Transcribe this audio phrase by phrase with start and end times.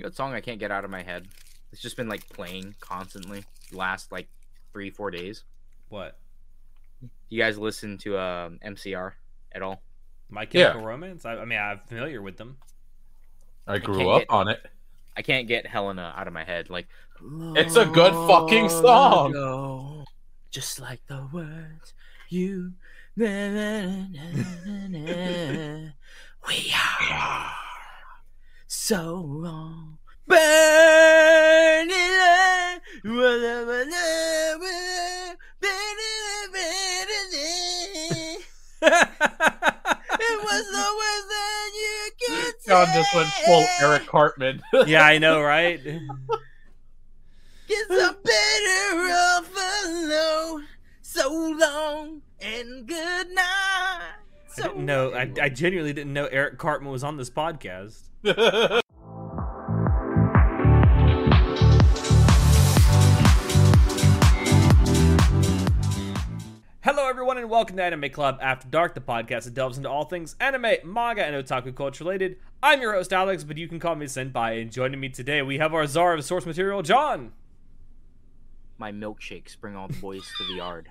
[0.00, 1.28] You know what song I can't get out of my head?
[1.72, 4.28] It's just been like playing constantly the last like
[4.72, 5.44] three, four days.
[5.90, 6.16] What?
[7.28, 9.12] You guys listen to um, MCR
[9.52, 9.82] at all?
[10.30, 11.26] My Chemical Romance?
[11.26, 12.56] I, I mean, I'm familiar with them.
[13.66, 14.64] I grew can't up get- on it.
[15.18, 16.70] I can't get Helena out of my head.
[16.70, 16.88] Like,
[17.54, 19.32] It's a good fucking song.
[19.32, 20.04] Ago,
[20.50, 21.92] Just like the words
[22.30, 22.72] you.
[23.18, 23.26] we
[26.74, 27.52] are
[28.70, 29.98] so long.
[30.28, 30.38] Burning
[31.90, 33.80] light, whatever,
[40.22, 44.62] It was the worst that you could Jon just went full Eric Cartman.
[44.86, 45.80] yeah, I know, right?
[47.68, 49.50] It's a better off
[49.84, 50.66] alone.
[51.02, 51.28] So
[51.58, 54.19] long and good night.
[54.60, 55.14] I So didn't know.
[55.14, 58.10] I, I genuinely didn't know Eric Cartman was on this podcast.
[66.82, 70.04] Hello, everyone, and welcome to Anime Club After Dark, the podcast that delves into all
[70.04, 72.36] things anime, manga, and otaku culture related.
[72.62, 74.60] I'm your host, Alex, but you can call me Senpai.
[74.60, 77.32] And joining me today, we have our czar of source material, Jon.
[78.78, 80.90] my milkshakes bring all the boys to the yard.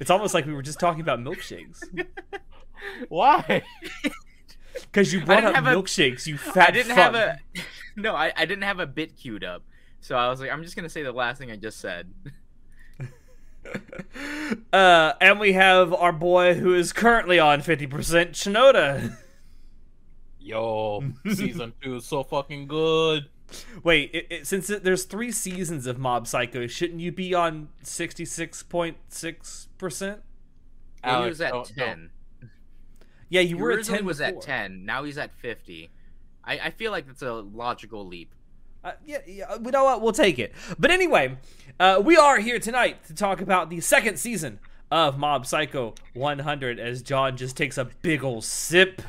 [0.00, 1.82] It's almost like we were just talking about milkshakes.
[3.08, 3.62] Why?
[4.74, 6.98] Because you brought up have a- milkshakes, you fat I didn't fuck.
[6.98, 7.38] have a
[7.96, 8.14] no.
[8.14, 9.62] I, I didn't have a bit queued up,
[10.00, 12.12] so I was like, I'm just gonna say the last thing I just said.
[14.72, 17.88] Uh, and we have our boy who is currently on 50%
[18.30, 19.16] Chanoda.
[20.38, 23.28] Yo, season two is so fucking good.
[23.82, 27.68] Wait, it, it, since it, there's three seasons of Mob Psycho, shouldn't you be on
[27.82, 30.18] 66.6%?
[31.04, 32.10] Well, he was at don't- don't- ten.
[33.28, 34.84] Yeah, you He were at 10 was at ten.
[34.84, 35.90] Now he's at fifty.
[36.44, 38.32] I, I feel like that's a logical leap.
[38.84, 40.02] Uh, yeah, yeah, you know what?
[40.02, 40.52] We'll take it.
[40.78, 41.38] But anyway,
[41.80, 44.60] uh, we are here tonight to talk about the second season
[44.90, 49.00] of Mob Psycho 100 as Jon just takes a big ol' sip.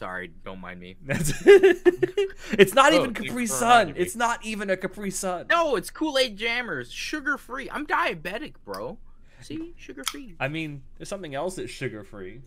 [0.00, 0.96] Sorry, don't mind me.
[1.04, 3.92] That's it's not Oh, even Capri Sun.
[3.98, 5.48] It's not even a Capri Sun.
[5.50, 7.68] No, it's Kool Aid Jammers, sugar free.
[7.70, 8.96] I'm diabetic, bro.
[9.42, 10.36] See, sugar free.
[10.40, 12.40] I mean, there's something else that's sugar free.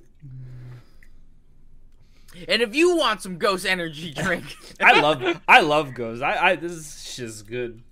[2.48, 4.46] And if you want some Ghost Energy drink,
[4.82, 6.24] I love I love Goes.
[6.24, 7.84] I, I this shit's good.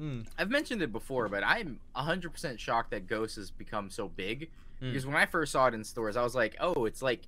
[0.00, 0.26] Mm.
[0.38, 4.48] I've mentioned it before, but I'm 100% shocked that Ghost has become so big.
[4.82, 4.92] Mm.
[4.92, 7.20] Because when I first saw it in stores, I was like, oh, it's like,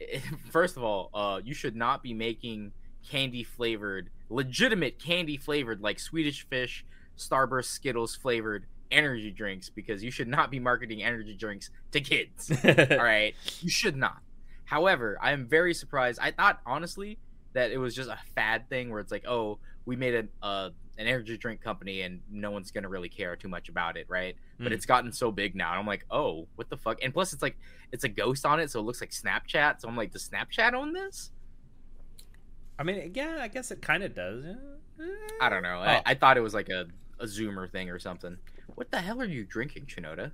[0.50, 2.72] first of all, uh, you should not be making
[3.08, 6.84] candy flavored, legitimate candy flavored, like Swedish Fish,
[7.16, 12.50] Starburst, Skittles flavored energy drinks, because you should not be marketing energy drinks to kids.
[12.64, 14.18] all right, you should not.
[14.64, 16.18] However, I am very surprised.
[16.20, 17.18] I thought honestly
[17.52, 20.70] that it was just a fad thing where it's like, oh, we made a uh,
[20.98, 24.36] an energy drink company and no one's gonna really care too much about it, right?
[24.58, 24.74] But Mm.
[24.74, 26.98] it's gotten so big now, and I'm like, oh, what the fuck?
[27.02, 27.56] And plus, it's like
[27.92, 29.80] it's a ghost on it, so it looks like Snapchat.
[29.80, 31.30] So I'm like, does Snapchat own this?
[32.78, 34.44] I mean, yeah, I guess it kind of does.
[35.40, 35.78] I don't know.
[35.78, 35.82] Oh.
[35.82, 36.86] I, I thought it was like a
[37.18, 38.36] a Zoomer thing or something.
[38.74, 40.32] What the hell are you drinking, Chanoda?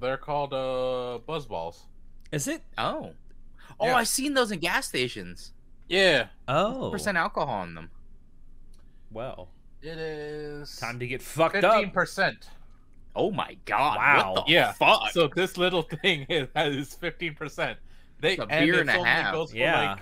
[0.00, 1.80] They're called uh buzzballs.
[2.32, 2.62] Is it?
[2.78, 3.12] Oh,
[3.78, 3.96] oh, Yeah.
[3.96, 5.52] I've seen those in gas stations.
[5.88, 7.90] Yeah, Oh, Percent alcohol in them.
[9.12, 9.48] Well,
[9.82, 10.76] it is.
[10.76, 11.92] time to get fucked Fifteen up.
[11.92, 12.48] percent.
[13.14, 13.96] Oh my god!
[13.98, 14.32] Wow.
[14.34, 14.72] What the Yeah.
[14.72, 15.10] fuck?
[15.12, 17.78] So this little thing is is fifteen percent.
[18.20, 19.34] They It's a and beer it and a only half.
[19.34, 19.96] Goes Yeah.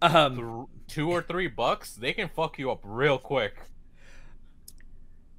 [0.00, 1.94] like Um, th- two or three bucks.
[1.94, 3.56] They can fuck you up real quick.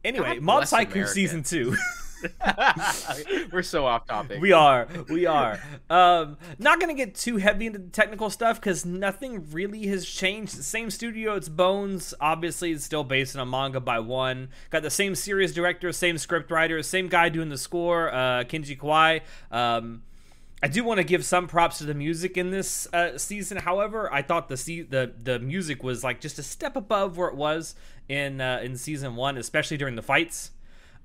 [0.03, 1.11] anyway, God Mob Psycho America.
[1.11, 1.75] season two.
[3.51, 4.41] We're so off topic.
[4.41, 5.59] we are, we are.
[5.89, 10.51] Um, not gonna get too heavy into the technical stuff because nothing really has changed.
[10.51, 12.13] Same studio, it's Bones.
[12.19, 14.49] Obviously, it's still based on a manga by one.
[14.69, 18.77] Got the same series director, same script writer, same guy doing the score, uh, Kenji
[18.77, 19.21] Kawai.
[19.51, 20.03] Um,
[20.61, 23.57] I do want to give some props to the music in this uh, season.
[23.57, 27.29] However, I thought the se- the the music was like just a step above where
[27.29, 27.75] it was
[28.09, 30.51] in uh, in season one, especially during the fights.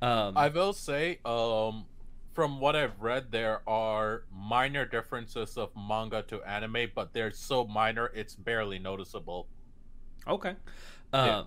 [0.02, 1.87] Um, I will say, um,
[2.35, 7.67] from what I've read, there are minor differences of manga to anime, but they're so
[7.67, 9.46] minor it's barely noticeable.
[10.26, 10.56] Okay.
[11.12, 11.43] Um, Yeah.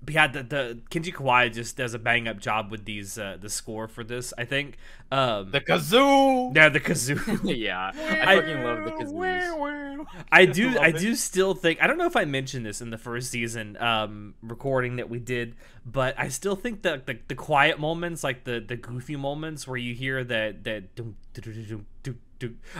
[0.00, 3.36] But yeah, the, the Kenji Kawai just does a bang up job with these uh,
[3.40, 4.32] the score for this.
[4.38, 4.76] I think.
[5.10, 6.54] Um, The kazoo.
[6.54, 7.40] yeah, the kazoo.
[7.44, 10.06] yeah, I- I fucking love the kazoos.
[10.30, 10.68] I do.
[10.70, 11.82] Love I do still think.
[11.82, 15.18] I don't know if I mentioned this in the first season um, recording that we
[15.18, 19.66] did, but I still think that the, the quiet moments, like the the goofy moments
[19.66, 20.84] where you hear that that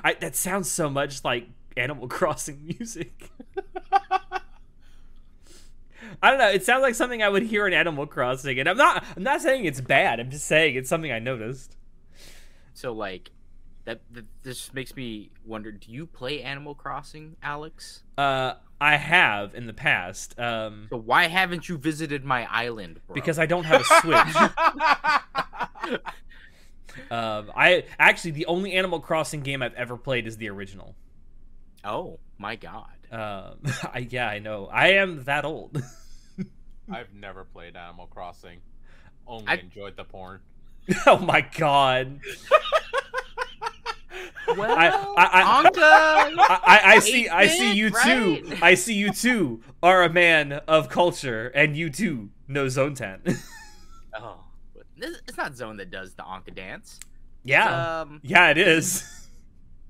[0.04, 3.30] I, that sounds so much like Animal Crossing music.
[6.22, 6.48] I don't know.
[6.50, 9.04] It sounds like something I would hear in Animal Crossing, and I'm not.
[9.16, 10.20] I'm not saying it's bad.
[10.20, 11.76] I'm just saying it's something I noticed.
[12.74, 13.30] So like,
[13.84, 18.02] that, that this makes me wonder: Do you play Animal Crossing, Alex?
[18.16, 20.38] Uh, I have in the past.
[20.38, 23.14] Um, So why haven't you visited my island, bro?
[23.14, 24.36] because I don't have a Switch.
[27.10, 30.94] um, I actually the only Animal Crossing game I've ever played is the original.
[31.84, 32.86] oh my god.
[33.10, 33.56] Um,
[33.94, 34.66] I, yeah, I know.
[34.72, 35.82] I am that old.
[36.90, 38.60] I've never played Animal Crossing.
[39.26, 40.40] Only I- enjoyed the porn.
[41.06, 42.20] oh my god.
[44.56, 44.88] Well, I-
[45.18, 45.78] I- Anka.
[45.82, 47.28] I, I, I see.
[47.28, 48.56] I see Eight-bit, you too.
[48.62, 53.20] I see you too are a man of culture, and you too know Zone Ten.
[54.14, 54.36] oh,
[54.96, 56.98] this- it's not Zone that does the Anka dance.
[57.44, 59.04] yeah, Um, yeah, it is.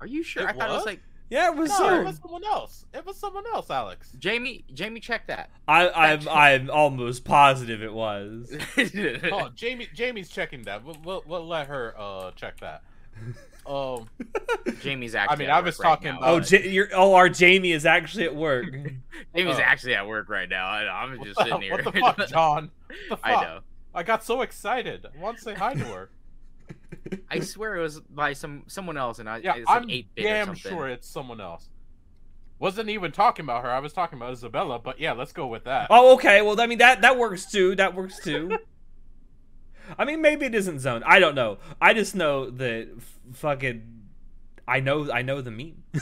[0.01, 0.43] are you sure?
[0.43, 0.85] It I thought it was was?
[0.87, 1.69] like Yeah, it was.
[1.69, 1.99] No, Zone.
[2.01, 2.85] it was someone else.
[2.93, 4.11] It was someone else, Alex.
[4.17, 4.65] Jamie.
[4.73, 5.49] Jamie, check that.
[5.67, 6.27] I, I'm.
[6.27, 8.51] I'm almost positive it was.
[9.31, 9.87] Oh, Jamie.
[9.93, 10.83] Jamie's checking that.
[10.83, 12.81] We'll, we'll, we'll let her uh check that.
[13.67, 14.09] Um,
[14.81, 15.35] Jamie's actually.
[15.35, 17.29] I mean, at I was work right talking now, Oh, but- J- your oh, our
[17.29, 18.65] Jamie is actually at work.
[19.35, 19.61] Jamie's Oh.
[19.61, 20.65] actually at work right now.
[20.65, 21.73] I, I'm just the, sitting here.
[21.73, 22.71] what the fuck, Jon?
[22.87, 23.19] What the fuck?
[23.23, 23.59] I know.
[23.93, 25.05] I got so excited.
[25.05, 26.09] I want to say hi to her.
[27.29, 30.13] I swear it was by some someone else, and I Yeah, it's like I'm eight
[30.15, 30.71] bit or damn something.
[30.71, 31.69] sure it's someone else.
[32.59, 33.69] Wasn't even talking about her.
[33.69, 34.79] I was talking about Isabella.
[34.79, 35.87] But yeah, let's go with that.
[35.89, 36.41] oh, okay.
[36.41, 37.75] Well, I mean that that works too.
[37.75, 38.57] That works too.
[39.97, 41.01] I mean, maybe it isn't Zone.
[41.05, 41.57] I don't know.
[41.81, 44.03] I just know that f- fucking.
[44.67, 45.11] I know.
[45.11, 45.83] I know the meme.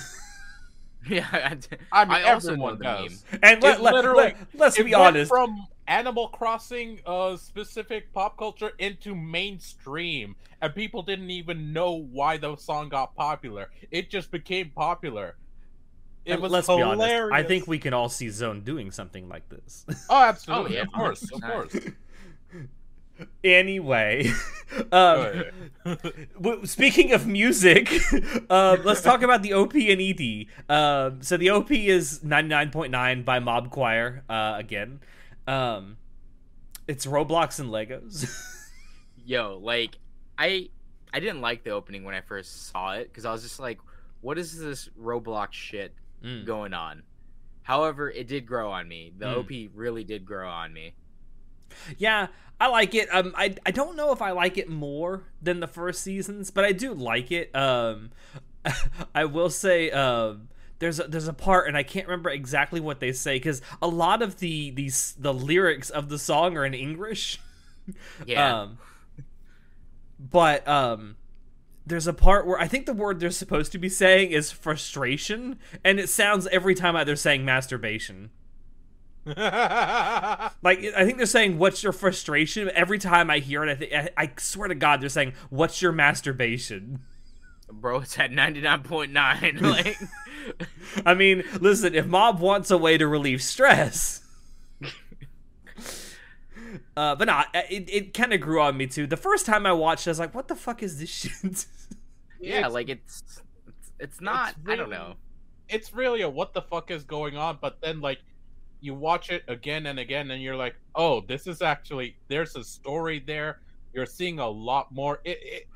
[1.09, 1.57] Yeah, I,
[1.91, 3.23] I mean, I also everyone know the does.
[3.41, 5.29] And let, let, literally, let, us be honest.
[5.29, 12.37] from Animal Crossing uh, specific pop culture into mainstream, and people didn't even know why
[12.37, 13.69] the song got popular.
[13.91, 15.35] It just became popular.
[16.25, 16.97] It was let's hilarious.
[16.97, 17.33] be honest.
[17.33, 19.85] I think we can all see Zone doing something like this.
[20.09, 20.71] Oh, absolutely.
[20.71, 21.75] Oh, yeah, of course, of course.
[23.45, 24.29] anyway,
[24.91, 25.43] um,
[26.35, 27.89] w- speaking of music,
[28.49, 30.47] uh, let's talk about the OP and ED.
[30.69, 34.99] Um, so the OP is 99.9 by Mob Choir uh, again.
[35.47, 35.97] Um,
[36.87, 38.29] it's Roblox and Legos.
[39.25, 39.97] yo, like
[40.37, 40.69] I
[41.13, 43.79] I didn't like the opening when I first saw it because I was just like,
[44.21, 46.45] what is this Roblox shit Mm.
[46.45, 47.03] going on?
[47.61, 49.13] However, it did grow on me.
[49.17, 49.37] The Mm.
[49.37, 50.93] OP really did grow on me.
[51.97, 52.27] Yeah,
[52.59, 53.07] I like it.
[53.13, 56.65] Um, I I don't know if I like it more than the first seasons, but
[56.65, 57.55] I do like it.
[57.55, 58.11] Um,
[59.15, 62.99] I will say, um, there's a, there's a part, and I can't remember exactly what
[62.99, 66.73] they say because a lot of the these the lyrics of the song are in
[66.73, 67.39] English.
[68.25, 68.63] Yeah.
[68.63, 68.79] Um,
[70.19, 71.15] but um,
[71.85, 75.57] there's a part where I think the word they're supposed to be saying is frustration,
[75.85, 78.31] and it sounds every time they're saying masturbation.
[79.25, 83.93] Like I think they're saying, "What's your frustration?" Every time I hear it, I think
[83.93, 86.99] I, I swear to God, they're saying, "What's your masturbation?"
[87.71, 89.61] Bro, it's at 99.9.
[89.61, 89.97] like
[91.05, 94.21] I mean, listen, if Mob wants a way to relieve stress,
[96.95, 99.07] uh, but nah, it it kind of grew on me too.
[99.07, 101.65] The first time I watched, it, I was like, "What the fuck is this shit?"
[102.39, 103.23] yeah, It's- like it's
[103.67, 105.15] it's, it's not I don't know.
[105.69, 108.19] it's really a what the fuck is going on, but then like
[108.79, 112.63] you watch it again and again, and you're like, oh, this is actually there's a
[112.63, 113.59] story there.
[113.93, 115.19] You're seeing a lot more.
[115.25, 115.67] It, it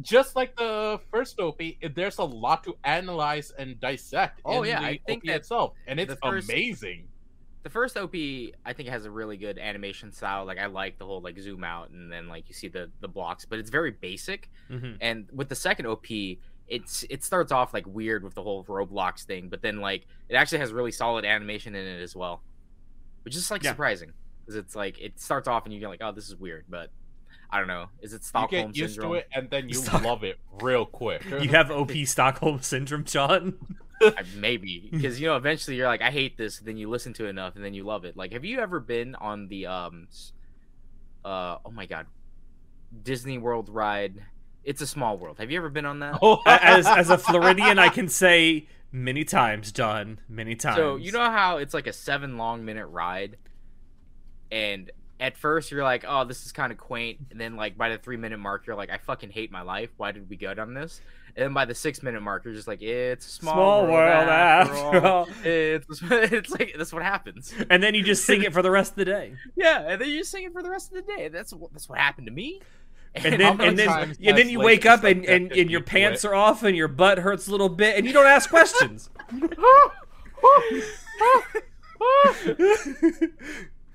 [0.00, 1.60] just like the first OP,
[1.94, 4.40] there's a lot to analyze and dissect.
[4.44, 7.08] Oh, in yeah, the I think OP that itself, and it's first- amazing.
[7.64, 8.14] The first OP
[8.64, 10.44] I think has a really good animation style.
[10.46, 13.08] Like I like the whole like zoom out and then like you see the the
[13.08, 14.48] blocks, but it's very basic.
[14.70, 14.96] Mhm.
[15.00, 16.06] And with the second OP,
[16.68, 20.36] it's it starts off like weird with the whole Roblox thing, but then like it
[20.36, 22.42] actually has really solid animation in it as well,
[23.22, 23.70] which is like Yeah.
[23.72, 26.64] surprising because it's like it starts off and you get like, oh, this is weird,
[26.68, 26.90] but
[27.50, 28.72] I don't know, is it Stockholm syndrome?
[28.72, 29.12] You Stockholm get used syndrome?
[29.12, 31.24] to it, and then you Stock- love it real quick.
[31.40, 33.54] You have OP Stockholm syndrome, Jon.
[34.36, 37.30] Maybe because you know eventually you're like, I hate this, then you listen to it
[37.30, 38.16] enough and then you love it.
[38.16, 40.08] Like, have you ever been on the um,
[41.24, 42.06] uh, oh my god,
[43.02, 44.22] Disney World ride?
[44.62, 45.38] It's a small world.
[45.38, 46.18] Have you ever been on that?
[46.22, 50.76] Oh, as as a Floridian, I can say many times, Jon, many times.
[50.76, 53.36] So you know how it's like a seven long minute ride,
[54.52, 54.90] and
[55.20, 57.98] at first you're like, "Oh, this is kind of quaint," and then like by the
[57.98, 59.90] three minute mark, you're like, "I fucking hate my life.
[59.96, 61.00] Why did we go down this?"
[61.36, 64.28] And then by the six minute mark, you're just like, "It's a small, Small world
[64.28, 65.28] after all.
[65.44, 67.52] It's it's like that's what happens.
[67.70, 69.34] and then you just sing it for the rest of the day.
[69.56, 71.28] Yeah, and then you just sing it for the rest of the day.
[71.28, 72.60] That's what that's what happened to me.
[73.14, 73.88] And then and then
[74.22, 77.18] and then you wake up and, and, and your pants are off and your butt
[77.18, 79.10] hurts a little bit and you don't ask questions.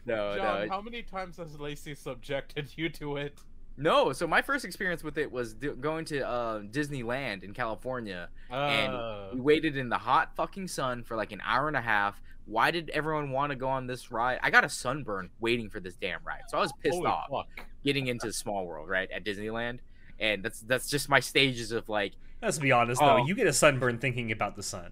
[0.05, 3.39] No, Jon, no, how many times has Lacey subjected you to it?
[3.77, 4.11] no.
[4.13, 8.93] So my first experience with it was do- going to uh, Disneyland in California, and
[8.93, 12.21] Uh, we waited in the hot fucking sun for like an hour and a half.
[12.45, 14.39] Why did everyone want to go on this ride?
[14.43, 17.27] I got a sunburn waiting for this damn ride, so I was pissed holy off
[17.31, 17.65] fuck.
[17.85, 19.79] getting into Small World right at Disneyland,
[20.19, 23.25] and that's that's just my stages of like Let's be honest though, Oh.
[23.25, 24.91] you get a sunburn thinking about the sun.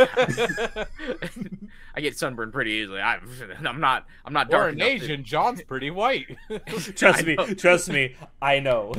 [1.94, 3.00] I get sunburned pretty easily.
[3.00, 3.18] I,
[3.64, 4.06] I'm not.
[4.24, 6.36] I'm not Or dark an enough to- Asian, Jon's pretty white.
[6.96, 8.94] Trust me, trust me, I know.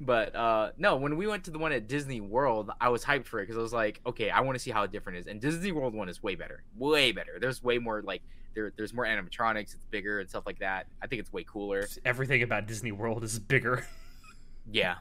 [0.00, 3.26] but uh no, when we went to the one at Disney World, I was hyped
[3.26, 5.26] for it because I was like, okay, I want to see how different it is.
[5.28, 7.38] And Disney World one is way better, way better.
[7.40, 8.22] There's way more like
[8.54, 8.72] there.
[8.76, 9.74] There's more animatronics.
[9.74, 10.86] It's bigger and stuff like that.
[11.02, 11.86] I think it's way cooler.
[12.04, 13.86] Everything about Disney World is bigger.
[14.70, 14.96] Yeah.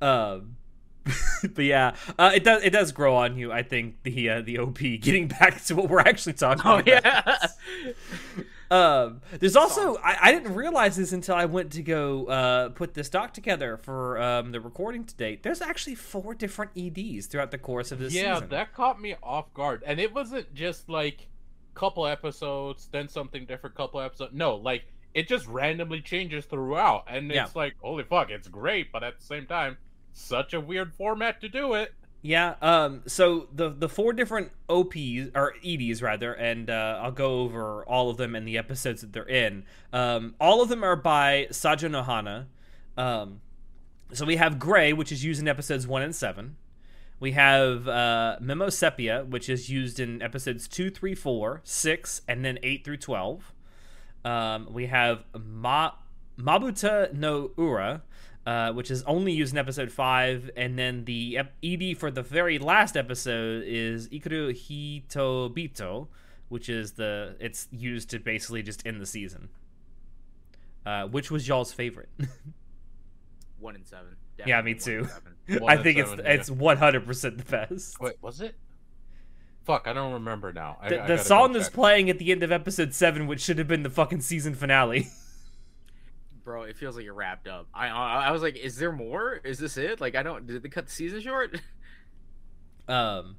[0.00, 0.56] um
[1.54, 3.50] but yeah, uh, it does it does grow on you.
[3.52, 4.78] I think the uh, the OP.
[5.00, 6.86] Getting back to what we're actually talking Oh about.
[6.86, 7.36] yeah.
[8.70, 12.94] Um, there's also I, I didn't realize this until I went to go uh, put
[12.94, 15.42] this doc together for um, the recording to date.
[15.42, 18.48] There's actually four different EDs throughout the course of this yeah, season.
[18.48, 19.82] that caught me off guard.
[19.84, 21.28] And it wasn't just like
[21.74, 24.32] couple episodes, then something different, couple episodes.
[24.32, 27.04] No, like it just randomly changes throughout.
[27.08, 27.48] And it's Yeah.
[27.54, 29.76] like, holy fuck, it's great, but at the same time,
[30.12, 31.94] such a weird format to do it.
[32.22, 32.54] Yeah.
[32.62, 33.02] Um.
[33.06, 38.10] So the the four different OPs or EDs rather, and uh, I'll go over all
[38.10, 39.64] of them and the episodes that they're in.
[39.92, 40.34] Um.
[40.40, 42.46] All of them are by Sajou no Hana.
[42.96, 43.40] Um.
[44.12, 46.56] So we have Gray, which is used in episodes one and seven.
[47.18, 52.44] We have uh, Memo Sepia, which is used in episodes two, three, four, six, and
[52.44, 53.52] then eight through twelve.
[54.24, 55.92] Um, we have Ma-
[56.38, 58.02] Mabuta no Ura,
[58.46, 62.58] uh, which is only used in episode five, and then the ED for the very
[62.58, 66.08] last episode is Ikaru Hitobito,
[66.48, 69.48] which is the it's used to basically just end the season.
[70.84, 72.08] Uh, which was y'all's favorite?
[73.60, 74.16] One in seven.
[74.44, 75.60] Yeah, me Definitely one too.
[75.60, 76.34] One I think seven, it's yeah.
[76.34, 78.00] it's one hundred percent the best.
[78.00, 78.56] Wait, was it?
[79.64, 80.78] Fuck, I don't remember now.
[80.80, 83.40] I, The, I the song go that's playing at the end of episode seven, which
[83.40, 85.08] should have been the fucking season finale.
[86.44, 87.68] Bro, it feels like you're wrapped up.
[87.72, 89.34] I I I was like, is there more?
[89.44, 90.00] Is this it?
[90.00, 90.46] Like, I don't.
[90.46, 91.60] Did they cut the season short?
[92.88, 93.36] Um,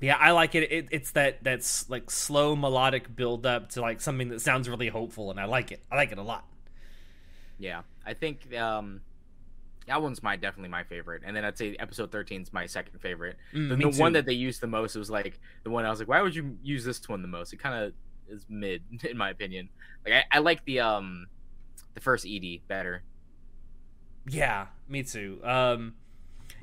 [0.00, 0.70] yeah, I like it.
[0.70, 0.88] it.
[0.90, 5.30] It's that that's like slow melodic build up to like something that sounds really hopeful,
[5.30, 5.82] and I like it.
[5.90, 6.46] I like it a lot.
[7.58, 9.00] Yeah, I think um,
[9.86, 12.98] that one's my definitely my favorite, and then I'd say episode 13 is my second
[13.00, 13.36] favorite.
[13.54, 15.98] Mm, the the one that they used the most was like the one I was
[15.98, 17.52] like, why would you use this one the most?
[17.52, 17.92] It kind of
[18.28, 19.70] is mid in my opinion.
[20.04, 21.26] Like I, I like the um
[21.96, 23.02] the first Ed better.
[24.28, 25.40] Yeah, me too.
[25.42, 25.94] Um,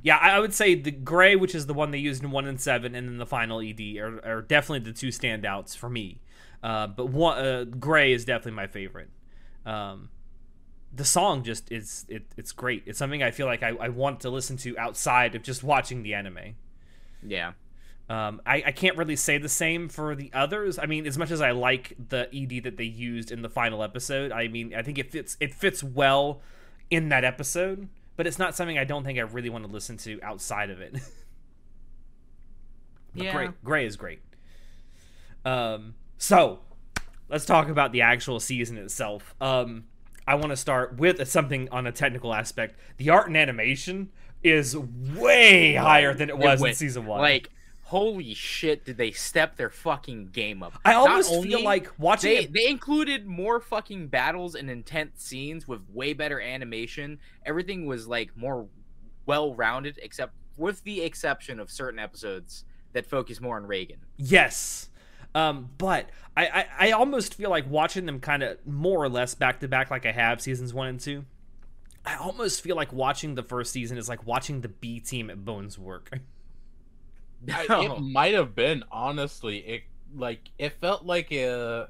[0.01, 2.61] yeah, I, would say the gray, which is the one they used in one and
[2.61, 6.21] seven, and then the final ED are, are definitely the two standouts for me.
[6.61, 9.09] Uh, but one uh, gray is definitely my favorite.
[9.65, 10.09] Um,
[10.93, 12.83] the song just is it, it's great.
[12.85, 16.03] It's something I feel like I, I want to listen to outside of just watching
[16.03, 16.55] the anime.
[17.25, 17.53] Yeah,
[18.13, 20.77] Um, I, I can't really say the same for the others.
[20.77, 23.81] I mean, as much as I like the ED that they used in the final
[23.81, 26.41] episode, I mean, I think it fits it fits well
[26.91, 29.97] in that episode, but it's not something I don't think I really want to listen
[29.97, 30.97] to outside of it.
[33.15, 33.31] Yeah.
[33.31, 34.21] Gray, Gray is great.
[35.45, 36.61] Um, so
[37.29, 39.35] let's talk about the actual season itself.
[39.39, 39.83] Um,
[40.27, 42.79] I want to start with something on a technical aspect.
[42.97, 44.09] The art and animation
[44.41, 47.21] is way higher than it was in went- season one.
[47.21, 47.51] Like,
[47.83, 50.73] holy shit, did they step their fucking game up?
[50.83, 52.53] I almost feel like watching they it.
[52.53, 57.19] they included more fucking battles and intense scenes with way better animation.
[57.45, 58.67] Everything was like more
[59.25, 63.97] well rounded, except with the exception of certain episodes that focus more on Reigen.
[64.17, 64.89] Yes.
[65.35, 69.35] Um, but I, I, I almost feel like watching them kind of more or less
[69.35, 71.25] back to back, like I have seasons one and two.
[72.05, 75.43] I almost feel like watching the first season is like watching the B team at
[75.43, 76.11] Bones work.
[77.51, 79.57] I, it might have been honestly.
[79.59, 79.83] It
[80.15, 81.87] like it felt like uh,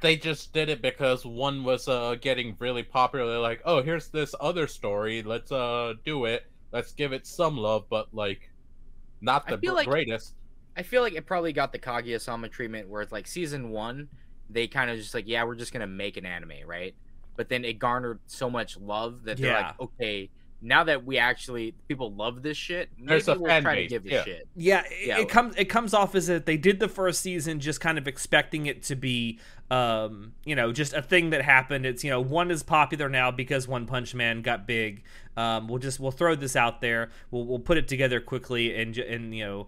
[0.00, 3.26] they just did it because one was uh getting really popular.
[3.26, 5.22] They're like, oh, here's this other story.
[5.22, 6.46] Let's uh do it.
[6.72, 8.50] Let's give it some love, but like
[9.20, 10.34] not I the feel br- like- greatest.
[10.76, 14.06] I feel like it probably got the Kaguya-sama treatment where it's like season one,
[14.48, 16.94] they kind of just like, yeah, we're just gonna make an anime, right?
[17.36, 21.74] But then it garnered so much love that they're like, okay, now that we actually
[21.86, 24.24] people love this shit, maybe There's a we'll try base, to give a yeah.
[24.24, 24.48] shit.
[24.56, 25.18] Yeah, it, Yeah.
[25.18, 28.08] it comes it comes off as that they did the first season just kind of
[28.08, 29.38] expecting it to be
[29.70, 31.84] um, you know, just a thing that happened.
[31.84, 35.02] It's, you know, one is popular now because One Punch Man got big.
[35.36, 37.10] Um, we'll just we'll throw this out there.
[37.30, 39.66] We'll we'll put it together quickly and and you know,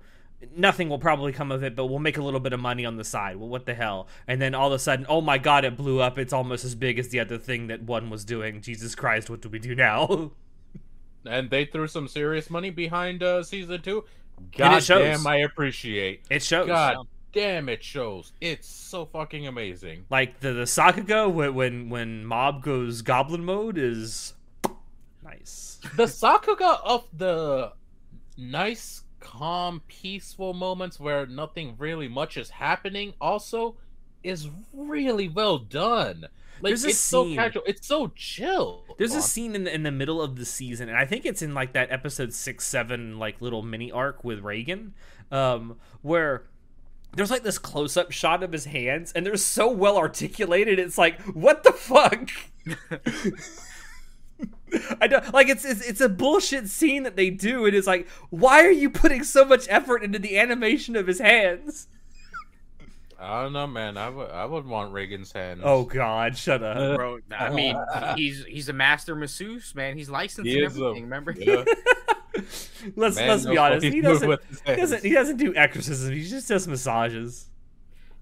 [0.57, 2.97] nothing will probably come of it, but we'll make a little bit of money on
[2.97, 3.37] the side.
[3.37, 4.09] Well, what the hell?
[4.27, 6.19] And then all of a sudden, oh my god, it blew up.
[6.19, 8.63] It's almost as big as the other thing that one was doing.
[8.63, 10.33] Jesus Christ, what do we do now?
[11.27, 14.05] and they threw some serious money behind uh, season two.
[14.57, 15.03] God shows.
[15.03, 16.23] damn, I appreciate.
[16.31, 16.67] it shows.
[16.67, 16.97] God
[17.33, 18.33] damn, it shows.
[18.41, 20.05] It's so fucking amazing.
[20.11, 24.35] Like the the Sakuga when when when Mob goes Goblin mode is
[25.23, 25.79] nice.
[25.97, 27.73] The Sakuga of the
[28.37, 33.77] nice, calm, peaceful moments where nothing really much is happening also
[34.23, 36.27] is really well done.
[36.63, 37.63] Like There's a it's so casual.
[37.67, 38.85] It's so chill.
[38.99, 41.43] There's a scene in the, in the middle of the season, and I think it's
[41.43, 44.91] in like that episode six, seven, like little mini arc with Reigen,
[45.33, 46.45] um, where
[47.17, 50.79] there's like this close up shot of his hands, and they're so well articulated.
[50.79, 52.31] It's like, what the fuck?
[55.01, 57.67] I don't like it's, it's it's a bullshit scene that they do.
[57.67, 61.21] It is like, why are you putting so much effort into the animation of his
[61.21, 61.89] hands?
[63.21, 63.97] I don't know, man.
[63.97, 65.61] I would I would want Reigen's hands.
[65.65, 66.97] Oh God, shut up.
[66.97, 67.77] Bro, I mean,
[68.17, 69.97] he's he's a master masseuse, man.
[69.97, 71.03] He's licensed He and is a- everything.
[71.05, 71.33] remember?
[71.37, 71.65] yeah.
[72.97, 73.85] let's Man let's knows be honest.
[73.85, 76.15] He doesn't he doesn't he doesn't do exorcism.
[76.15, 77.47] He just does massages.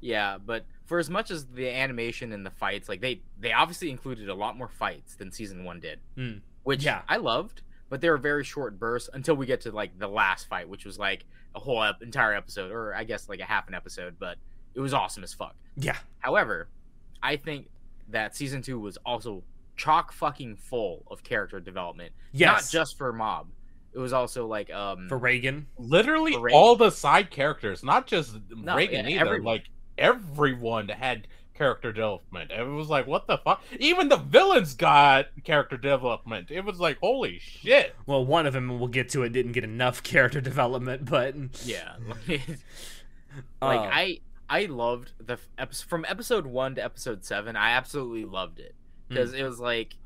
[0.00, 3.90] Yeah, but for as much as the animation and the fights, like they they obviously
[3.90, 6.38] included a lot more fights than season one did, Hmm.
[6.64, 7.02] which Yeah.
[7.08, 7.62] I loved.
[7.90, 10.84] But they were very short bursts until we get to like the last fight, which
[10.84, 11.24] was like
[11.54, 14.16] a whole ep- entire episode, or I guess like a half an episode.
[14.18, 14.36] But
[14.78, 15.54] it was awesome as fuck.
[15.76, 15.96] Yeah.
[16.20, 16.68] However,
[17.22, 17.66] I think
[18.08, 19.42] that season two was also
[19.76, 22.72] chock fucking full of character development, Yes.
[22.72, 23.48] not just for Mob.
[23.92, 25.64] It was also like um for Reigen.
[25.78, 26.52] Literally For Reigen.
[26.54, 29.20] all the side characters, not just No, Reigen yeah, either.
[29.26, 29.44] everyone.
[29.44, 29.64] Like
[29.98, 32.52] everyone had character development.
[32.52, 33.62] It was like, what the fuck?
[33.80, 36.52] Even the villains got character development.
[36.52, 37.96] It was like, holy shit.
[38.06, 41.96] Well, one of them we'll get to it didn't get enough character development, but Yeah,
[42.28, 42.40] like
[43.80, 47.56] uh, I I loved the episode from episode one to episode seven.
[47.56, 48.74] I absolutely loved it
[49.08, 49.96] because it was like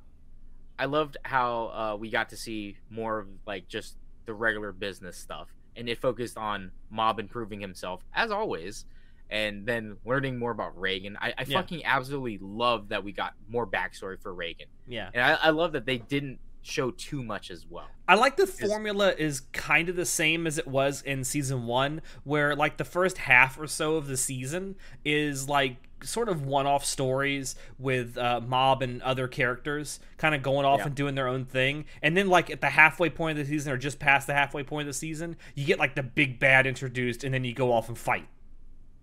[0.79, 5.17] I loved how uh, we got to see more of like just the regular business
[5.17, 8.85] stuff, and it focused on Mob improving himself as always,
[9.31, 11.15] and then learning more about Reigen.
[11.21, 11.61] I, I Yeah.
[11.61, 15.11] fucking absolutely love that we got more backstory for Reigen, yeah.
[15.15, 17.89] and I, I love that they didn't show too much as well.
[18.09, 22.03] I like the formula is kind of the same as it was in season one,
[22.25, 26.85] where like the first half or so of the season is like sort of one-off
[26.85, 30.87] stories with uh, Mob and other characters kind of going off Yeah.
[30.87, 33.73] and doing their own thing, and then like at the halfway point of the season
[33.73, 36.67] or just past the halfway point of the season, you get like the big bad
[36.67, 38.27] introduced, and then you go off and fight.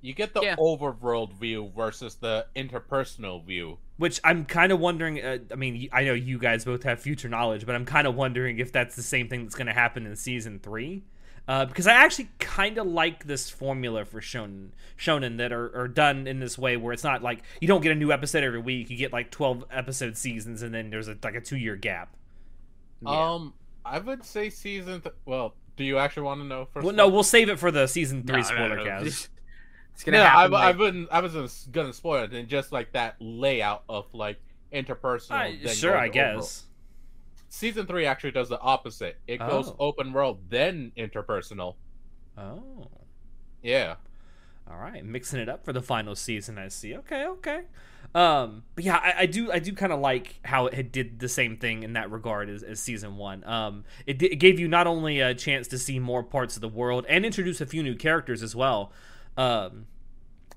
[0.01, 0.55] You get the Yeah.
[0.55, 3.77] overworld view versus the interpersonal view.
[3.97, 5.19] Which I'm kind of wondering.
[5.23, 8.15] Uh, I mean, I know you guys both have future knowledge, but I'm kind of
[8.15, 11.03] wondering if that's the same thing that's going to happen in season three.
[11.47, 15.87] Uh, because I actually kind of like this formula for shonen shonen that are, are
[15.87, 18.59] done in this way, where it's not like you don't get a new episode every
[18.59, 18.89] week.
[18.89, 22.15] You get like 12 episode seasons, and then there's a, like a two year gap.
[23.01, 23.33] Yeah.
[23.33, 25.01] Um, I would say season.
[25.01, 26.85] Th- well, do you actually want to know first?
[26.85, 29.29] Well, no, we'll save it for the season three No, no, spoiler no, cast.
[29.99, 30.53] It's gonna no, happen.
[30.53, 31.09] I, I wouldn't.
[31.11, 34.39] I wasn't gonna spoil it, and just like that layout of like
[34.73, 35.31] interpersonal.
[35.31, 36.37] Uh, then sure, I guess.
[36.37, 36.63] overworld.
[37.49, 39.17] Season three actually does the opposite.
[39.27, 39.75] It goes Oh.
[39.77, 41.75] open world, then interpersonal.
[42.37, 42.87] Oh.
[43.61, 43.95] Yeah.
[44.71, 46.57] All right, mixing it up for the final season.
[46.57, 46.95] I see.
[46.95, 47.63] Okay, okay.
[48.15, 51.27] Um, but yeah, I, I do, I do kind of like how it did the
[51.27, 53.43] same thing in that regard as, as season one.
[53.43, 56.69] Um, it, it gave you not only a chance to see more parts of the
[56.69, 58.93] world and introduce a few new characters as well.
[59.39, 59.85] Um,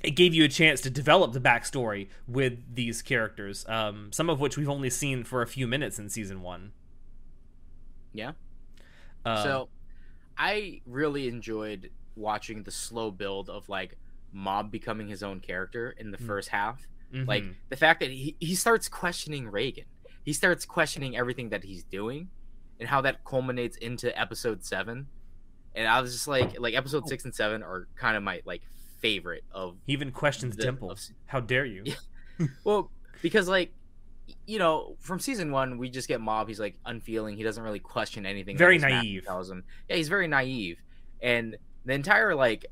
[0.00, 3.64] it gave you a chance to develop the backstory with these characters.
[3.68, 6.72] Um, some of which we've only seen for a few minutes in season one.
[8.12, 8.32] Yeah.
[9.24, 9.68] Um, so
[10.36, 13.96] I really enjoyed watching the slow build of like
[14.32, 16.26] Mob becoming his own character in the Mm.
[16.26, 16.86] first half.
[17.14, 17.54] Like mhm.
[17.68, 19.84] the fact that he, he starts questioning Reigen.
[20.24, 22.30] He starts questioning everything that he's doing
[22.80, 25.08] and how that culminates into episode seven.
[25.74, 28.62] And I was just like like episode six and seven are kind of my like
[29.00, 30.90] favorite of he even questions the- Dimple.
[30.90, 31.82] of- How dare you?
[31.84, 32.46] Yeah.
[32.64, 32.90] well,
[33.22, 33.72] because like
[34.46, 36.48] you know, from season one, we just get Mob.
[36.48, 37.36] He's like unfeeling.
[37.36, 38.56] He doesn't really question anything.
[38.56, 39.24] Very naive.
[39.24, 40.78] Tells him, yeah, he's very naive.
[41.20, 42.66] And the entire like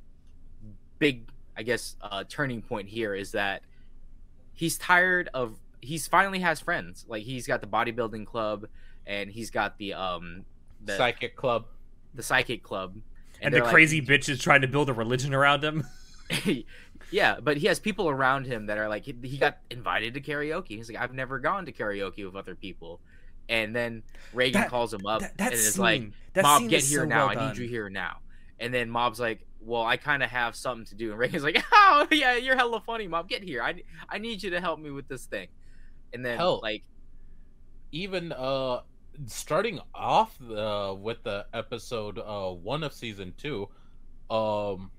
[0.99, 3.63] big, I guess, uh, turning point here is that
[4.53, 5.57] he's tired of.
[5.83, 7.05] He's finally has friends.
[7.09, 8.67] Like he's got the bodybuilding club,
[9.07, 10.45] and he's got the um
[10.85, 11.67] the Psychic Club.
[12.15, 12.97] The psychic club,
[13.41, 15.85] And, the they're like- crazy bitch is trying to build a religion around him.
[17.11, 20.21] yeah, but he has people around him that are like he, he got invited to
[20.21, 20.69] karaoke.
[20.69, 23.01] He's like, I've never gone to karaoke with other people,
[23.49, 24.03] and then
[24.35, 26.03] Reigen That- calls him up that, that and is scene, like,
[26.35, 27.29] that Mob, get here so now.
[27.29, 28.19] well I need you here now.
[28.61, 31.11] And then Mob's like, well, I kind of have something to do.
[31.13, 33.29] And Reigen's like, oh yeah, you're hella funny, Mob.
[33.29, 33.63] Get here.
[33.63, 35.49] I I need you to help me with this thing.
[36.13, 36.61] And then Hell.
[36.63, 36.83] like
[37.93, 38.81] even uh
[39.27, 43.69] starting off uh, with the episode uh one of season two
[44.31, 44.91] um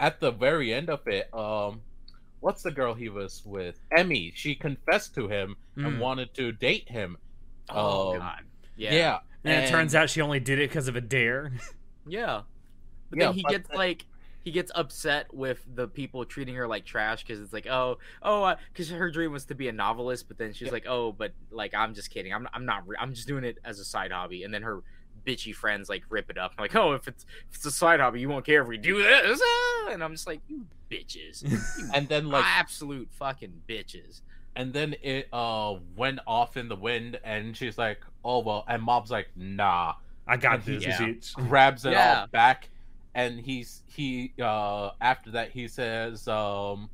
[0.00, 1.80] at the very end of it um
[2.40, 5.86] what's the girl he was with emi she confessed to him Mm.
[5.86, 7.16] and wanted to date him
[7.70, 8.42] oh Um, god,
[8.76, 11.50] yeah, yeah, And, it turns out she only did it because of a dare.
[12.06, 12.42] yeah.
[13.08, 14.04] But Yeah, then he but gets that- like
[14.42, 18.54] he gets upset with the people treating her like trash because it's like oh oh
[18.72, 20.72] because her dream was to be a novelist but then she's Yeah.
[20.72, 22.32] like oh but like i'm just kidding.
[22.34, 24.42] I'm, I'm not re- i'm just doing it as a side hobby.
[24.44, 24.80] And then her
[25.26, 26.52] bitchy friends like rip it up.
[26.58, 29.02] Like oh if it's if it's a side hobby you won't care if we do
[29.02, 29.40] this.
[29.44, 31.42] Ah," and i'm just like you bitches.
[31.78, 34.22] You and then like absolute fucking bitches.
[34.56, 38.82] And then it uh went off in the wind and she's like oh well and
[38.82, 39.94] mob's like nah.
[40.26, 41.12] I got And this, Yeah.
[41.48, 42.20] grabs it Yeah.
[42.20, 42.68] all back
[43.14, 46.90] and he's he uh after that he says um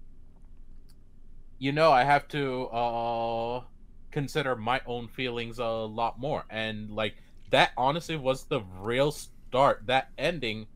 [1.59, 3.63] you know i have to uh
[4.11, 6.45] consider my own feelings a lot more.
[6.49, 7.17] And like
[7.51, 9.87] that honestly was the real start.
[9.87, 10.69] That ending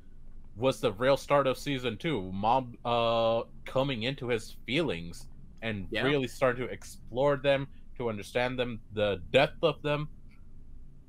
[0.56, 2.30] was the real start of season two.
[2.32, 5.26] Mob uh coming into his feelings
[5.62, 6.02] and Yeah.
[6.02, 10.10] really start to explore them to understand them the depth of them.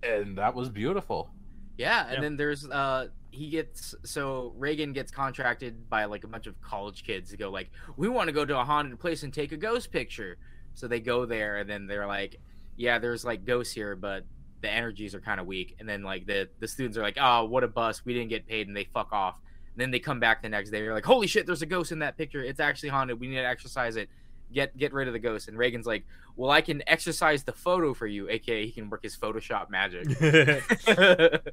[0.03, 1.33] And that was beautiful.
[1.77, 2.21] Yeah, and Yeah.
[2.21, 7.03] then there's uh he gets so Reigen gets contracted by like a bunch of college
[7.03, 9.57] kids to go like we want to go to a haunted place and take a
[9.57, 10.37] ghost picture.
[10.75, 12.39] So they go there and then they're like
[12.77, 14.25] yeah, there's like ghosts here but
[14.61, 17.45] the energies are kind of weak and then like the the students are like oh
[17.45, 19.35] what a bust we didn't get paid and they fuck off.
[19.73, 21.91] And then they come back the next day they're like holy shit there's a ghost
[21.91, 24.09] in that picture it's actually haunted we need to exorcise it.
[24.53, 25.47] Get get rid of the ghost.
[25.47, 29.03] And Reigen's like well I can exorcise the photo for you aka he can work
[29.03, 30.07] his photoshop magic.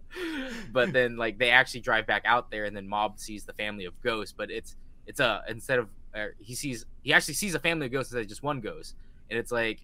[0.73, 3.85] but then like they actually drive back out there and then mob sees the family
[3.85, 4.35] of ghosts.
[4.37, 7.93] But it's it's a instead of uh, he sees he actually sees a family of
[7.93, 8.95] ghosts instead of just one ghost.
[9.31, 9.81] And it's like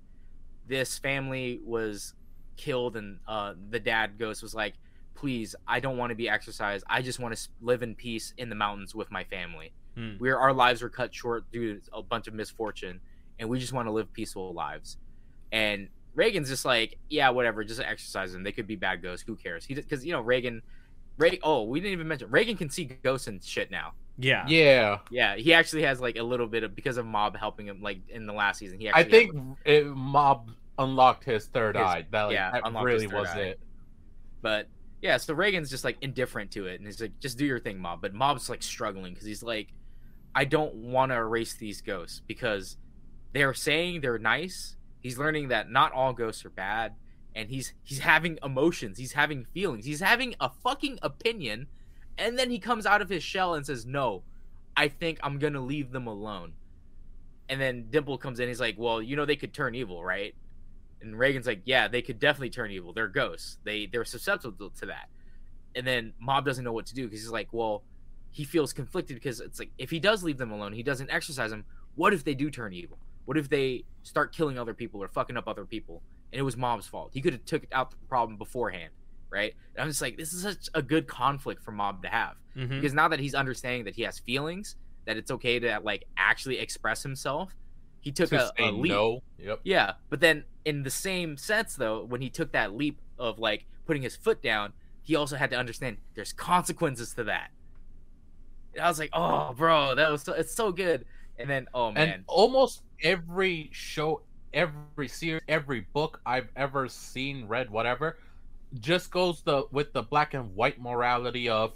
[0.68, 2.14] this family was
[2.56, 4.72] killed and uh the dad ghost was like
[5.14, 6.84] please i don't want to be exorcised.
[6.88, 10.12] I just want to live in peace in the mountains with my family Hmm.
[10.18, 13.00] we're our lives were cut short due to a bunch of misfortune
[13.38, 14.98] and we just want to live peaceful lives
[15.52, 19.36] and reigen's just like yeah whatever just exorcise them they could be bad ghosts who
[19.36, 20.60] cares he because you know reigen
[21.18, 23.94] Reigen, oh, we didn't even mention Reigen can see ghosts and shit now.
[24.18, 24.44] yeah.
[24.48, 27.80] yeah Yeah, he actually has like a little bit of because of Mob helping him
[27.80, 28.78] like in the last season.
[28.78, 32.06] He I actually think it, Mob unlocked his third His- eye.
[32.10, 33.40] That, like, yeah, that really was eye.
[33.40, 33.60] it.
[34.42, 34.68] but
[35.00, 37.78] yeah, so Reigen's just like indifferent to it, and he's like, just do your thing,
[37.78, 38.02] Mob.
[38.02, 39.68] But Mob's like struggling because he's like,
[40.36, 42.76] I don't want to erase these ghosts because
[43.32, 44.76] they're saying they're nice.
[45.00, 46.94] He's learning that not all ghosts are bad,
[47.34, 51.68] and he's he's having emotions, he's having feelings, he's having a fucking opinion,
[52.18, 54.24] and then he comes out of his shell and says, "No,
[54.76, 56.52] I think I'm gonna leave them alone."
[57.48, 60.34] And then Dimple comes in, he's like, "Well, you know they could turn evil, right?"
[61.00, 62.92] And Reigen's like, "Yeah, they could definitely turn evil.
[62.92, 63.56] They're ghosts.
[63.64, 65.08] They they're susceptible to that."
[65.74, 67.84] And then Mob doesn't know what to do because he's like, "Well."
[68.36, 71.50] He feels conflicted because it's like if he does leave them alone, he doesn't exorcise
[71.50, 71.64] them.
[71.94, 72.98] What if they do turn evil?
[73.24, 76.02] What if they start killing other people or fucking up other people?
[76.32, 77.12] And it was Mob's fault.
[77.14, 78.90] He could have took out the problem beforehand,
[79.30, 79.54] right?
[79.74, 82.68] And I'm just like, this is such a good conflict for Mob to have Mhm.
[82.68, 86.58] because now that he's understanding that he has feelings, that it's okay to like actually
[86.58, 87.54] express himself,
[88.00, 88.92] he took To a, a leap.
[88.92, 89.22] no.
[89.38, 89.60] Yep.
[89.64, 93.64] Yeah, but then in the same sense though, when he took that leap of like
[93.86, 97.50] putting his foot down, he also had to understand there's consequences to that.
[98.80, 101.04] I was like, oh, bro, that was so, it's so good.
[101.38, 107.46] And then, oh man, And almost every show, every series, every book I've ever seen,
[107.48, 108.18] read, whatever,
[108.80, 111.74] just goes the with the black and white morality of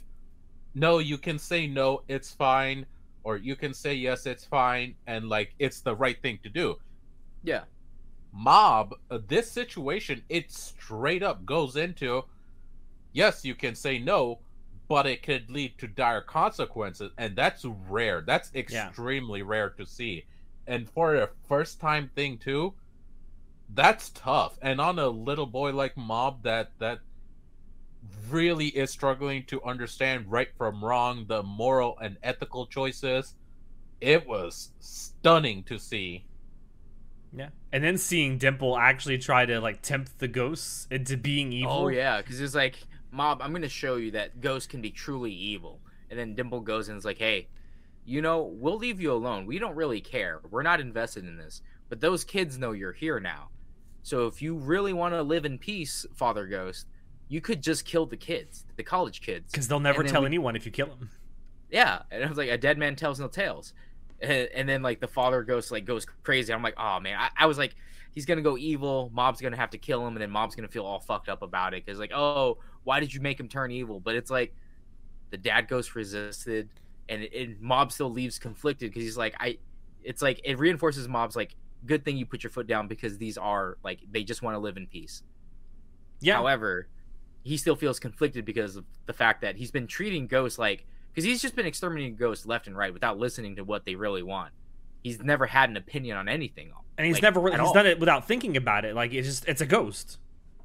[0.75, 2.87] no, you can say no, it's fine,
[3.25, 6.79] or you can say yes, it's fine, and like it's the right thing to do.
[7.43, 7.65] yeah,
[8.33, 12.23] mob uh, this situation it straight up goes into
[13.13, 14.39] yes you can say no
[14.90, 18.22] but it could lead to dire consequences and that's rare.
[18.26, 20.24] That's extremely rare to see.
[20.66, 22.74] And for a first time thing too
[23.72, 24.59] that's tough.
[24.61, 26.98] And on a little boy like mob that that
[28.29, 33.35] really is struggling to understand right from wrong the moral and ethical choices
[34.00, 36.24] it was stunning to see.
[37.33, 41.57] Yeah, and then seeing Dimple actually try to like tempt the ghosts into being oh,
[41.57, 41.72] evil.
[41.72, 42.79] Oh yeah, because it's like,
[43.11, 45.81] Mob, I'm gonna show you that ghosts can be truly evil.
[46.11, 47.49] And then Dimple goes and is like, hey,
[48.05, 49.46] you know, we'll leave you alone.
[49.46, 50.40] We don't really care.
[50.51, 51.62] We're not invested in this.
[51.88, 53.51] But those kids know you're here now.
[54.03, 56.87] So if you really want to live in peace, Father Ghost,
[57.29, 59.53] you could just kill the kids, the college kids.
[59.53, 61.11] because they'll never tell we- anyone if you kill them.
[61.70, 63.73] Yeah, and I was like, a dead man tells no tales.
[64.20, 66.53] And, and then like the father ghost like goes crazy.
[66.53, 67.77] I'm like, oh man, I, I was like,
[68.12, 69.11] he's gonna go evil.
[69.14, 71.73] Mob's gonna have to kill him, and then Mob's gonna feel all fucked up about
[71.75, 74.01] it because like, oh, why did you make him turn evil?
[74.01, 74.55] But it's like
[75.31, 76.69] the dad ghost resisted,
[77.09, 79.59] and, and Mob still leaves conflicted because he's like, I.
[80.03, 81.55] It's like it reinforces Mob's like,
[81.87, 84.59] good thing you put your foot down because these are like they just want to
[84.59, 85.23] live in peace.
[86.21, 86.88] Yeah, However,
[87.43, 91.25] he still feels conflicted because of the fact that he's been treating ghosts like because
[91.25, 94.53] he's just been exterminating ghosts left and right without listening to what they really want.
[95.03, 96.73] He's never had an opinion on anything.
[96.99, 97.75] and he's like, never really, he's all.
[97.75, 98.95] done it without thinking about it.
[98.95, 100.19] Like it's just it's a ghost.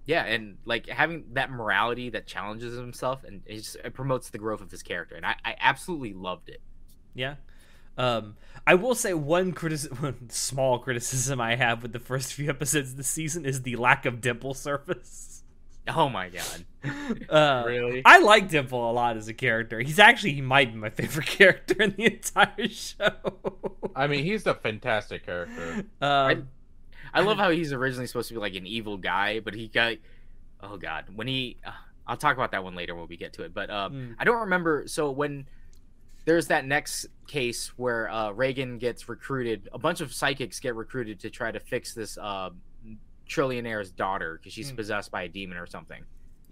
[0.05, 4.37] Yeah, and like having that morality that challenges himself and it just it promotes the
[4.37, 6.61] growth of his character, and I, I absolutely loved it.
[7.13, 7.35] Yeah.
[7.97, 8.35] Um,
[8.67, 12.91] I will say one criticism, one small criticism I have with the first few episodes
[12.91, 15.43] of the season is the lack of Dimple surface.
[15.87, 16.65] Oh my god,
[17.29, 18.01] Uh, Really?
[18.03, 19.79] I like Dimple a lot as a character.
[19.79, 23.11] He's actually he might be my favorite character in the entire show.
[23.95, 25.85] I mean, he's a fantastic character.
[26.01, 26.49] um,
[27.15, 29.95] I love how he's originally supposed to be like an evil guy, but he got
[30.61, 31.57] oh god when he.
[31.65, 31.71] Uh,
[32.07, 34.15] I'll talk about that one later when we get to it, but um, Mm.
[34.19, 34.83] I don't remember.
[34.87, 35.47] So when
[36.25, 41.19] there's that next case where uh, Reigen gets recruited, a bunch of psychics get recruited
[41.21, 42.51] to try to fix this uh,
[43.27, 44.75] trillionaire's daughter because she's Mm.
[44.75, 46.03] possessed by a demon or something.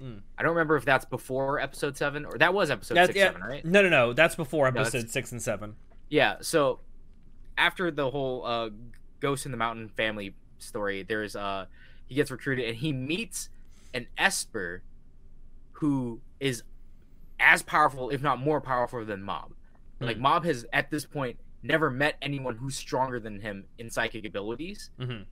[0.01, 0.21] Mm.
[0.37, 3.25] I don't remember if that's before episode seven or that was episode that- six, yeah,
[3.27, 3.63] seven, right?
[3.65, 4.13] No, no, no.
[4.13, 5.75] That's before No, episode that's- six and seven.
[6.09, 6.37] Yeah.
[6.41, 6.79] So
[7.57, 8.69] after the whole uh,
[9.19, 11.65] Ghost in the Mountain family story, there's uh
[12.07, 13.49] he gets recruited and he meets
[13.93, 14.83] an Esper
[15.73, 16.63] who is
[17.39, 19.53] as powerful, if not more powerful than Mob.
[19.99, 20.21] Like Hmm.
[20.23, 24.89] Mob has at this point never met anyone who's stronger than him in psychic abilities
[24.99, 25.25] Mhm.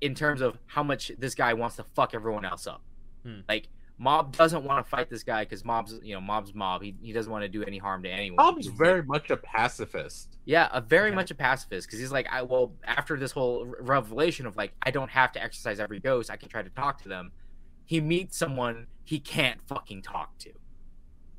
[0.00, 2.82] in terms of how much this guy wants to fuck everyone else up.
[3.22, 3.40] Hmm.
[3.48, 6.82] Like Mob doesn't want to fight this guy because Mob's you know Mob's Mob.
[6.82, 8.44] He, he doesn't want to do any harm to anyone.
[8.44, 10.36] Mob's like- very much a pacifist.
[10.44, 11.14] yeah, a very Okay.
[11.16, 14.90] much a pacifist because he's like, I well, after this whole revelation of like, I
[14.90, 17.32] don't have to exorcise every ghost, I can try to talk to them.
[17.84, 20.50] He meets someone he can't fucking talk to,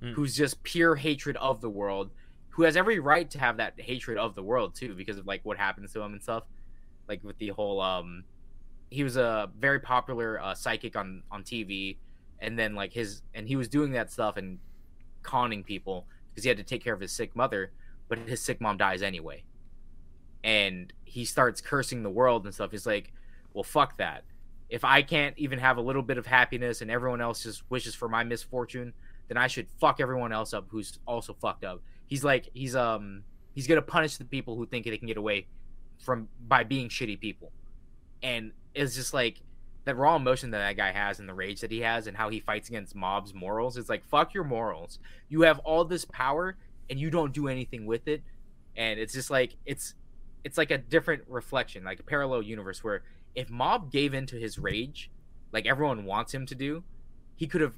[0.02, 0.14] Mm.
[0.14, 2.12] who's just pure hatred of the world,
[2.50, 5.42] who has every right to have that hatred of the world too, because of like
[5.44, 6.44] what happens to him and stuff,
[7.10, 8.24] like with the whole um,
[8.90, 11.98] he was a very popular uh, psychic on on TV,
[12.44, 14.60] and then like his and he was doing that stuff and
[15.24, 17.72] conning people because he had to take care of his sick mother
[18.08, 19.44] but his sick mom dies anyway.
[20.44, 22.72] And he starts cursing the world and stuff.
[22.72, 23.12] He's like,
[23.54, 24.24] well, fuck that.
[24.70, 27.96] If I can't even have a little bit of happiness and everyone else just wishes
[27.96, 28.94] for my misfortune,
[29.28, 31.82] then I should fuck everyone else up who's also fucked up.
[32.08, 35.48] He's like, he's um, he's gonna punish the people who think they can get away
[36.00, 37.52] from by being shitty people.
[38.22, 39.40] And it's just like
[39.86, 42.30] that raw emotion that that guy has and the rage that he has and how
[42.30, 43.78] he fights against mobs' morals.
[43.78, 45.00] It's like fuck your morals.
[45.30, 46.56] You have all this power
[46.90, 48.22] and you don't do anything with it
[48.76, 49.94] and it's just like it's
[50.44, 53.04] it's like a different reflection like a parallel universe where
[53.36, 55.10] if mob gave into his rage
[55.54, 56.84] like everyone wants him to do
[57.36, 57.74] he could have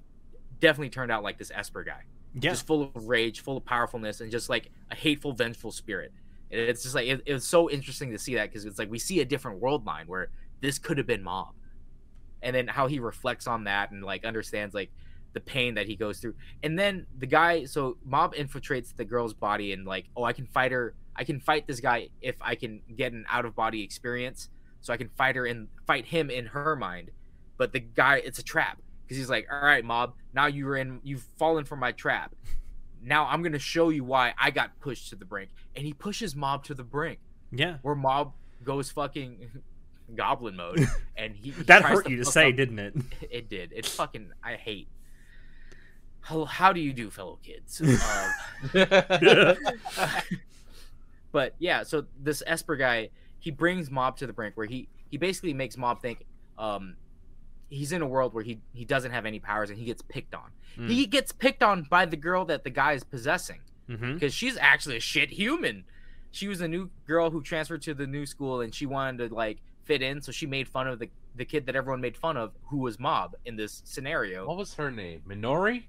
[0.59, 2.01] definitely turned out like this esper guy
[2.33, 2.49] Yeah.
[2.51, 6.11] just full of rage full of powerfulness and just like a hateful vengeful spirit
[6.49, 8.89] and it's just like it, it was so interesting to see that because it's like
[8.89, 10.29] we see a different world line where
[10.61, 11.53] this could have been mob
[12.45, 14.91] and then how he reflects on that and like understands like
[15.33, 16.35] the pain that he goes through.
[16.63, 20.45] And then the guy so mob infiltrates the girl's body and like oh i can
[20.45, 20.95] fight her.
[21.17, 24.49] I can fight this guy if i can get an out of body experience.
[24.79, 27.11] So i can fight her and fight him in her mind.
[27.57, 31.01] But the guy it's a trap because he's like all right mob now you're in
[31.03, 32.33] you've fallen for my trap.
[33.01, 35.49] Now i'm gonna show you why i got pushed to the brink.
[35.75, 37.19] And he pushes mob to the brink.
[37.51, 37.77] Yeah.
[37.81, 39.49] where mob goes fucking
[40.15, 40.85] goblin mode
[41.17, 42.93] and he, he That hurt you to say, up- didn't it?
[43.31, 44.87] it did it's fucking i hate
[46.21, 47.81] how, how do you do fellow kids
[48.73, 49.55] um,
[51.31, 55.17] but yeah so this esper guy he brings mob to the brink where he he
[55.17, 56.25] basically makes mob think
[56.57, 56.95] um
[57.69, 60.33] he's in a world where he he doesn't have any powers and he gets picked
[60.35, 60.89] on Mm.
[60.89, 64.15] he gets picked on by the girl that the guy is possessing Mm-hmm.
[64.15, 65.85] because she's actually a shit human
[66.31, 69.33] she was a new girl who transferred to the new school and she wanted to
[69.35, 72.37] like fit in so she made fun of the the kid that everyone made fun
[72.37, 75.21] of who was mob in this scenario what was her name?
[75.27, 75.83] Minori?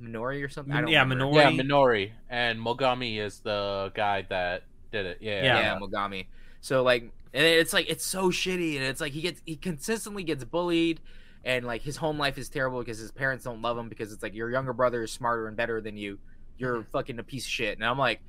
[0.00, 1.24] minori or something I don't Yeah, remember.
[1.24, 1.34] Minori.
[1.34, 2.10] Yeah, Minori.
[2.28, 5.18] And Mogami is the guy that did it.
[5.20, 5.42] Yeah.
[5.42, 5.60] Yeah.
[5.60, 6.26] yeah, Mogami.
[6.60, 10.24] So like, and it's like it's so shitty, and it's like he gets he consistently
[10.24, 11.00] gets bullied,
[11.44, 14.22] and like his home life is terrible because his parents don't love him because it's
[14.22, 16.18] like your younger brother is smarter and better than you.
[16.58, 16.90] You're mm-hmm.
[16.90, 18.20] fucking a piece of shit, and I'm like,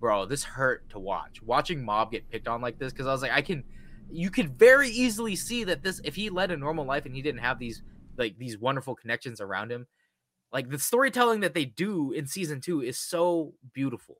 [0.00, 1.42] bro, this hurt to watch.
[1.42, 3.64] Watching Mob get picked on like this because I was like, I can,
[4.10, 7.22] you could very easily see that this if he led a normal life and he
[7.22, 7.82] didn't have these
[8.16, 9.86] like these wonderful connections around him,
[10.52, 14.16] like the storytelling that they do in season two is so beautiful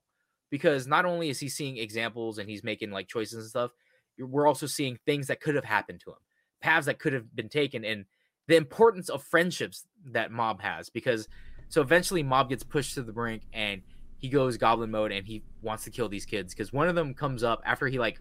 [0.50, 3.70] because not only is he seeing examples and he's making like choices and stuff,
[4.18, 6.16] we're also seeing things that could have happened to him,
[6.60, 8.04] paths that could have been taken, and
[8.46, 11.28] the importance of friendships that Mob has because
[11.68, 13.82] so eventually Mob gets pushed to the brink and
[14.18, 17.14] he goes goblin mode and he wants to kill these kids because one of them
[17.14, 18.18] comes up after he like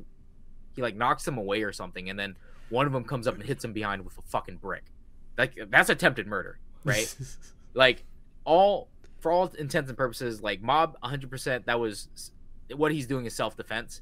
[0.78, 2.38] he like knocks them away or something and then
[2.70, 4.86] one of them comes up and hits him behind with a fucking brick
[5.38, 7.14] like that's attempted murder right
[7.74, 8.06] like
[8.46, 8.88] all
[9.20, 12.32] for all intents and purposes like mob 100% that was
[12.76, 14.02] what he's doing is self-defense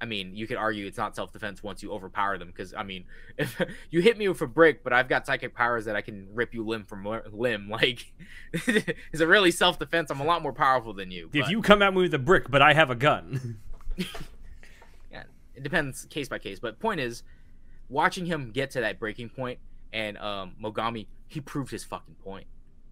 [0.00, 2.84] I mean, you could argue it's not self defense once you overpower them because I
[2.84, 3.04] mean,
[3.38, 6.28] if you hit me with a brick, but I've got psychic powers that I can
[6.32, 8.12] rip you limb from limb, like
[8.52, 10.10] is it really self defense?
[10.10, 11.30] I'm a lot more powerful than you.
[11.32, 13.58] If but- you come at me with a brick, but I have a gun.
[15.58, 16.58] It depends case by case.
[16.60, 17.22] But point is,
[17.88, 19.58] watching him get to that breaking point,
[19.92, 22.46] and um, Mogami, he proved his fucking point.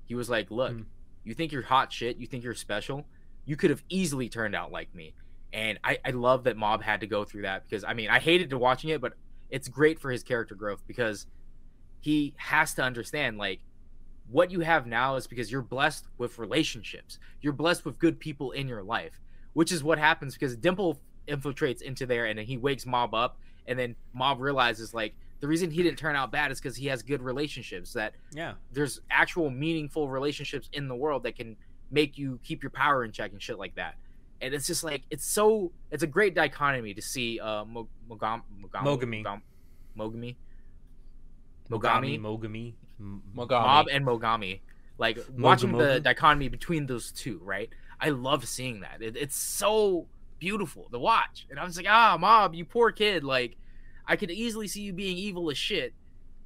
[0.05, 0.85] He was like, "Look, Mm.
[1.25, 3.07] you think you're hot shit, you think you're special,
[3.45, 5.15] you could have easily turned out like me."
[5.53, 8.19] And I, I love that Mob had to go through that because I mean I
[8.19, 9.15] hated to watching it, but
[9.49, 11.27] it's great for his character growth because
[12.01, 13.61] he has to understand like
[14.29, 17.19] what you have now is because you're blessed with relationships.
[17.41, 19.21] You're blessed with good people in your life,
[19.53, 23.39] which is what happens because Dimple infiltrates into there and then he wakes Mob up
[23.67, 26.87] and then Mob realizes like the reason he didn't turn out bad is because he
[26.87, 28.55] has good relationships that yeah.
[28.73, 31.57] there's actual meaningful relationships in the world that can
[31.91, 33.97] make you keep your power in check and shit like that.
[34.41, 38.43] And it's just like it's so it's a great dichotomy to see uh Mo- Mogam
[38.63, 39.25] Mogam Mogami.
[39.97, 40.37] Mogami
[41.71, 42.75] Mogami, Mogami
[43.35, 43.49] Mogami.
[43.49, 44.61] Mob and Mogami.
[44.99, 47.71] Like watching the dichotomy between those two, right?
[48.01, 49.01] I love seeing that.
[49.01, 50.07] It, it's so
[50.39, 51.47] beautiful to watch.
[51.51, 53.25] And I was like, ah, Mob, you poor kid.
[53.25, 53.57] Like,
[54.07, 55.95] I could easily see you being evil as shit.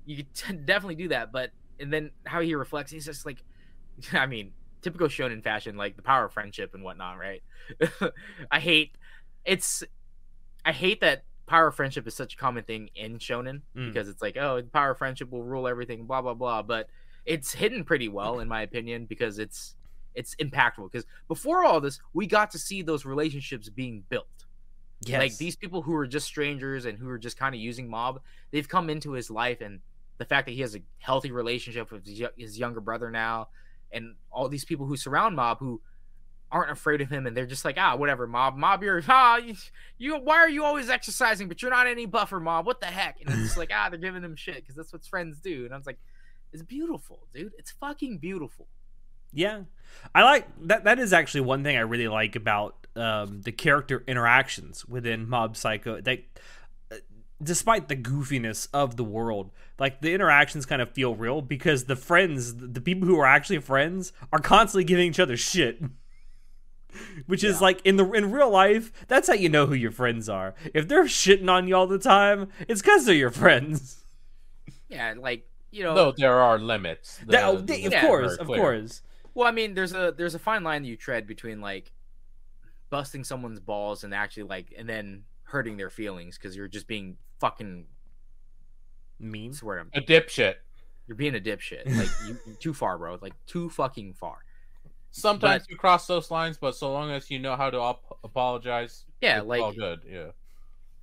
[0.06, 1.32] You could t- definitely do that.
[1.32, 3.42] But, and then how he reflects, he's just like,
[4.12, 7.42] I mean, typical shonen fashion, like the power of friendship and whatnot, right?
[8.50, 8.92] I hate,
[9.44, 9.82] it's,
[10.64, 13.88] I hate that power of friendship is such a common thing in shonen Mm.
[13.92, 16.62] because it's like, oh, the power of friendship will rule everything, blah blah blah.
[16.62, 16.88] But
[17.26, 19.74] it's hidden pretty well, in my opinion, because it's
[20.14, 20.90] it's impactful.
[20.90, 24.26] Because before all this, we got to see those relationships being built.
[25.02, 25.18] Yes.
[25.18, 28.20] Like these people who are just strangers and who are just kind of using Mob,
[28.50, 29.80] they've come into his life, and
[30.18, 33.48] the fact that he has a healthy relationship with his, younger brother now,
[33.90, 35.80] and all these people who surround Mob who
[36.52, 39.54] aren't afraid of him, and they're just like, ah, whatever, Mob, Mob, you're ah, you,
[39.96, 42.66] you why are you always exercising, but you're not any buffer, Mob?
[42.66, 43.20] What the heck?
[43.20, 45.72] And it's just like, ah, they're giving him shit because that's what friends do, and
[45.72, 45.98] I was like,
[46.52, 47.52] it's beautiful, dude.
[47.56, 48.66] It's fucking beautiful.
[49.32, 49.62] Yeah,
[50.14, 50.84] I like that.
[50.84, 55.56] That is actually one thing I really like about um, the character interactions within Mob
[55.56, 56.00] Psycho.
[56.00, 56.20] That,
[56.90, 56.96] uh,
[57.42, 61.96] despite the goofiness of the world, like the interactions kind of feel real because the
[61.96, 65.80] friends, the people who are actually friends, are constantly giving each other shit.
[67.26, 70.28] Which is like in the in real life, that's how you know who your friends
[70.28, 70.54] are.
[70.74, 74.04] If they're shitting on you all the time, it's because they're your friends.
[74.88, 77.18] Yeah, like you know, Though there are limits.
[77.18, 78.60] The- That- the they- of course, of clear.
[78.60, 79.02] course.
[79.34, 81.92] Well, I mean, there's a there's a fine line that you tread between like
[82.90, 87.16] busting someone's balls and actually like and then hurting their feelings because you're just being
[87.40, 87.86] fucking
[89.18, 89.52] Mean.
[89.52, 90.54] swear to A dipshit.
[91.06, 91.84] you're being a dipshit.
[91.96, 93.18] Like you too far, bro.
[93.20, 94.38] Like too fucking far.
[95.12, 99.04] Sometimes you cross those lines, but so long as you know how to op- apologize,
[99.20, 100.00] Yeah, it's like all good.
[100.08, 100.30] Yeah.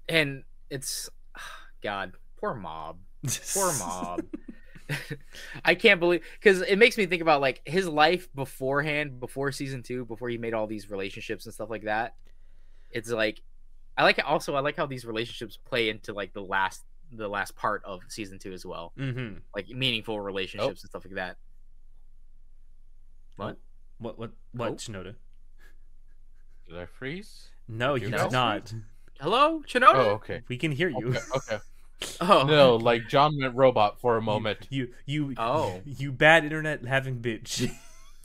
[0.08, 1.10] and it's
[1.84, 3.00] God, poor mob,
[3.54, 4.22] poor mob.
[5.66, 9.84] I can't believe because it makes me think about like his life beforehand, before season
[9.84, 12.16] two, before he made all these relationships and stuff like that.
[12.92, 13.42] It's like
[13.98, 17.28] I like it, also I like how these relationships play into like the last the
[17.28, 19.38] last part of season two as well, mm-hmm.
[19.56, 21.38] like meaningful relationships and stuff like that.
[23.36, 23.58] What?
[24.00, 24.18] What?
[24.18, 24.32] What?
[24.54, 24.70] What?
[24.70, 24.76] Oh.
[24.76, 25.16] Chanoda?
[26.68, 27.50] Did I freeze?
[27.68, 28.24] No, you No.
[28.24, 28.74] did not.
[29.20, 29.96] Hello, Chanoda.
[29.96, 30.42] Oh, okay.
[30.48, 31.08] We can hear you.
[31.08, 31.20] Okay.
[31.36, 31.58] okay.
[32.22, 34.68] Oh, No, like Jon went robot for a moment.
[34.70, 35.82] You, you, Oh.
[35.86, 37.72] you bad internet having bitch.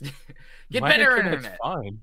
[0.71, 1.57] get My better internet's internet.
[1.61, 1.99] Fine.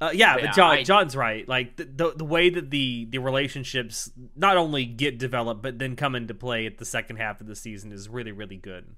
[0.00, 1.48] Uh, yeah, Yeah, but Jon, I- Jon's right.
[1.48, 5.94] Like the, the the way that the the relationships not only get developed but then
[5.96, 8.96] come into play at the second half of the season is really really good.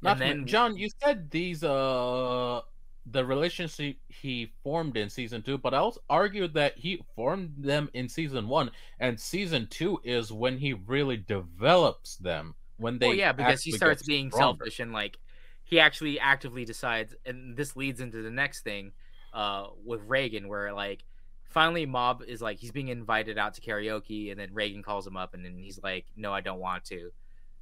[0.00, 2.60] Not And then- Jon, you said these uh
[3.06, 8.08] the relationship he formed in season two, but I'll argue that he formed them in
[8.08, 12.54] season one, and season two is when he really develops them.
[12.78, 14.64] When they, well, yeah, because he starts being stronger.
[14.64, 15.18] selfish and like
[15.64, 18.92] he actually actively decides, and this leads into the next thing
[19.32, 21.04] uh, with Reigen, where like
[21.50, 25.16] finally Mob is like he's being invited out to karaoke, and then Reigen calls him
[25.16, 27.12] up, and then he's like, "No, I don't want to," and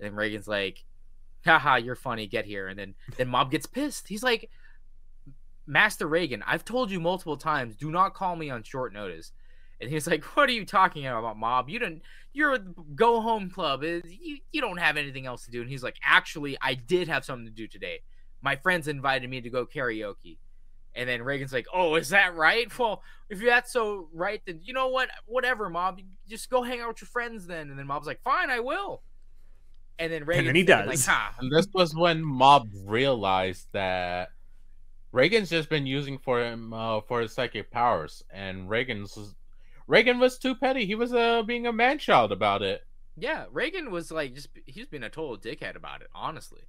[0.00, 0.84] then Reigen's like,
[1.44, 4.08] "Haha, you're funny, get here," and then then Mob gets pissed.
[4.08, 4.50] He's like,
[5.66, 9.32] "Master Reigen, I've told you multiple times, do not call me on short notice."
[9.80, 11.68] And he's like, "What are you talking about, Mob?
[11.68, 12.02] You didn't.
[12.32, 12.58] You're a
[12.94, 13.82] go home club.
[13.82, 17.08] It- You you don't have anything else to do." And he's like, "Actually, I did
[17.08, 18.00] have something to do today.
[18.40, 20.38] My friends invited me to go karaoke."
[20.94, 22.66] And then Reigen's like, "Oh, is that right?
[22.78, 25.08] Well, if that's so right, then you know what?
[25.26, 26.00] Whatever, Mob.
[26.28, 29.02] Just go hang out with your friends then." And then Mob's like, "Fine, I will."
[29.98, 31.06] And then Reigen then he Like, does.
[31.06, 31.34] ha.
[31.38, 34.30] And this was when Mob realized that
[35.12, 39.34] Reigen's just been using for him uh, for his psychic powers, and Reigen's
[39.88, 40.86] Reigen was too petty.
[40.86, 42.86] He was uh, being a man child about it.
[43.16, 46.62] Yeah, Reigen was like just he's been a total dickhead about it, honestly.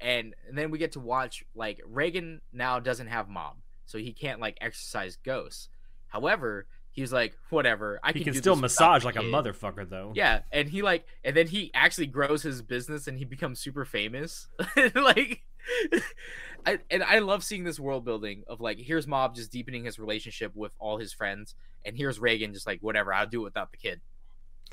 [0.00, 4.12] And, and then we get to watch like Reigen now doesn't have Mob, so he
[4.12, 5.68] can't like exorcise ghosts.
[6.08, 8.00] However, he's like whatever.
[8.02, 10.12] I He can, can still massage like a kid." motherfucker, though.
[10.14, 13.84] Yeah, and he like and then he actually grows his business and he becomes super
[13.84, 14.48] famous.
[14.94, 15.42] like
[16.66, 19.98] I and I love seeing this world building of like here's Mob just deepening his
[19.98, 23.70] relationship with all his friends and here's Reigen just like whatever, I'll do it without
[23.70, 24.00] the kid.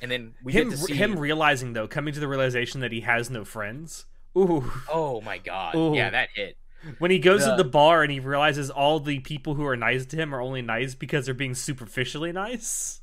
[0.02, 2.92] And then we him get to see him realizing though, coming to the realization that
[2.92, 4.06] he has no friends.
[4.38, 5.76] Ooh, Oh my god.
[5.76, 5.94] Ooh.
[5.94, 6.56] Yeah, that hit.
[7.00, 9.78] When he goes The- to the bar and he realizes all the people who are
[9.78, 13.02] nice to him are only nice because they're being superficially nice.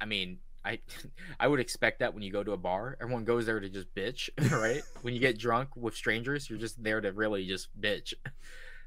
[0.00, 0.80] I mean, I
[1.40, 3.94] I would expect that when you go to a bar, everyone goes there to just
[3.94, 4.82] bitch, right?
[5.02, 8.14] when you get drunk with strangers, you're just there to really just bitch.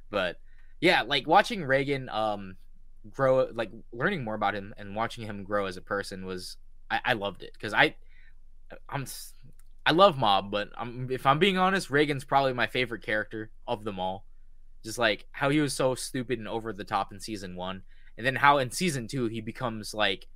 [0.09, 0.39] But
[0.79, 2.55] yeah, like watching Reigen um
[3.11, 6.55] grow like learning more about him and watching him grow as a person was
[6.89, 7.95] I, I loved it because I
[8.89, 9.05] I'm
[9.87, 13.85] I love Mob, but I'm, if I'm being honest, Reigen's probably my favorite character of
[13.85, 14.25] them all.
[14.83, 17.83] Just like how he was so stupid and over the top in season one,
[18.17, 20.27] and then how in season two he becomes like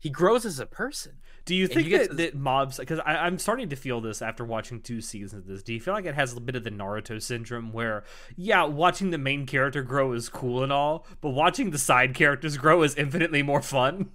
[0.00, 1.18] he grows as a person.
[1.44, 2.78] Do you think that, to- that mobs?
[2.78, 5.62] Because I'm starting to feel this after watching two seasons of this.
[5.62, 8.02] Do you feel like it has a bit of the Naruto syndrome, where
[8.36, 12.56] yeah, watching the main character grow is cool and all, but watching the side characters
[12.56, 14.10] grow is infinitely more fun?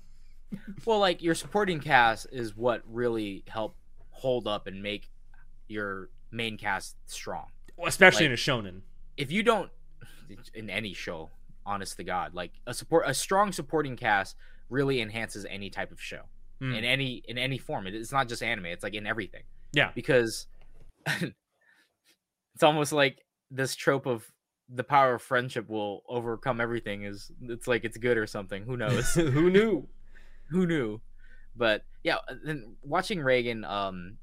[0.84, 3.78] Well, like your supporting cast is what really help
[4.24, 5.10] hold up and make
[5.68, 7.48] your main cast strong.
[7.86, 8.82] Especially Like- in a shonen.
[9.18, 9.70] If you don't
[10.54, 11.30] in any show,
[11.66, 14.36] honest to God, like a support a strong supporting cast
[14.70, 16.24] really enhances any type of show.
[16.60, 16.74] Hmm.
[16.74, 17.86] In any in any form.
[17.86, 19.44] It- It's not just anime, it's like in everything.
[19.74, 19.92] Yeah.
[19.94, 20.48] Because
[21.08, 24.26] it's almost like this trope of
[24.70, 28.64] the power of friendship will overcome everything is it's like it's good or something.
[28.64, 29.14] Who knows?
[29.16, 29.88] Who knew?
[30.50, 31.02] who knew
[31.56, 34.18] but yeah uh, then watching reigen um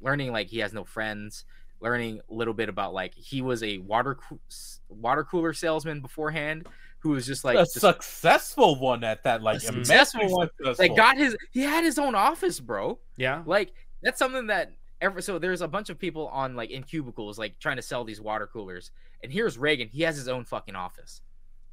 [0.00, 1.44] learning like he has no friends
[1.80, 6.00] learning a little bit about like he was a water coo- s- water cooler salesman
[6.00, 6.66] beforehand
[7.00, 10.48] who was just like a just, successful one at that, like A successful one.
[10.56, 10.84] successful.
[10.86, 13.42] like got his he had his own office bro Yeah.
[13.46, 13.72] like
[14.02, 17.58] that's something that ever so there's a bunch of people on like in cubicles like
[17.58, 18.92] trying to sell these water coolers
[19.24, 21.22] and here's reigen he has his own fucking office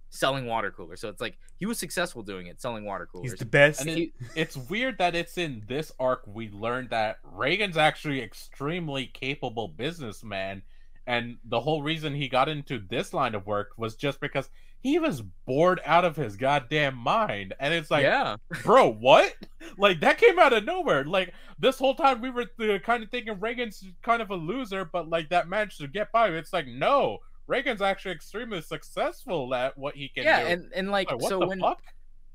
[0.10, 3.39] selling water coolers so it's like he was successful doing it selling water coolers He's
[3.39, 3.82] the best.
[3.82, 9.07] And it, it's weird that it's in this arc we learned that Reigen's actually extremely
[9.07, 10.64] capable businessman,
[11.05, 14.49] and the whole reason he got into this line of work was just because
[14.82, 17.53] he was bored out of his goddamn mind.
[17.60, 19.36] And it's like, yeah bro, what?
[19.78, 21.03] Like that came out of nowhere.
[21.03, 24.86] Like this whole time we were uh, kind of thinking Reigen's kind of a loser,
[24.86, 26.30] but like that managed to get by.
[26.30, 30.47] It's like no, Reigen's actually extremely successful at what he can yeah do.
[30.47, 31.81] and and like, Like, so the when fuck?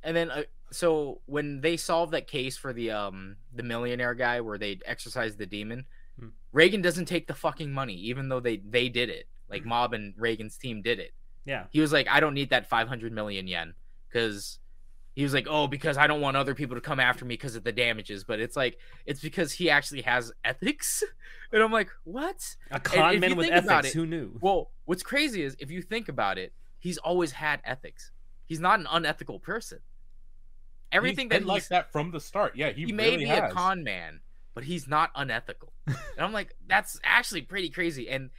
[0.02, 0.42] and then uh,
[0.72, 5.38] so when they solved that case for the um the millionaire guy where they exorcised
[5.38, 5.84] the demon
[6.18, 6.28] Hmm.
[6.54, 10.14] reigen doesn't take the fucking money even though they they did it like mob and
[10.16, 11.12] reigen's team did it
[11.44, 11.64] yeah.
[11.70, 13.74] he was like i don't need that 500 million yen
[14.08, 14.60] because
[15.14, 17.54] he was like oh because i don't want other people to come after me because
[17.56, 21.02] of the damages but it's like it's because he actually has ethics
[21.52, 23.88] and i'm like what A con man with ethics.
[23.88, 24.38] it- Who knew?
[24.40, 28.10] well, what's crazy is if you think about it, he's always had ethics.
[28.46, 29.78] He's not an unethical person.
[30.92, 32.54] Everything He's that like that from the start.
[32.56, 33.50] Yeah, he, he, may really be has.
[33.50, 34.20] a con man,
[34.54, 35.72] but he's not unethical.
[35.86, 38.08] and I'm like, that's actually pretty crazy.
[38.08, 38.30] And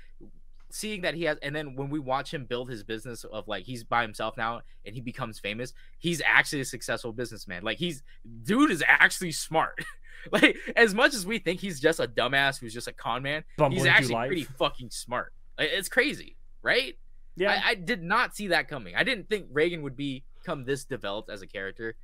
[0.76, 3.63] seeing that he has, and then when we watch him build his business of like
[3.63, 7.63] he's by himself now and he becomes famous, he's actually a successful businessman.
[7.63, 8.03] Like he's
[8.43, 9.84] dude is actually smart.
[10.32, 13.43] like as much as we think he's just a dumbass who's just a con man,
[13.57, 15.34] Bumbling he's actually pretty fucking smart.
[15.57, 16.95] Like, It's crazy, right?
[17.38, 17.51] Yeah.
[17.51, 18.95] I, I did not see that coming.
[18.95, 21.95] I didn't think Reigen would become this developed as a character,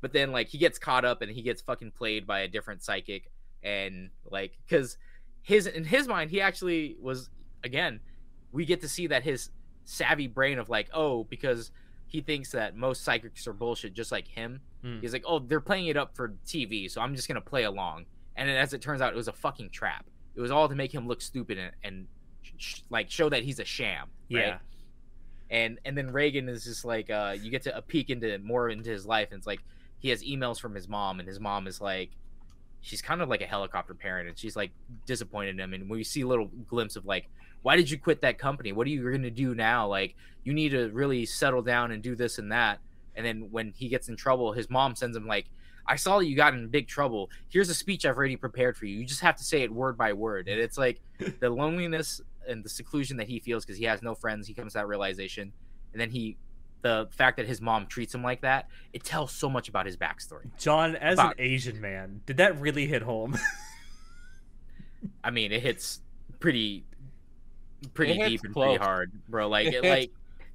[0.00, 2.82] but then like he gets caught up and he gets fucking played by a different
[2.82, 3.30] psychic,
[3.62, 4.98] and like because
[5.42, 7.30] his in his mind he actually was
[7.64, 8.00] again,
[8.52, 9.50] we get to see that his
[9.84, 11.70] savvy brain of like oh because
[12.06, 14.60] he thinks that most psychics are bullshit just like him.
[14.82, 15.00] Hmm.
[15.00, 18.06] He's like oh they're playing it up for TV, so I'm just gonna play along.
[18.36, 20.06] And then as it turns out, it was a fucking trap.
[20.34, 22.06] It was all to make him look stupid and, and
[22.56, 24.08] sh- like show that he's a sham.
[24.30, 24.46] Right?
[24.46, 24.58] Yeah.
[25.50, 28.68] and and then Reigen is just like uh you get to a peek into more
[28.68, 29.60] into his life and it's like
[29.98, 32.10] he has emails from his mom and his mom is like
[32.80, 34.70] she's kind of like a helicopter parent and she's like
[35.06, 37.28] disappointed in him and when we see a little glimpse of like
[37.62, 40.14] why did you quit that company what are you going to do now like
[40.44, 42.78] you need to really settle down and do this and that
[43.16, 45.46] and then when he gets in trouble his mom sends him like
[45.88, 47.30] I saw that you got in big trouble.
[47.48, 48.98] Here's a speech I've already prepared for you.
[48.98, 50.46] You just have to say it word by word.
[50.46, 51.00] And it's like
[51.40, 54.46] the loneliness and the seclusion that he feels because he has no friends.
[54.46, 55.52] He comes to that realization,
[55.92, 56.36] and then he,
[56.82, 59.96] the fact that his mom treats him like that, it tells so much about his
[59.96, 60.46] backstory.
[60.58, 63.36] Jon, as About- an Asian man, did that really hit home?
[65.24, 66.00] I mean, it hits
[66.40, 66.84] pretty,
[67.94, 68.66] pretty It deep and close.
[68.78, 69.48] pretty hard, bro.
[69.48, 69.88] Like, It it,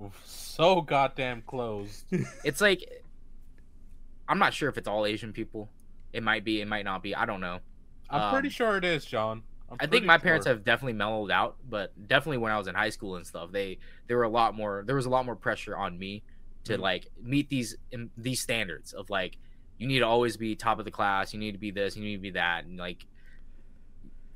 [0.02, 2.06] like So goddamn close.
[2.44, 2.84] it's like,
[4.28, 5.70] I'm not sure if it's all Asian people.
[6.14, 6.62] It might be.
[6.62, 7.16] It might not be.
[7.16, 7.60] I don't know.
[8.10, 9.44] I'm pretty Um, sure it is, Jon.
[9.74, 12.76] I'm I think my parents have definitely mellowed out, but definitely when I was in
[12.76, 14.84] high school and stuff, they there were a lot more.
[14.86, 16.24] There was a lot more pressure on me
[16.66, 16.82] to Mhm.
[16.82, 17.76] like meet these
[18.18, 19.38] these standards of like
[19.78, 21.34] you need to always be top of the class.
[21.34, 21.98] You need to be this.
[21.98, 22.66] You need to be that.
[22.66, 23.06] And like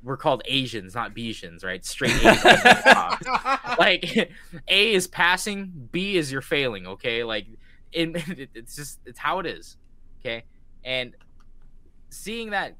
[0.02, 1.84] we're called Asians, not Besians, right?
[1.84, 2.44] Straight A's.
[3.78, 4.30] like
[4.68, 6.86] A is passing, B is you're failing.
[6.86, 7.46] Okay, like
[7.92, 9.76] it- it's just it's how it is.
[10.20, 10.44] Okay,
[10.84, 11.14] and
[12.10, 12.76] seeing that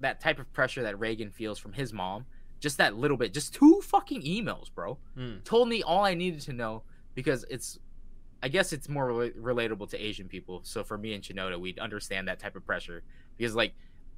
[0.00, 2.26] that type of pressure that Reigen feels from his mom,
[2.60, 5.38] just that little bit, just two fucking emails, bro, Hmm.
[5.44, 6.82] told me all I needed to know
[7.14, 7.78] because it's.
[8.40, 10.60] I guess it's more rela- relatable to Asian people.
[10.62, 13.02] So for me and Chanoda, we'd understand that type of pressure
[13.36, 13.72] because, like,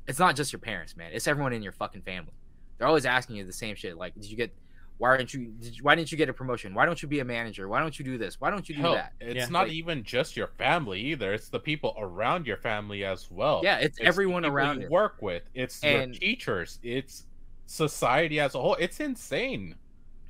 [0.06, 1.12] it's not just your parents, man.
[1.14, 2.32] It's everyone in your fucking family.
[2.76, 3.96] They're always asking you the same shit.
[3.96, 4.54] Like, did you get?
[5.00, 5.46] Why aren't you?
[5.58, 6.74] did, why didn't you get a promotion?
[6.74, 7.68] Why don't you be a manager?
[7.70, 8.38] Why don't you do this?
[8.38, 9.14] Why don't you do Hell, that?
[9.18, 9.46] it's Yeah.
[9.48, 11.32] not Like- even just your family either.
[11.32, 13.62] It's the people around your family as well.
[13.64, 14.90] Yeah, it's, It's everyone the around you it.
[14.90, 15.42] work with.
[15.54, 16.78] It's And- your teachers.
[16.82, 17.24] It's
[17.64, 18.74] society as a whole.
[18.74, 19.74] It's insane.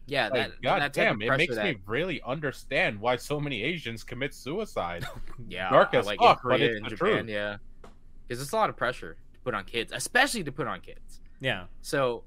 [0.06, 3.64] Yeah, Like, that, God that damn, it makes that, me really understand why so many
[3.64, 5.04] Asians commit suicide.
[5.48, 7.28] yeah, dark as like fuck, in but it's and the Japan, truth.
[7.28, 7.56] yeah,
[8.28, 11.20] because it's a lot of pressure to put on kids, especially to put on kids.
[11.40, 11.64] Yeah.
[11.80, 12.22] So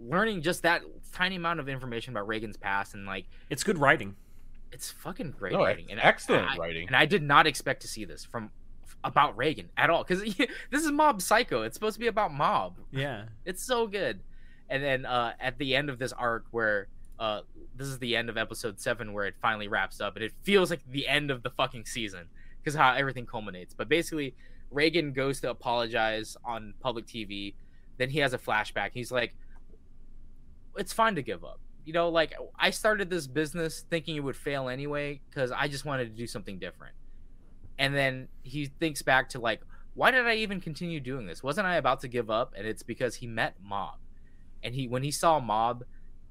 [0.00, 0.82] learning just that
[1.12, 4.16] tiny amount of information about Reigen's past and like It's good writing.
[4.72, 6.86] it's fucking great no, writing and excellent I, writing.
[6.86, 8.50] and I did not expect to see this from
[9.04, 10.22] about Reigen at all because
[10.70, 11.62] this is Mob Psycho.
[11.62, 12.76] It's supposed to be about Mob.
[12.90, 13.24] Yeah.
[13.44, 14.20] It's so good.
[14.68, 16.88] And then uh, at the end of this arc, where
[17.18, 17.40] uh,
[17.74, 20.68] this is the end of episode seven, where it finally wraps up, and it feels
[20.70, 22.26] like the end of the fucking season
[22.60, 23.72] because how everything culminates.
[23.72, 24.34] But basically,
[24.72, 27.54] Reigen goes to apologize on public TV.
[27.96, 28.90] Then he has a flashback.
[28.92, 29.34] He's like,
[30.78, 34.36] "It's fine to give up." You know, like I started this business thinking it would
[34.36, 36.94] fail anyway because I just wanted to do something different.
[37.78, 39.62] And then he thinks back to like,
[39.94, 41.42] why did I even continue doing this?
[41.42, 42.52] Wasn't I about to give up?
[42.56, 43.96] And it's because he met Mob
[44.62, 45.84] and he when he saw Mob,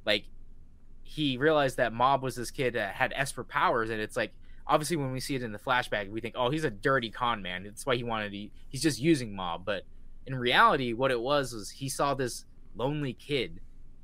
[0.05, 0.25] like
[1.03, 4.33] he realized that Mob was this kid that had Esper powers, and it's like
[4.65, 7.41] obviously when we see it in the flashback, we think, oh, he's a dirty con
[7.41, 7.63] man.
[7.63, 8.49] That's why he wanted to.
[8.67, 9.83] He's just using Mob, but
[10.25, 12.45] in reality, what it was was he saw this
[12.75, 13.59] lonely kid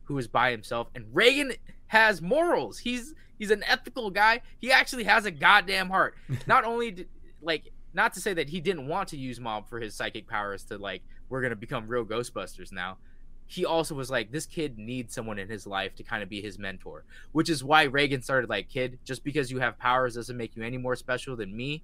[0.06, 2.80] who was by himself, and Reigen has morals.
[2.80, 4.42] He's he's an ethical guy.
[4.60, 6.16] He actually has a goddamn heart.
[6.48, 7.10] Not only did,
[7.42, 10.64] like not to say that he didn't want to use Mob for his psychic powers
[10.64, 12.98] to like we're gonna become real Ghostbusters now
[13.46, 16.42] he also was like, this kid needs someone in his life to kind of be
[16.42, 20.38] his mentor, which is why Reigen started like, kid, just because you have powers doesn't
[20.38, 21.84] make you any more special than me,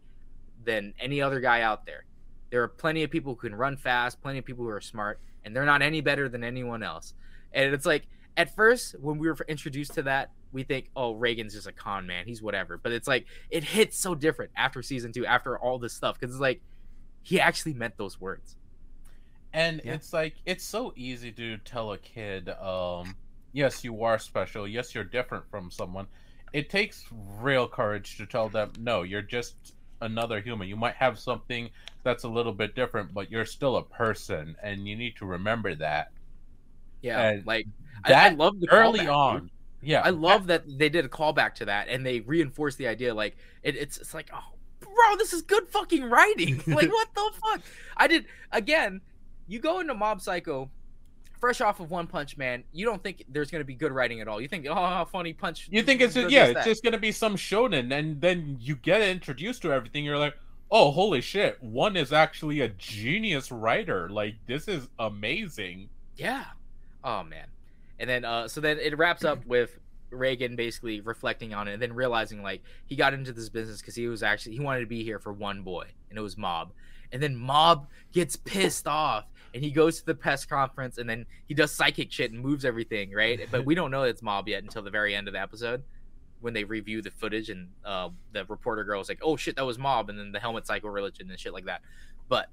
[0.63, 2.05] than any other guy out there.
[2.49, 5.19] There are plenty of people who can run fast, plenty of people who are smart,
[5.45, 7.13] and they're not any better than anyone else.
[7.53, 11.53] And it's like, at first, when we were introduced to that, we think, oh, Reigen's
[11.53, 12.25] just a con man.
[12.25, 12.77] He's whatever.
[12.77, 16.33] But it's like, it hits so different after season two, after all this stuff, because
[16.33, 16.61] it's like,
[17.21, 18.55] he actually meant those words.
[19.51, 19.93] And Yeah.
[19.93, 23.15] it's like it's so easy to tell a kid, um,
[23.51, 24.67] yes, you are special.
[24.67, 26.07] Yes, you're different from someone.
[26.53, 27.05] It takes
[27.39, 30.67] real courage to tell them, no, you're just another human.
[30.67, 31.69] You might have something
[32.03, 35.75] that's a little bit different, but you're still a person, and you need to remember
[35.75, 36.11] that.
[37.01, 37.21] Yeah.
[37.21, 37.67] And like,
[38.03, 39.09] I, I love the early callback, dude.
[39.09, 42.87] on, yeah, I love that they did a callback to that and they reinforced the
[42.87, 43.13] idea.
[43.13, 46.61] Like it, it's it's like, oh, bro, this is good fucking writing.
[46.67, 47.61] like what the fuck?
[47.95, 49.01] I did again.
[49.47, 50.69] You go into Mob Psycho
[51.39, 54.27] fresh off of One Punch Man, you don't think there's gonna be good writing at
[54.27, 54.41] all.
[54.41, 55.67] You think, oh, how funny punch.
[55.71, 58.75] You think it's just, yeah, it's that." just gonna be some shonen, and then you
[58.75, 60.03] get introduced to everything.
[60.05, 60.35] You're like,
[60.69, 61.61] oh, holy shit!
[61.63, 64.09] One is actually a genius writer.
[64.09, 65.89] Like this is amazing.
[66.15, 66.45] Yeah.
[67.03, 67.47] Oh man.
[67.99, 69.77] And then uh so then it wraps up with
[70.11, 73.95] Reigen basically reflecting on it and then realizing like he got into this business because
[73.95, 76.71] he was actually he wanted to be here for one boy and it was Mob.
[77.11, 81.25] And then Mob gets pissed off and he goes to the press conference and then
[81.47, 83.47] he does psychic shit and moves everything, right?
[83.49, 85.83] But we don't know it's Mob yet until the very end of the episode
[86.41, 89.65] when they review the footage and uh the reporter girl is like, Oh shit, that
[89.65, 91.81] was Mob and then the helmet cycle religion and shit like that.
[92.27, 92.49] But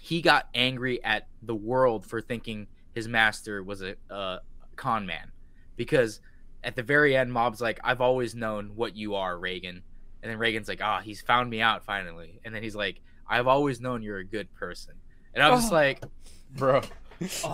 [0.00, 2.66] he got angry at the world for thinking
[2.98, 4.38] his master was a uh,
[4.76, 5.30] con man
[5.76, 6.20] because
[6.64, 9.76] at the very end mob's like i've always known what you are reigen
[10.22, 13.46] and then reigen's like ah he's found me out finally and then he's like i've
[13.46, 14.94] always known you're a good person
[15.34, 15.74] and i was Oh.
[15.74, 16.02] like
[16.56, 16.80] bro.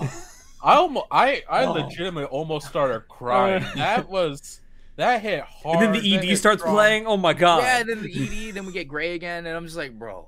[0.62, 1.72] I almost, I, I Oh.
[1.72, 3.62] legitimately almost started crying.
[3.76, 4.60] that was
[4.96, 5.82] that hit hard.
[5.84, 6.74] and then the ED starts strong.
[6.74, 7.06] playing.
[7.06, 7.62] Oh my god!
[7.64, 10.26] yeah and then the ed then we get gray again and i'm just like bro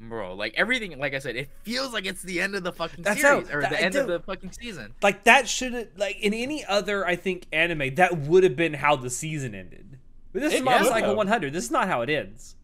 [0.00, 3.02] bro like everything like i said it feels like it's the end of the fucking
[3.02, 5.72] That's series how- or that- the end I of the fucking season like that should
[5.72, 9.54] have, like in any other I think anime that would have been how the season
[9.56, 9.98] ended.
[10.32, 11.52] But this is It Mob would Psycho 100.
[11.52, 12.54] This is not how it ends.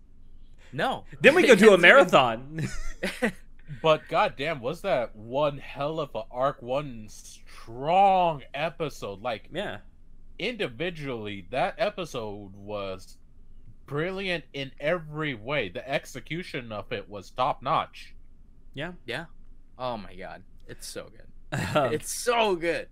[0.72, 2.68] no Then we It go to a ends even- marathon.
[3.82, 9.22] But goddamn, was that one hell of a arc, one strong episode?
[9.22, 9.78] Like yeah.
[10.38, 13.16] individually, that episode was
[13.86, 15.68] brilliant in every way.
[15.68, 18.14] The execution of it was top notch.
[18.74, 18.92] Yeah.
[19.06, 19.26] yeah
[19.78, 22.88] oh my god it's so good it's so good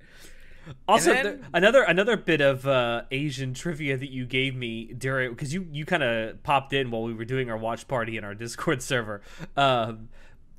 [0.87, 5.31] Also, And there- another another bit of uh, Asian trivia that you gave me during
[5.31, 8.23] because you you kind of popped in while we were doing our watch party in
[8.23, 9.23] our Discord server.
[9.57, 10.09] Um,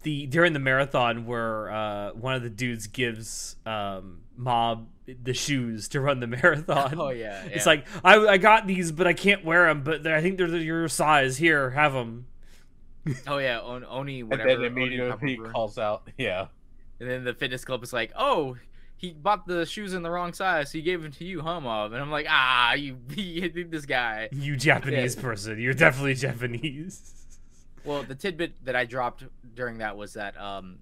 [0.01, 5.87] the during the marathon where uh, one of the dudes gives um, Mob the shoes
[5.89, 6.95] to run the marathon.
[6.97, 9.83] Oh yeah, It's like I, I got these, but I can't wear them.
[9.83, 11.37] But I think they're your size.
[11.37, 12.27] Here, have them.
[13.27, 16.47] oh yeah, on, Oni And then immediately he calls out, "Yeah,
[16.99, 18.57] and then the fitness club is like, "Oh,
[18.95, 21.59] he bought the shoes in the wrong size, so he gave them to you, huh,
[21.59, 25.59] Mob?" And I'm like, "Ah, you, you this guy." You Japanese person.
[25.59, 27.09] You're definitely Japanese.
[27.85, 29.25] Well, the tidbit that I dropped
[29.55, 30.77] during that was that um,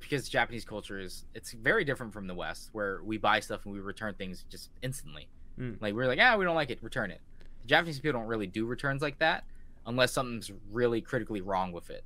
[0.00, 3.74] because Japanese culture is it's very different from the West, where we buy stuff and
[3.74, 5.28] we return things just instantly.
[5.58, 5.80] Mm.
[5.80, 7.20] Like we're like, ah, we don't like it, return it.
[7.62, 9.44] The Japanese people don't really do returns like that
[9.86, 12.04] unless something's really critically wrong with it.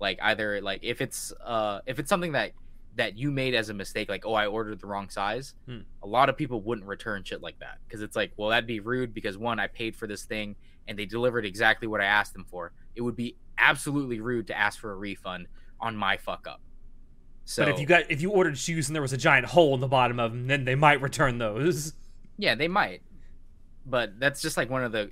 [0.00, 2.52] Like either like if it's uh if it's something that
[2.96, 5.80] that you made as a mistake, like oh I ordered the wrong size, Hmm.
[6.02, 8.80] a lot of people wouldn't return shit like that because it's like well that'd be
[8.80, 10.56] rude because one I paid for this thing
[10.86, 12.72] and they delivered exactly what I asked them for.
[12.94, 15.46] It would be absolutely rude to ask for a refund
[15.80, 16.60] on my fuck up.
[17.44, 19.74] So but if you got if you ordered shoes and there was a giant hole
[19.74, 21.92] in the bottom of them, then they might return those.
[22.38, 23.02] Yeah, they might.
[23.86, 25.10] But that's just like one of the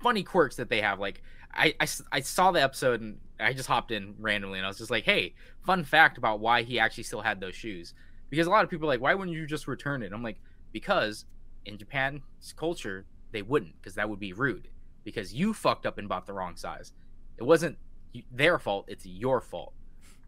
[0.00, 1.00] funny quirks that they have.
[1.00, 1.22] Like,
[1.52, 1.74] I
[2.12, 5.04] I saw the episode and I just hopped in randomly and I was just like,
[5.04, 5.34] hey,
[5.64, 7.94] fun fact about why he actually still had those shoes.
[8.28, 10.12] Because a lot of people are like, why wouldn't you just return it?
[10.12, 10.40] I'm like,
[10.72, 11.24] because
[11.66, 12.22] in Japan's
[12.56, 14.68] culture, they wouldn't, because that would be rude.
[15.02, 16.92] Because you fucked up and bought the wrong size.
[17.38, 17.76] It wasn't
[18.30, 19.72] their fault, it's your fault.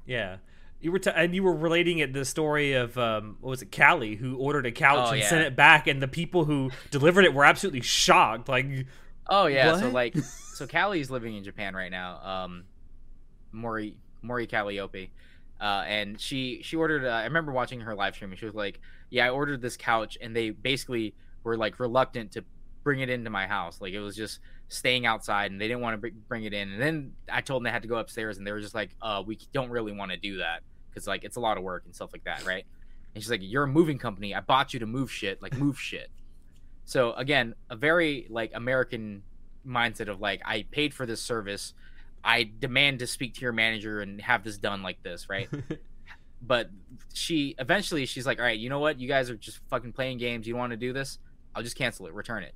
[0.05, 0.39] Yeah.
[0.83, 3.71] You were t- and you were relating it the story of um, what was it,
[3.75, 5.29] Callie, who ordered a couch Oh, and yeah.
[5.29, 8.49] sent it back, and the people who delivered it were absolutely shocked.
[8.49, 8.67] Like,
[9.31, 10.17] Oh yeah, so like
[10.55, 12.21] so Callie's living in Japan right now.
[12.23, 12.65] Um
[13.53, 15.13] Mori Mori Calliope.
[15.61, 18.55] Uh and she she ordered uh, I remember watching her live stream and she was
[18.55, 18.81] like,
[19.11, 21.15] "Yeah, I ordered this couch and they basically
[21.45, 22.45] were like reluctant to
[22.83, 23.81] bring it into my house.
[23.81, 26.73] Like it was just staying outside and they didn't want to br- bring it in.
[26.73, 28.91] And then I told them they had to go upstairs and they were just like,
[29.01, 30.63] "Uh, we don't really want to do that
[30.95, 32.65] cuz like it's a lot of work and stuff like that, right?"
[33.15, 34.35] And she's like, "You're a moving company.
[34.35, 35.43] I bought you to move shit.
[35.43, 36.11] Like move shit."
[36.85, 39.23] So again, a very like American
[39.67, 41.75] mindset of like I paid for this service,
[42.25, 45.49] I demand to speak to your manager and have this done like this, right?
[46.43, 46.71] but
[47.13, 48.99] she eventually she's like, "All right, you know what?
[48.99, 50.47] You guys are just fucking playing games.
[50.47, 51.19] You want to do this?
[51.55, 52.55] I'll just cancel it, return it."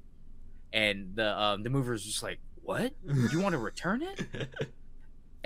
[0.72, 2.92] And the um, the mover's just like, "What?
[3.30, 4.48] You want to return it?"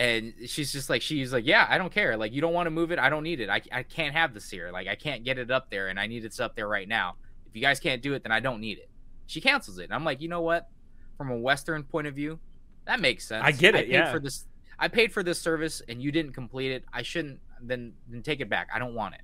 [0.00, 2.16] And she's just like, she's like, "Yeah, I don't care.
[2.16, 2.98] Like, you don't want to move it.
[2.98, 3.50] I don't need it.
[3.50, 4.70] I, I can't have this here.
[4.72, 7.16] Like, I can't get it up there, and I need it up there right now.
[7.46, 8.88] If you guys can't do it, then I don't need it."
[9.26, 10.70] She cancels it, and I'm like, you know what?
[11.18, 12.40] From a Western point of view,
[12.86, 13.44] that makes sense.
[13.44, 14.10] I get it, I paid yeah.
[14.10, 14.46] For this,
[14.78, 16.84] I paid for this service, and you didn't complete it.
[16.94, 18.68] I shouldn't then then take it back.
[18.74, 19.20] I don't want it.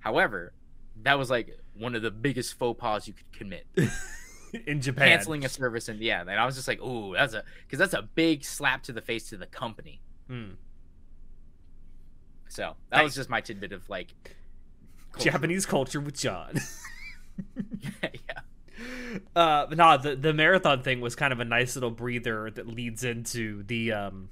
[0.00, 0.54] However,
[1.02, 3.66] that was like one of the biggest faux pas you could commit.
[4.66, 5.08] in Japan.
[5.08, 7.94] Canceling a service, and yeah, and I was just like, ooh, that's a because that's
[7.94, 10.00] a big slap to the face to the company.
[10.28, 10.52] Hmm.
[12.48, 14.08] So that was just my tidbit of like
[15.12, 15.30] culture.
[15.30, 16.58] Japanese culture with Jon.
[18.02, 18.40] yeah.
[19.34, 22.66] Uh, but nah, the the marathon thing was kind of a nice little breather that
[22.66, 24.30] leads into the um,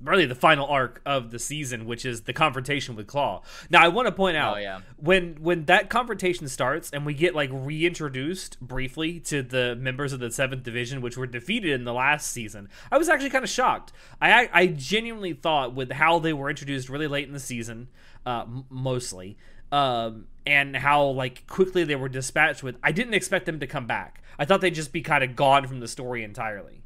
[0.00, 3.42] really the final arc of the season, which is the confrontation with Claw.
[3.68, 4.80] Now, I want to point out Oh yeah.
[4.96, 10.20] when when that confrontation starts and we get like reintroduced briefly to the members of
[10.20, 13.50] the seventh division which were defeated in the last season i was actually kind of
[13.50, 17.88] shocked i i genuinely thought with how they were introduced really late in the season
[18.26, 19.36] uh m- mostly
[19.72, 23.86] um and how like quickly they were dispatched with i didn't expect them to come
[23.86, 26.82] back i thought they'd just be kind of gone from the story entirely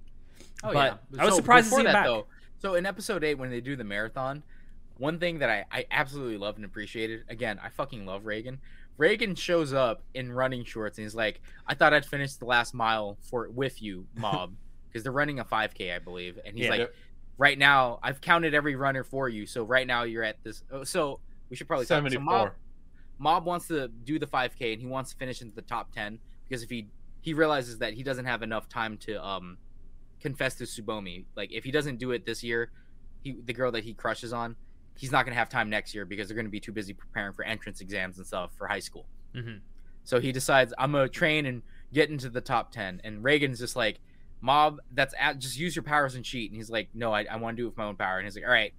[0.64, 1.22] Oh But yeah.
[1.22, 2.04] I was surprised to see him that, back.
[2.06, 2.26] Though,
[2.62, 4.42] so in episode eight, when they do the marathon,
[4.96, 7.24] one thing that I, I absolutely loved and appreciated.
[7.28, 8.58] Again, I fucking love Reigen.
[8.98, 12.72] Reigen shows up in running shorts and he's like, "I thought I'd finish the last
[12.72, 14.54] mile for with you, mob,
[14.88, 16.70] because they're running a 5K, I believe." And he's Yeah.
[16.70, 16.94] like,
[17.36, 20.62] "Right now, I've counted every runner for you, so right now you're at this.
[20.70, 21.18] Oh, so
[21.50, 22.52] we should probably talk- so mob.
[23.18, 26.18] Mob wants to do the 5K and he wants to finish into the top 10
[26.48, 26.88] because if he
[27.20, 29.58] he realizes that he doesn't have enough time to um
[30.23, 31.25] confess to Tsubomi.
[31.37, 32.70] Like if he doesn't do it this year,
[33.20, 34.57] he the girl that he crushes on,
[34.97, 37.45] he's not gonna have time next year because they're gonna be too busy preparing for
[37.45, 39.07] entrance exams and stuff for high school.
[39.35, 39.59] mm-hmm.
[40.05, 41.62] So he decides I'm gonna train and
[41.93, 43.01] get into the top 10.
[43.05, 44.01] And Reigen's just like,
[44.41, 46.51] Mob, that's at, just use your powers and cheat.
[46.51, 48.18] And he's like, No, I, I want to do it with my own power.
[48.18, 48.73] And he's like, All right,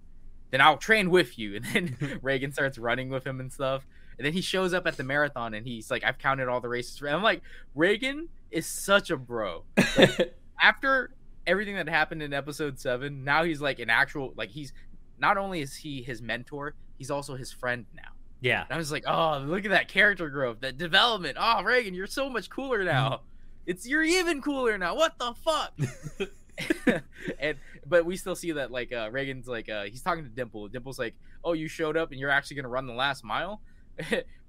[0.52, 1.56] then I'll train with you.
[1.64, 3.86] And then Reigen starts running with him and stuff.
[4.18, 6.70] And then he shows up at the marathon and he's like, I've counted all the
[6.70, 7.02] races.
[7.02, 7.42] I'm like,
[7.76, 9.64] Reigen is such a bro.
[10.62, 11.12] After
[11.46, 14.74] everything that happened in episode seven, now he's like an actual like he's
[15.20, 18.10] not only is he his mentor, he's also his friend now.
[18.42, 21.38] yeah And I was like, oh, look at that character growth, that development.
[21.40, 23.22] Oh, Reigen, you're so much cooler now.
[23.66, 24.96] It's you're even cooler now.
[24.96, 25.74] What the fuck?
[27.40, 30.68] and but we still see that like uh, Reigen's like uh, he's talking to Dimple.
[30.68, 33.62] Dimple's like, oh, you showed up and you're actually gonna run the last mile.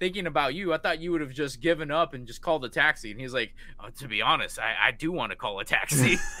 [0.00, 2.68] Thinking about you, I thought you would have just given up and just called a
[2.68, 3.10] taxi.
[3.12, 6.18] And he's like, oh, to be honest, I, I do want to call a taxi.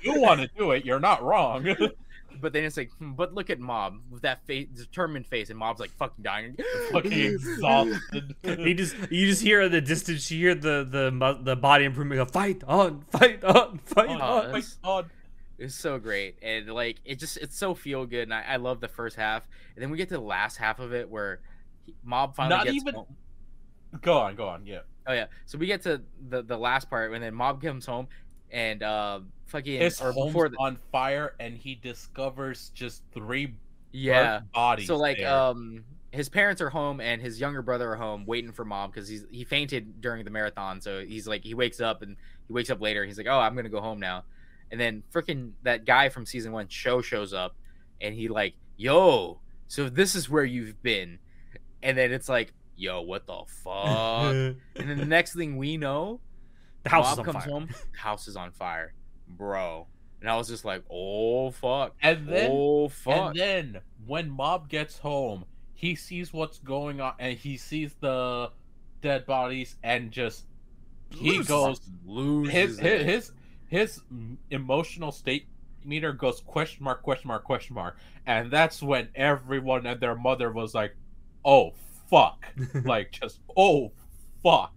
[0.00, 0.84] You want to do it?
[0.84, 1.64] You're not wrong.
[2.40, 5.58] but then it's like, hmm, but look at Mob with that face, determined face, and
[5.58, 6.56] Mob's like fucking dying.
[6.92, 8.34] Fucking exhausted.
[8.42, 12.18] you just you just hear in the distance you hear the the the body improvement
[12.18, 15.10] go fight on fight on fight Oh, on my God.
[15.56, 18.80] It's so great, and like it just it's so feel good, and I, I love
[18.80, 19.46] the first half,
[19.76, 21.40] and then we get to the last half of it where
[21.86, 23.16] he, Mob finally Not gets even- home.
[24.02, 24.66] Go on, go on.
[24.66, 24.80] Yeah.
[25.06, 28.08] Oh yeah, so we get to the the last part when then Mob comes home,
[28.50, 33.54] and uh, fucking His or before the, on fire, and he discovers just three
[33.92, 34.40] yeah.
[34.52, 34.86] bodies.
[34.86, 35.32] So like there.
[35.32, 39.08] um his parents are home and his younger brother are home waiting for Mob because
[39.08, 40.80] he's he fainted during the marathon.
[40.80, 42.16] So he's like he wakes up and
[42.46, 43.04] he wakes up later.
[43.04, 44.24] He's like, oh, I'm gonna go home now.
[44.70, 47.56] And then freaking that guy from season one show shows up
[48.00, 51.18] and he like, yo, so this is where you've been.
[51.84, 54.32] And then it's like, yo, what the fuck?
[54.32, 56.20] and then the next thing we know,
[56.82, 57.52] the house Mob is on comes fire.
[57.52, 58.94] home, house is on fire,
[59.28, 59.86] bro.
[60.20, 63.36] And I was just like, oh fuck, and then oh fuck.
[63.36, 68.50] And then when Mob gets home, he sees what's going on and he sees the
[69.02, 70.46] dead bodies and just
[71.10, 73.32] he goes loses his his his,
[73.68, 74.00] his
[74.50, 75.46] emotional state
[75.84, 80.50] meter goes question mark question mark question mark and that's when everyone and their mother
[80.50, 80.96] was like
[81.44, 81.72] oh
[82.10, 82.46] fuck.
[82.84, 83.92] Like just oh
[84.42, 84.72] fuck.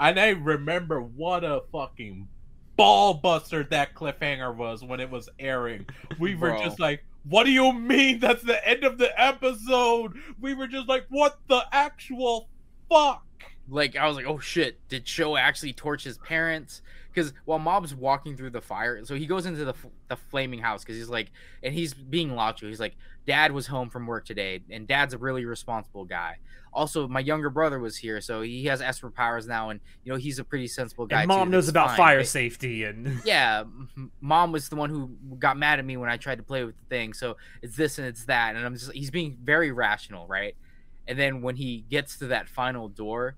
[0.00, 2.28] And i remember what a fucking
[2.76, 5.86] ball buster that cliffhanger was when it was airing.
[6.18, 6.64] We were Bro.
[6.64, 8.20] just like what do you mean?
[8.20, 10.12] That's the end of the episode.
[10.40, 12.48] We were just like what the actual
[12.90, 13.24] fuck
[13.68, 16.82] like I was like, oh shit, did Sho actually torch his parents?
[17.12, 19.74] Because while Mob's walking through the fire, so he goes into the
[20.08, 21.30] the flaming house because he's like,
[21.62, 22.68] and he's being Lacho.
[22.68, 22.96] He's like,
[23.26, 26.38] Dad was home from work today, and Dad's a really responsible guy.
[26.72, 30.18] Also, my younger brother was here, so he has Esper powers now, and you know
[30.18, 31.20] he's a pretty sensible guy.
[31.20, 31.52] and mom too.
[31.52, 31.96] knows about fine.
[31.96, 33.62] fire But- safety and yeah,
[34.20, 36.76] mom was the one who got mad at me when I tried to play with
[36.76, 37.12] the thing.
[37.12, 40.56] So it's this and it's that, and I'm just he's being very rational, right?
[41.06, 43.36] And then when he gets to that final door,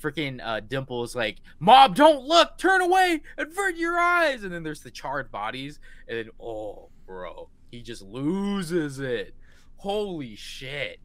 [0.00, 4.62] freaking uh, Dimple is like, "Mob, don't look, turn away, avert your eyes." And then
[4.62, 9.34] there's the charred bodies, and then oh, bro, he just loses it.
[9.76, 11.00] Holy shit!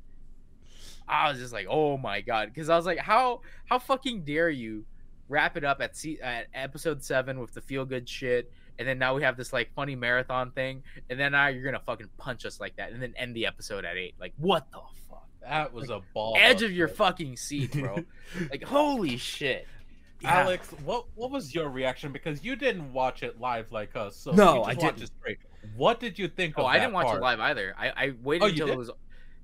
[1.08, 4.50] I was just like, oh my god, because I was like, how how fucking dare
[4.50, 4.86] you
[5.28, 8.98] wrap it up at se- at episode seven with the feel good shit, and then
[8.98, 12.46] now we have this like funny marathon thing, and then now you're gonna fucking punch
[12.46, 14.16] us like that, and then end the episode at eight.
[14.20, 14.80] Like, what the?
[15.42, 17.04] That was a ball Edge of your buster.
[17.04, 18.04] fucking seat, bro.
[18.52, 19.68] like, holy shit.
[20.22, 20.42] Yeah.
[20.42, 22.12] Alex, what what was your reaction?
[22.12, 24.16] Because you didn't watch it live like us.
[24.16, 25.08] So No, you just I didn't.
[25.20, 25.38] straight.
[25.76, 26.56] What did you think?
[26.58, 27.18] Oh, of I didn't watch part?
[27.18, 27.74] it live either.
[27.78, 28.74] I, I waited Oh, until did?
[28.74, 28.92] it was.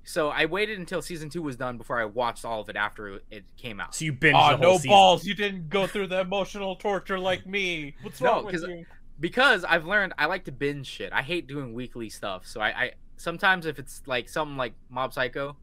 [0.04, 3.20] So I waited until season two was done before I watched all of it after
[3.30, 3.94] it came out.
[3.94, 4.90] So you binged Oh, the whole no season.
[4.90, 5.24] balls!
[5.26, 7.94] You didn't go through the emotional torture like me.
[8.02, 8.86] What's No, wrong with 'cause- you?
[9.20, 11.12] because I've learned I like to binge shit.
[11.12, 12.46] I hate doing weekly stuff.
[12.46, 15.56] So I, I sometimes if it's like something like Mob Psycho,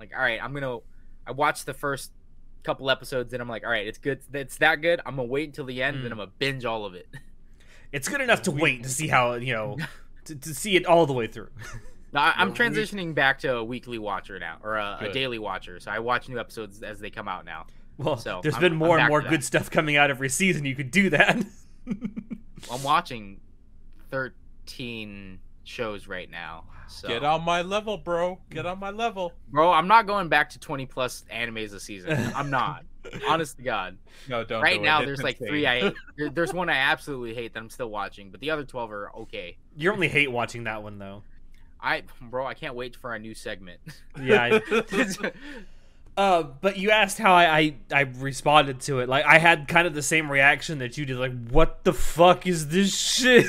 [0.00, 0.78] like all right, I'm gonna
[1.26, 2.12] I watch the first
[2.62, 4.20] couple episodes and I'm like, all right, it's good.
[4.32, 5.00] It's that good.
[5.06, 6.02] I'm gonna wait until the end, Mm.
[6.02, 7.06] then I'm gonna binge all of it.
[7.92, 9.76] It's good enough to wait to see how you know
[10.24, 11.50] to, to see it all the way through.
[12.12, 15.78] No, I, I'm transitioning back to a weekly watcher now, or a, a daily watcher.
[15.80, 17.66] So I watch new episodes as they come out now.
[17.98, 19.30] Well, So, there's I'm- been more and more to that.
[19.30, 20.64] good stuff coming out every season.
[20.66, 21.44] You could do that.
[21.86, 23.40] I'm watching
[24.10, 26.64] 13 shows right now.
[26.88, 28.38] So, Get on my level, bro.
[28.50, 29.32] Get on my level.
[29.50, 32.32] bro, I'm not going back to 20 plus animes a season.
[32.34, 32.84] I'm not.
[33.28, 33.98] Honest to God.
[34.28, 34.62] No, don't.
[34.62, 35.48] right do now, It's there's like insane.
[35.48, 35.94] three I hate.
[36.16, 39.10] There- There's one I absolutely hate that I'm still watching, but the other 12 are
[39.16, 39.56] okay.
[39.76, 41.22] you only hate watching that one though.
[41.80, 43.80] I, bro, I can't wait for a new segment.
[44.20, 44.60] Yeah.
[44.70, 45.32] I-
[46.16, 49.08] Uh, but you asked how I, I I responded to it.
[49.08, 51.18] Like I had kind of the same reaction that you did.
[51.18, 53.46] Like, what the fuck is this shit?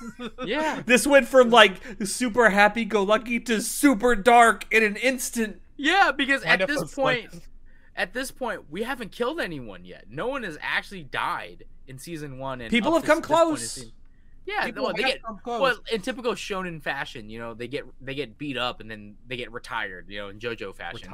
[0.44, 0.82] yeah.
[0.84, 1.74] this went from like
[2.04, 5.60] super happy go lucky to super dark in an instant.
[5.76, 7.28] Yeah, because Kind at this point,
[7.96, 10.06] at this point, we haven't killed anyone yet.
[10.10, 12.60] No one has actually died in season one.
[12.60, 13.70] And People have come this close.
[13.70, 13.92] season-
[14.46, 15.60] Yeah, People well, they have get come close.
[15.60, 17.30] well in typical shonen fashion.
[17.30, 20.06] You know, they get they get beat up and then they get retired.
[20.08, 21.08] You know, in JoJo fashion,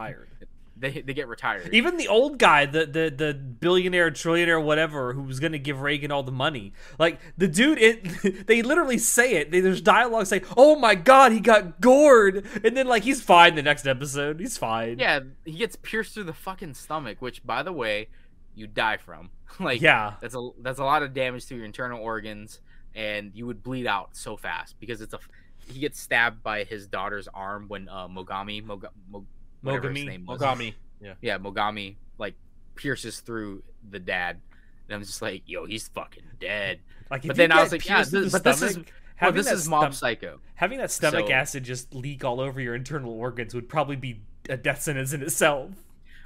[0.81, 1.69] They they get retired.
[1.75, 6.11] Even the old guy, the the the billionaire, trillionaire, whatever, who was gonna give Reigen
[6.11, 6.73] all the money.
[6.99, 9.51] Like the dude, it they literally say it.
[9.51, 13.57] They, there's dialogue saying, "Oh my god, he got gored," and then like he's fine
[13.57, 14.41] the next episode.
[14.41, 14.99] He's fine.
[14.99, 18.09] yeah, he gets pierced through the fucking stomach, which, by the way,
[18.55, 19.31] you die from.
[19.61, 20.15] like, yeah.
[20.23, 22.61] that's a that's a lot of damage to your internal organs,
[22.95, 25.19] and you would bleed out so fast because it's a.
[25.67, 29.25] He gets stabbed by his daughter's arm when uh, Mogami Moga, Mo,
[29.63, 30.07] whatever his Mogami.
[30.07, 30.41] name was.
[30.41, 30.75] Mogami.
[31.23, 32.35] Yeah, Mogami like
[32.75, 34.39] pierces through the dad,
[34.87, 36.81] and I'm just like, yo, he's fucking dead.
[37.11, 39.37] Like, But then I was like, yeah, this- the but this is- Well, oh, having
[39.37, 40.41] this that is Mob stom- Psycho.
[40.57, 44.21] having that stomach So- acid just leak all over your internal organs would probably be
[44.51, 45.71] a death sentence in itself.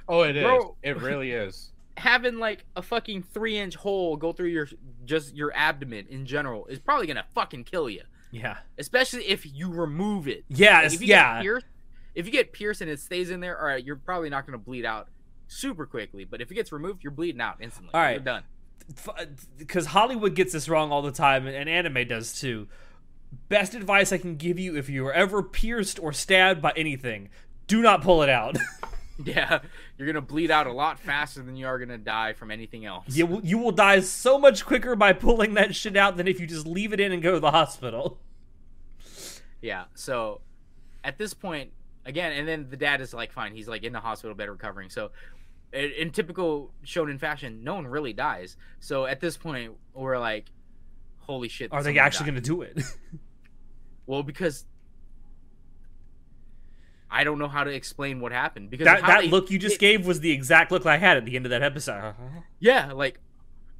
[0.09, 0.43] Oh, it is.
[0.43, 0.75] Bro.
[0.83, 1.71] It really is.
[1.97, 4.67] Having like a fucking three inch hole go through your
[5.05, 8.01] just your abdomen in general is probably gonna fucking kill you.
[8.31, 8.57] Yeah.
[8.77, 10.43] especially if you remove it.
[10.49, 10.81] Yeah.
[10.81, 11.35] Like, if you yeah.
[11.35, 11.65] get pierced,
[12.15, 14.57] if you get pierced and it stays in there, all right, you're probably not going
[14.57, 15.09] to bleed out
[15.47, 16.23] super quickly.
[16.23, 17.91] But if it gets removed, you're bleeding out instantly.
[17.93, 18.11] All right.
[18.11, 18.43] you're done.
[19.57, 22.67] because uh, Hollywood gets this wrong all the time, and anime does too.
[23.49, 27.29] Best advice I can give you if you are ever pierced or stabbed by anything,
[27.67, 28.57] do not pull it out.
[29.23, 29.59] Yeah,
[29.97, 33.05] you're gonna bleed out a lot faster than you are gonna die from anything else.
[33.15, 36.37] you will, you will die so much quicker by pulling that shit out than if
[36.37, 38.19] you just leave it in and go to the hospital.
[39.61, 39.85] Yeah.
[39.93, 40.41] So
[41.01, 41.71] at this point,
[42.05, 44.89] again, and then the dad is like, fine, he's like in the hospital bed recovering.
[44.89, 45.11] So
[45.73, 48.57] in, in typical shonen fashion, no one really dies.
[48.79, 50.45] So at this point, we're like,
[51.19, 51.71] holy shit.
[51.73, 52.81] Are they actually going to do it?
[54.07, 54.65] Well, because
[57.09, 59.75] I don't know how to explain what happened because that that they- look you just
[59.75, 62.03] it- gave was the exact look I had at the end of that episode.
[62.03, 62.41] Uh-huh.
[62.59, 63.19] Yeah, like,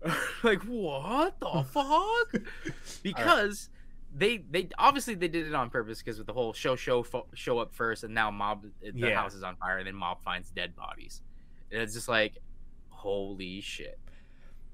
[0.44, 2.44] like what the fuck?
[3.04, 3.70] Because
[4.18, 7.28] they they obviously they did it on purpose because with the whole show show fo-
[7.34, 9.16] show up first and now mob the Yeah.
[9.16, 11.22] house is on fire and then mob finds dead bodies.
[11.72, 12.38] And it's just like,
[12.90, 14.00] holy shit.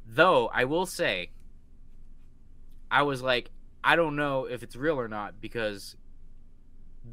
[0.07, 1.31] Though I will say,
[2.89, 3.49] I was like,
[3.83, 5.95] I don't know if it's real or not because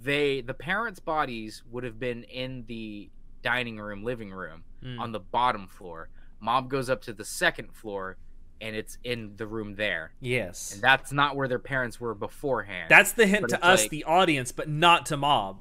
[0.03, 3.11] they the parents' bodies would have been in the
[3.43, 5.01] dining room, living room Mm.
[5.01, 6.09] on the bottom floor.
[6.41, 8.17] Mob goes up to the second floor
[8.61, 10.13] and it's in the room there.
[10.21, 10.73] Yes.
[10.75, 12.87] And that's not where their parents were beforehand.
[12.91, 15.61] That's the hint But to us, like- the audience, but not to Mob.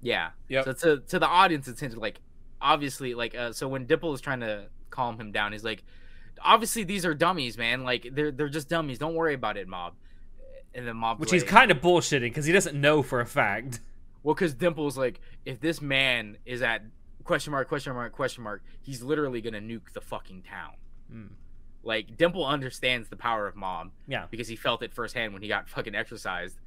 [0.00, 0.30] yeah.
[0.48, 0.64] Yep.
[0.64, 2.20] So to to the audience it's hinted like
[2.60, 5.82] obviously like uh, so when Dimple is trying to calm him down, he's like
[6.42, 7.82] obviously these are dummies, man.
[7.84, 8.98] Like they're they're just dummies.
[8.98, 9.94] Don't worry about it, Mob.
[10.74, 13.80] And then Mob Which he's kind of bullshitting because he doesn't know for a fact.
[14.22, 16.82] Well, because Dimple's like, if this man is at
[17.24, 20.72] question mark, question mark, question mark, he's literally gonna nuke the fucking town.
[21.12, 21.28] Mm.
[21.88, 24.26] Like Dimple understands the power of Mob Yeah.
[24.30, 26.58] because he felt it firsthand when he got fucking exorcised,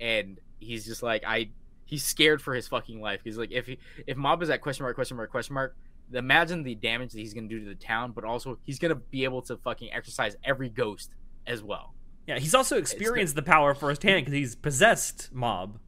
[0.00, 1.50] and he's just like, I,
[1.86, 3.20] he's scared for his fucking life.
[3.24, 5.74] He's like, if he, if Mob is at question mark, question mark, question mark,
[6.14, 9.24] imagine the damage that he's gonna do to the town, but also he's gonna be
[9.24, 11.10] able to fucking exorcise every ghost
[11.48, 11.92] as well.
[12.28, 15.80] Yeah, he's also experienced the power firsthand because he's possessed Mob.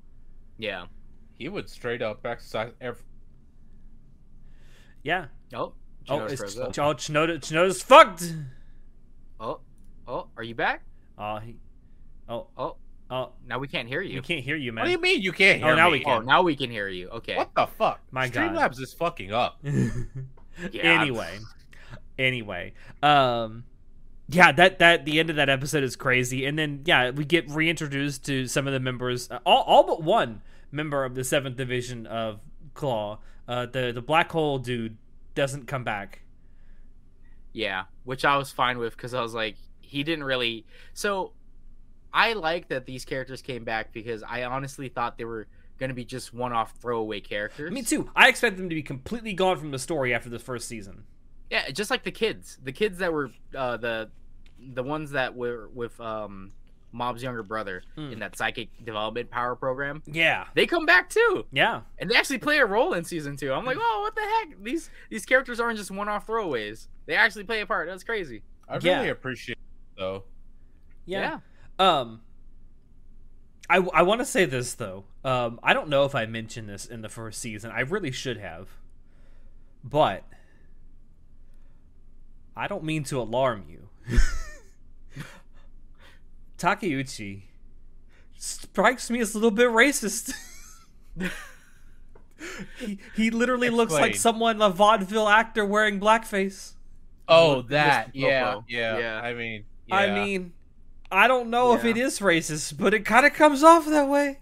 [0.59, 0.87] Yeah.
[1.39, 3.05] He would straight up exorcise every.
[5.05, 5.27] Yeah.
[5.55, 5.75] Oh.
[6.09, 8.35] Oh, it's, oh, Chanoda, Chanoda's fucked.
[9.43, 9.61] Oh.
[10.09, 10.29] Oh.
[10.37, 10.83] Are you back?
[11.19, 11.57] Oh, he.
[12.29, 12.47] Oh.
[12.57, 12.77] Oh.
[13.11, 14.15] Oh, Now we can't hear you.
[14.15, 14.85] we can't hear you, man.
[14.85, 15.99] What do you mean you can't hear Oh, now me?
[15.99, 16.25] we Oh, can.
[16.27, 17.09] now we can hear you.
[17.11, 17.37] Okay.
[17.37, 18.01] What the fuck?
[18.11, 18.53] My God.
[18.53, 19.63] Streamlabs is fucking up.
[20.71, 21.01] Yeah.
[21.01, 21.39] anyway,
[22.19, 23.65] anyway, um,
[24.29, 27.51] yeah, that that the end of that episode is crazy, and then yeah, we get
[27.51, 31.57] reintroduced to some of the members, uh, all all but one member of the seventh
[31.57, 32.41] division of
[32.75, 33.19] Claw.
[33.49, 34.99] Uh, the the black hole dude
[35.35, 36.21] doesn't come back.
[37.53, 40.65] Yeah, which I was fine with because I was like, he didn't really.
[40.95, 41.33] So,
[42.13, 45.47] I like that these characters came back because I honestly thought they were
[45.79, 47.71] going to be just one-off throwaway characters.
[47.73, 48.11] Me too.
[48.15, 51.05] I expect them to be completely gone from the story after the first season.
[51.51, 54.11] Yeah, just like the kids, the kids that were uh, the
[54.59, 56.53] the ones that were with um,
[56.93, 58.13] Mob's younger brother Mm.
[58.13, 60.03] in that psychic development power program.
[60.07, 61.81] Yeah, They come back too, yeah.
[61.99, 63.53] and they actually play a role in season two.
[63.53, 64.63] I'm like, oh, what the heck?
[64.63, 66.87] These these characters aren't just one-off throwaways.
[67.07, 67.89] They actually play a part.
[67.89, 68.43] That's crazy.
[68.69, 68.99] I Yeah.
[68.99, 70.25] really appreciate it, though.
[71.05, 71.41] Yeah.
[71.79, 72.23] Um
[73.69, 75.05] I I want to say this though.
[75.25, 77.71] Um I don't know if I mentioned this in the first season.
[77.71, 78.69] I really should have.
[79.85, 80.25] But
[82.57, 83.89] I don't mean to alarm you.
[86.59, 87.43] Takeuchi
[88.37, 90.33] strikes me as a little bit racist.
[92.79, 96.73] he, he literally looks like someone a vaudeville actor wearing blackface.
[97.33, 97.69] Oh, Mr.
[97.69, 98.11] that.
[98.15, 98.99] Yeah, yeah.
[98.99, 99.21] Yeah.
[99.23, 100.53] I mean, I mean,
[101.11, 104.39] I don't know if it is racist, but it kind of comes off that way.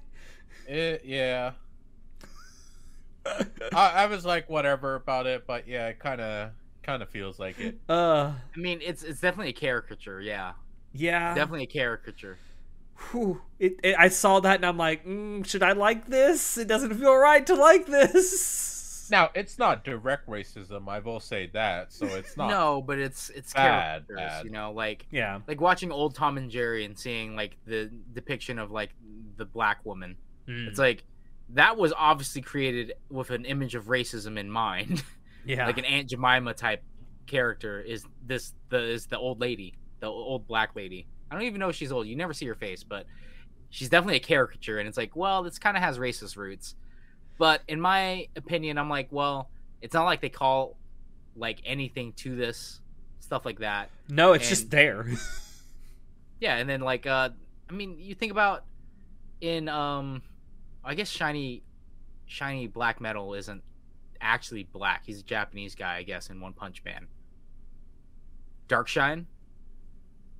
[0.68, 1.52] It, yeah.
[3.26, 6.50] I, I was like, whatever about it, but yeah, it kind of,
[6.82, 7.78] kind of feels like it.
[7.88, 10.20] Uh, I mean, it's it's definitely a caricature.
[10.20, 10.52] Yeah,
[10.92, 11.34] yeah.
[11.34, 12.38] definitely a caricature.
[13.10, 13.40] Whew.
[13.58, 16.58] It, it, I saw that and I'm like, mm, should I like this?
[16.58, 18.76] It doesn't feel right to like this.
[19.10, 20.88] Now, it's not direct racism.
[20.88, 21.92] I will say that.
[21.92, 22.48] So it's not.
[22.50, 24.16] No, but it's it's Bad, characters.
[24.16, 24.44] bad.
[24.44, 25.40] You know, like Yeah.
[25.48, 28.90] like watching old Tom and Jerry and seeing like the depiction of like
[29.36, 30.16] the black woman.
[30.48, 31.04] Mm, It's like
[31.50, 35.02] that was obviously created with an image of racism in mind.
[35.44, 35.66] yeah.
[35.66, 36.82] like an Aunt Jemima type
[37.26, 41.06] character is this the is the old lady, the old black lady.
[41.30, 42.06] I don't even know if she's old.
[42.06, 43.06] You never see her face, but
[43.70, 46.74] she's definitely a caricature and it's like, well, this kind of has racist roots.
[47.40, 49.48] But in my opinion, I'm like, well,
[49.80, 50.76] it's not like they call
[51.34, 52.82] like anything to this
[53.20, 53.88] stuff like that.
[54.10, 55.06] no, it's just there.
[56.40, 57.28] Yeah, and then like uh
[57.68, 58.64] I mean, you think about
[59.40, 60.22] in um
[60.82, 61.62] I guess shiny
[62.26, 63.62] shiny black metal isn't
[64.20, 65.02] actually black.
[65.04, 67.08] He's a Japanese guy, I guess, in One Punch Man.
[68.68, 69.26] Darkshine?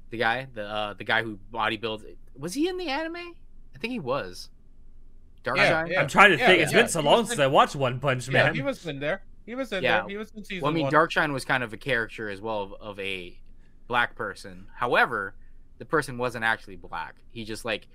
[0.09, 0.49] The guy?
[0.55, 3.35] The uh the guy who bodybuilds was he in the anime?
[3.75, 4.49] I think he was.
[5.45, 5.91] Darkshine?
[5.91, 6.01] yeah.
[6.01, 6.63] I'm trying to yeah, think.
[6.63, 6.79] It's yeah.
[6.81, 8.55] been so He long since in- I watched One Punch Yeah, Man.
[8.55, 9.23] he was in there.
[9.47, 10.01] He was in Yeah.
[10.01, 10.09] there.
[10.09, 10.93] He was in season Well, I mean, one.
[10.93, 13.39] Darkshine was kind of a character as well of, of a
[13.89, 14.67] black person.
[14.77, 15.35] However,
[15.79, 17.17] the person wasn't actually black.
[17.31, 17.89] He just like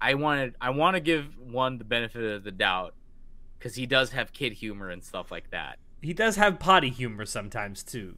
[0.00, 2.94] I wanted I want to give one the benefit of the doubt
[3.58, 5.78] because he does have kid humor and stuff like that.
[6.00, 8.16] He does have potty humor sometimes too.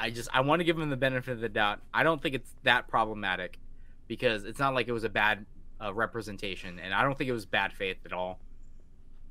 [0.00, 1.80] I just I want to give him the benefit of the doubt.
[1.94, 3.60] I don't think it's that problematic
[4.08, 5.46] because it's not like it was a bad
[5.82, 8.38] uh, representation, and I don't think it was bad faith at all.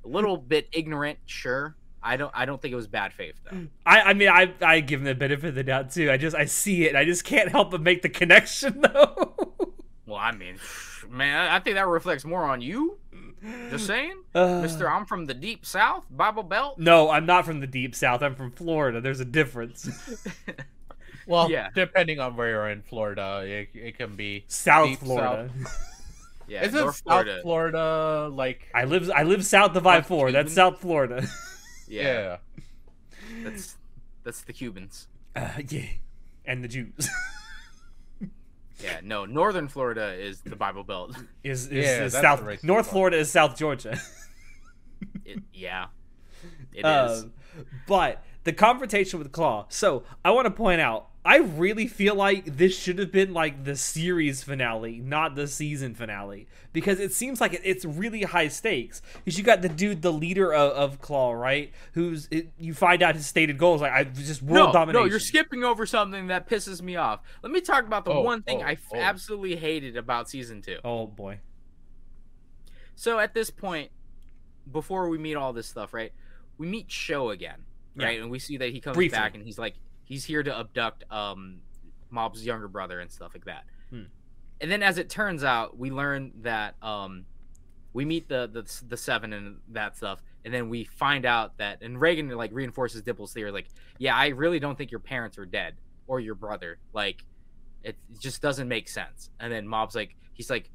[0.03, 1.75] A little bit ignorant, sure.
[2.03, 3.67] I don't I don't think it was bad faith though.
[3.85, 6.09] I, I mean, I, I give him the benefit of the doubt too.
[6.11, 6.95] I just, I see it.
[6.95, 9.35] I just can't help but make the connection though.
[10.07, 10.57] Well, I mean,
[11.09, 12.97] man, I think that reflects more on you.
[13.69, 14.89] Just saying, Uh, Mister.
[14.89, 16.79] I'm from the deep south, Bible Belt.
[16.79, 18.21] No, I'm not from the deep south.
[18.21, 18.99] I'm from Florida.
[19.01, 19.89] There's a difference.
[21.27, 21.69] well, yeah.
[21.73, 24.45] depending on where you're in Florida, it, it can be.
[24.47, 25.49] South Deep Florida.
[26.51, 27.39] Yeah, Isn't North South Florida.
[27.41, 28.67] Florida, like?
[28.75, 30.33] I live, I live south of I four.
[30.33, 31.25] That's South Florida.
[31.87, 32.37] Yeah, Yeah.
[33.43, 33.77] that's
[34.23, 35.07] that's the Cubans.
[35.35, 35.85] Uh, yeah,
[36.45, 37.09] and the Jews
[38.83, 41.15] Yeah, no, Northern Florida is the Bible Belt.
[41.43, 42.39] is is, Yeah, is South.
[42.43, 42.87] the North part.
[42.87, 43.97] Florida is South Georgia.
[45.25, 45.87] It, yeah,
[46.73, 47.23] it is.
[47.23, 47.33] Um,
[47.87, 49.65] but the confrontation with Claw.
[49.69, 53.63] So I want to point out, I really feel like this should have been like
[53.63, 58.47] the series finale, not the season finale, because it seems like it, it's really high
[58.47, 59.03] stakes.
[59.23, 61.71] Because you got the dude, the leader of, of Claw, right?
[61.93, 65.05] Who's it, you find out his stated goals, like I just world no, domination.
[65.05, 67.19] no, you're skipping over something that pisses me off.
[67.43, 68.97] Let me talk about the Oh, one thing oh, I f- oh.
[68.97, 70.79] absolutely hated about season two.
[70.83, 71.39] Oh boy.
[72.95, 73.91] So at this point,
[74.71, 76.13] before we meet all this stuff, right?
[76.57, 77.63] We meet Sho again,
[77.95, 78.05] Yeah.
[78.05, 78.21] right?
[78.21, 79.17] And we see that he comes Briefly.
[79.17, 79.75] back and he's like,
[80.11, 81.59] he's here to abduct um
[82.09, 83.63] Mob's younger brother and stuff like that.
[83.89, 84.03] Hmm.
[84.59, 87.25] And then as it turns out, we learn that um
[87.93, 91.81] we meet the the the seven and that stuff, and then we find out that
[91.81, 95.45] and Reigen like reinforces Dimple's theory, like, yeah, I really don't think your parents are
[95.45, 95.75] dead
[96.07, 97.23] or your brother, like.
[97.83, 99.31] It, just doesn't make sense.
[99.39, 100.69] And then Mob's like, he's like,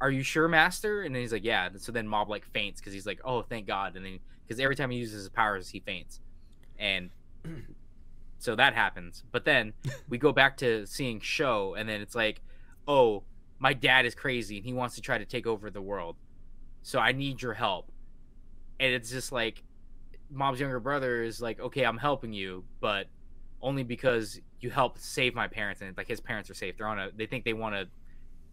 [0.00, 2.94] "Are you sure, Master?" And then he's like, "Yeah." So then Mob like faints because
[2.94, 5.80] he's like, "Oh, thank God!" And then because every time he uses his powers, he
[5.80, 6.18] faints,
[6.78, 7.10] and
[8.38, 9.24] so that happens.
[9.32, 9.72] But then
[10.08, 12.40] we go back to seeing Sho, and then it's like,
[12.86, 13.24] "Oh,
[13.58, 16.16] my dad is crazy and he wants to try to take over the world,
[16.82, 17.90] so I need your help."
[18.78, 19.62] And it's just like,
[20.30, 23.06] Mob's younger brother is like, "Okay, I'm helping you, but."
[23.62, 26.76] Only because you helped save my parents, and like his parents are safe.
[26.76, 27.08] They're on a.
[27.16, 27.88] They think they want a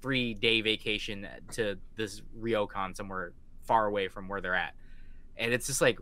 [0.04, 4.76] three day vacation to this Ryokan somewhere far away from where they're at.
[5.38, 5.98] And it's just like,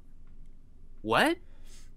[1.03, 1.37] what?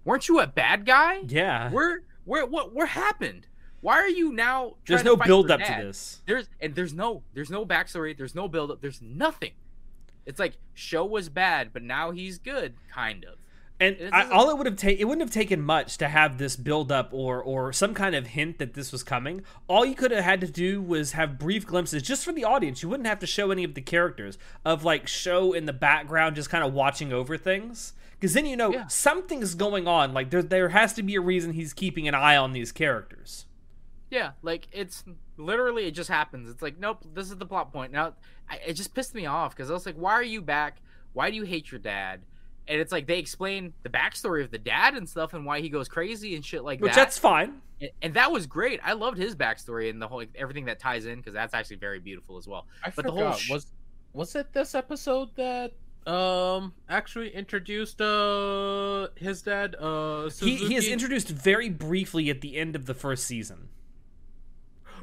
[0.05, 1.21] Weren't you a bad guy?
[1.27, 1.69] Yeah.
[1.71, 3.47] Where, where, what, what happened?
[3.81, 4.75] Why are you now?
[4.87, 6.21] There's no build up to this.
[6.25, 8.17] There's and there's no, there's no backstory.
[8.17, 8.81] There's no build up.
[8.81, 9.51] There's nothing.
[10.25, 13.35] It's like Sho was bad, but now he's good, kind of.
[13.79, 16.55] And I, all it would have taken, it wouldn't have taken much to have this
[16.55, 19.43] build up or or some kind of hint that this was coming.
[19.67, 22.81] All you could have had to do was have brief glimpses just for the audience.
[22.81, 26.37] You wouldn't have to show any of the characters of like Sho in the background,
[26.37, 27.93] just kind of watching over things.
[28.25, 28.87] Because then you know Yeah.
[28.87, 30.13] something's going on.
[30.13, 33.45] Like there there has to be a reason he's keeping an eye on these characters.
[34.09, 35.03] Yeah, like it's
[35.37, 36.49] literally it just happens.
[36.49, 37.91] It's like nope, this is the plot point.
[37.91, 38.13] Now
[38.49, 40.81] I, it just pissed me off because I was like, why are you back?
[41.13, 42.21] Why do you hate your dad?
[42.67, 45.69] And it's like they explain the backstory of the dad and stuff and why he
[45.69, 46.99] goes crazy and shit like Which that.
[46.99, 47.61] Which that's fine.
[47.79, 48.79] And, and that was great.
[48.83, 51.99] I loved his backstory and the whole everything that ties in because that's actually very
[51.99, 52.65] beautiful as well.
[52.83, 53.23] I But the forgot.
[53.25, 53.67] whole sh- was
[54.13, 55.73] was it this episode that
[56.07, 62.57] um actually introduced uh his dad uh He, he is introduced very briefly at the
[62.57, 63.69] end of the first season.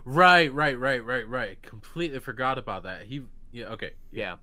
[0.04, 4.36] right right right right right completely forgot about that he yeah okay Yeah.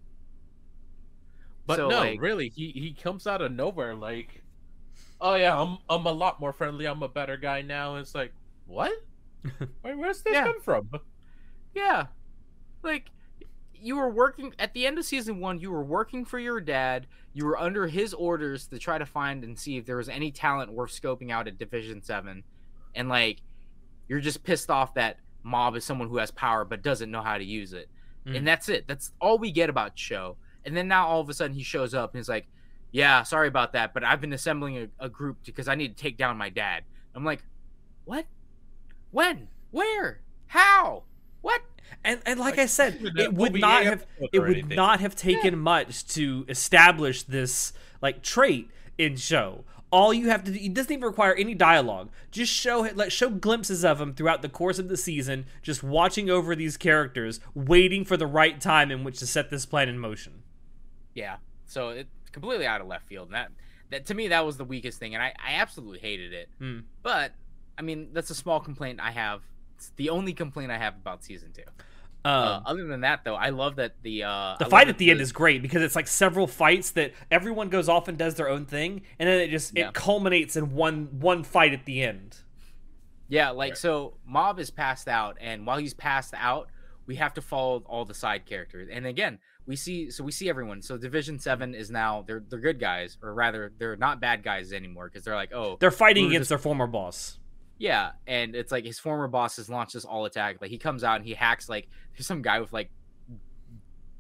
[1.65, 4.43] but So, no like- really he he comes out of nowhere like
[5.21, 8.33] oh yeah I'm I'm a lot more friendly I'm a better guy now it's like
[8.67, 8.91] what
[9.83, 10.43] Wait, where's this Yeah.
[10.43, 10.89] come from
[11.73, 12.07] Yeah.
[12.83, 13.11] Like
[13.81, 17.07] you were working at the end of season 1, you were working for your dad.
[17.33, 20.31] You were under his orders to try to find and see if there was any
[20.31, 22.43] talent worth scoping out at Division 7.
[22.95, 23.41] And like
[24.07, 27.37] you're just pissed off that Mob is someone who has power but doesn't know how
[27.37, 27.89] to use it.
[28.25, 28.37] Mm.
[28.37, 28.87] And that's it.
[28.87, 30.35] That's all we get about Sho.
[30.65, 32.47] And then now all of a sudden he shows up and he's like,
[32.91, 36.01] "Yeah, sorry about that, but I've been assembling a, a group because I need to
[36.01, 36.83] take down my dad."
[37.15, 37.43] I'm like,
[38.03, 38.25] "What?
[39.11, 39.47] When?
[39.71, 40.21] Where?
[40.47, 41.03] How?
[41.41, 41.61] What?"
[42.03, 44.75] And and like Like, I said, it would OVA not have it would anything.
[44.75, 49.65] not have taken much to establish this like trait in Sho.
[49.91, 52.11] All you have to do, it doesn't even require any dialogue.
[52.29, 56.29] Just show let show glimpses of him throughout the course of the season, just watching
[56.29, 59.97] over these characters, waiting for the right time in which to set this plan in
[59.97, 60.43] motion.
[61.15, 61.37] Yeah.
[61.65, 63.29] So it's completely out of left field.
[63.29, 63.51] And that
[63.89, 66.49] that to me that was the weakest thing and I, I absolutely hated it.
[66.59, 66.79] Hmm.
[67.01, 67.33] But
[67.77, 69.41] I mean, that's a small complaint I have.
[69.79, 71.61] It's the only complaint I have about season 2.
[72.25, 74.97] Um, uh, other than that though, I love that the uh the I fight at
[74.97, 78.35] the end is great because it's like several fights that everyone goes off and does
[78.35, 79.87] their own thing, and then it just Yeah.
[79.87, 82.35] it culminates in one one fight at the end.
[83.29, 83.77] Yeah, like Right.
[83.77, 86.67] so Mob is passed out and while he's passed out,
[87.05, 88.89] we have to follow all the side characters.
[88.91, 90.81] And again, we see so we see everyone.
[90.81, 94.73] So Division 7 is now they're they're good guys or rather they're not bad guys
[94.73, 97.38] anymore because they're like, "Oh, They're fighting against just- their former boss.
[97.79, 100.57] Yeah, and it's like his former boss has launched this all attack.
[100.61, 102.91] Like he comes out and he hacks like there's some guy with like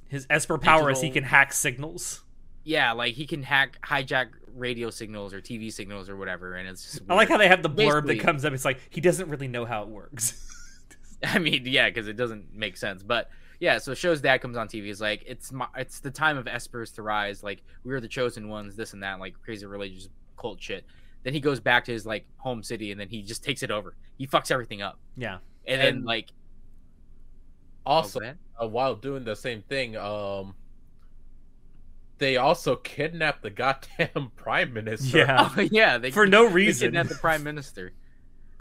[0.07, 2.21] His Esper power is he can hack signals.
[2.63, 6.83] yeah, like he can hack hijack radio signals or TV signals or whatever, and it's
[6.83, 8.53] just I like how they have the blurb Basically- that comes up.
[8.53, 10.45] It's like he doesn't really know how it works.
[11.23, 13.03] I mean, yeah, because it doesn't make sense.
[13.03, 13.29] But
[13.59, 14.85] yeah, so Sho's dad comes on TV.
[14.85, 17.43] He's like, it's my, it's the time of Espers to rise.
[17.43, 18.77] Like we are the chosen ones.
[18.77, 20.07] This and that, like crazy religious
[20.37, 20.85] cult shit.
[21.23, 23.71] Then he goes back to his like home city, and then he just takes it
[23.71, 23.95] over.
[24.17, 26.29] He fucks everything up, yeah, and, then like
[27.85, 30.55] also oh, uh, while doing the same thing, um,
[32.19, 35.19] they also kidnapped the goddamn prime minister.
[35.19, 35.49] Yeah.
[35.57, 36.87] oh yeah, they for no they reason.
[36.87, 37.93] kidnapped the prime minister,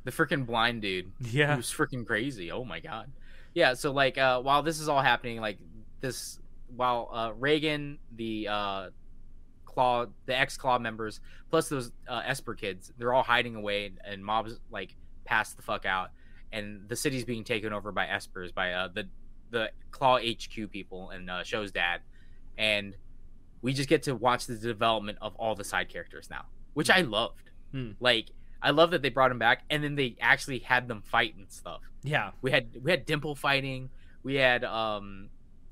[0.04, 1.12] the freaking blind dude.
[1.20, 2.50] yeah, who's freaking crazy.
[2.50, 3.10] Oh my god.
[3.54, 5.58] Yeah, so like uh while this is all happening, like
[6.00, 6.38] this
[6.74, 8.90] while uh Reigen, the uh
[9.78, 14.24] Claw the ex Claw members, plus those uh Esper kids, they're all hiding away and
[14.24, 16.10] mobs like pass the fuck out.
[16.50, 19.08] And the city's being taken over by Espers, by uh the
[19.50, 22.00] the Claw HQ people and uh Sho's dad.
[22.56, 22.96] And
[23.62, 27.02] we just get to watch the development of all the side characters now, which I
[27.02, 27.50] loved.
[27.70, 27.92] Hmm.
[28.00, 28.30] Like
[28.60, 31.48] I love that they brought him back, and then they actually had them fight and
[31.50, 31.82] stuff.
[32.02, 32.32] yeah.
[32.42, 33.90] We had we had Dimple fighting.
[34.24, 35.28] We had um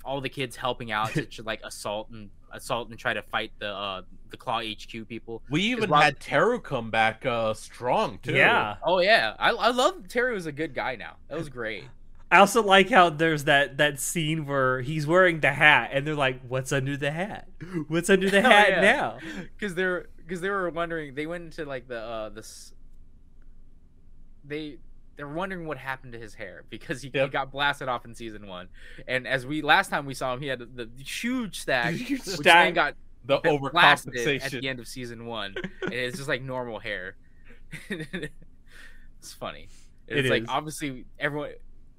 [0.06, 3.52] all the kids helping out to, to, like assault and assault and try to fight
[3.58, 5.42] the uh the Claw HQ people.
[5.50, 8.32] We even Rob- had Teru come back uh strong too.
[8.32, 8.76] Yeah.
[8.82, 11.16] Oh yeah, I I love Teru was a good guy now.
[11.28, 11.84] That was great.
[12.30, 16.16] I also like how there's that that scene where he's wearing the hat, and they're
[16.16, 17.46] like, "What's under the hat?
[17.86, 18.80] What's under the Oh, hat yeah.
[18.80, 19.18] now?"
[19.56, 22.72] because they're because they were wondering they went into like the uh this
[24.44, 24.78] they
[25.16, 28.46] they're wondering what happened to his hair because he, he got blasted off in season
[28.46, 28.68] one.
[29.08, 32.36] And as we last time we saw him he had the huge stack Huge which
[32.36, 32.66] stack.
[32.66, 32.94] then got
[33.24, 33.38] The
[33.72, 35.54] blasted at the end of season one.
[35.82, 37.16] And it's just like normal hair.
[39.18, 39.66] It's funny.
[40.06, 40.48] It's It like is.
[40.48, 41.50] obviously everyone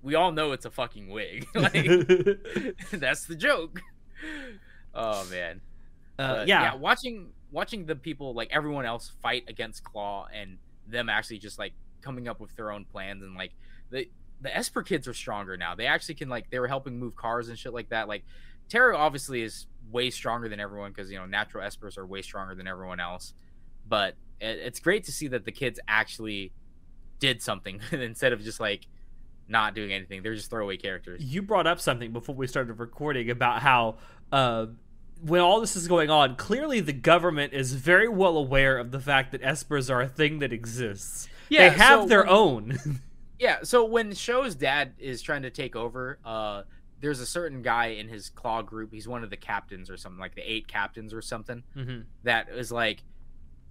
[0.01, 1.45] we all know it's a fucking wig.
[1.55, 1.73] Like
[2.91, 3.81] that's the joke.
[4.93, 5.61] Oh man.
[6.17, 10.57] Uh, but, yeah, watching watching the people like everyone else fight against Claw and
[10.87, 11.73] them actually just like
[12.07, 13.51] coming up with their own plans and like
[13.89, 14.09] the
[14.39, 15.75] the Esper kids are stronger now.
[15.75, 18.07] They actually can like they were helping move cars and shit like that.
[18.07, 18.23] Like
[18.69, 22.55] Teru obviously is way stronger than everyone because you know natural Espers are way stronger
[22.55, 23.33] than everyone else.
[23.87, 26.53] But it, it's great to see that the kids actually
[27.19, 28.87] did something instead of just like
[29.47, 30.23] not doing anything.
[30.23, 31.23] They're just throwaway characters.
[31.23, 33.97] you brought up something before we started recording about how
[34.31, 34.67] uh,
[35.21, 38.99] when all this is going on, clearly the government is very well aware of the
[38.99, 41.27] fact that espers are a thing that exists.
[41.49, 42.79] They have so their when- own.
[43.39, 46.63] Yeah, so when Sho's dad is trying to take over, uh,
[47.01, 48.91] there's a certain guy in his claw group.
[48.91, 51.61] He's one of the captains or something, like the eight captains or something.
[51.75, 52.05] Mhm.
[52.23, 53.03] That is like,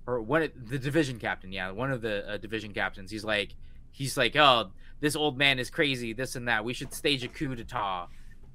[0.06, 1.50] or one of the division captain.
[1.50, 3.10] Yeah, one of the uh, division captains.
[3.10, 3.56] He's like,
[3.90, 4.70] he's like, oh,
[5.00, 6.64] this old man is crazy, this and that.
[6.64, 8.06] We should stage a coup d'état.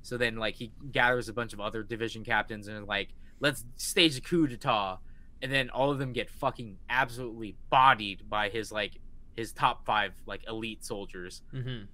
[0.03, 3.09] So then, like, he gathers a bunch of other division captains and like,
[3.41, 4.99] let's stage a coup d'état.
[5.41, 8.93] And then all of them get fucking absolutely bodied by his like
[9.35, 11.41] his top five like elite soldiers.
[11.53, 11.87] Mhm.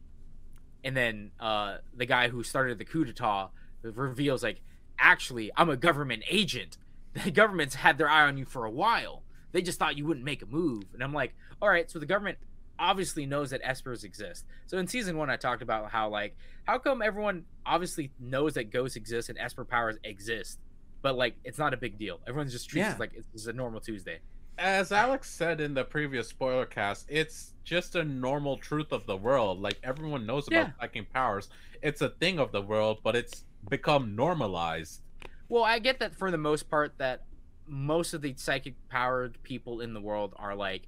[0.84, 3.50] and then uh the guy who started the coup d'etat
[3.84, 4.62] reveals like
[5.00, 6.78] actually i'm a government agent.
[7.26, 9.24] The government's had their eye on you for a while.
[9.52, 10.84] They just thought you wouldn't make a move.
[10.94, 12.38] And i'm like all right so the government
[12.80, 14.46] obviously knows that espers exist.
[14.68, 16.36] So in season one i talked about how like
[16.66, 20.60] how come everyone obviously knows that ghosts exist and esper powers exist
[21.02, 22.20] but like it's not a big deal.
[22.28, 22.94] Everyone's just treats Yeah.
[22.94, 24.20] it like it's just a normal tuesday
[24.58, 29.16] As Alex said in the previous spoiler cast, it's just a normal truth of the
[29.16, 29.60] world.
[29.62, 30.72] Like everyone knows about Yeah.
[30.80, 31.50] psychic powers.
[31.84, 35.02] It's a thing of the world, but it's become normalized.
[35.50, 37.24] Well, I get that for the most part that
[37.68, 40.88] most of the psychic powered people in the world are like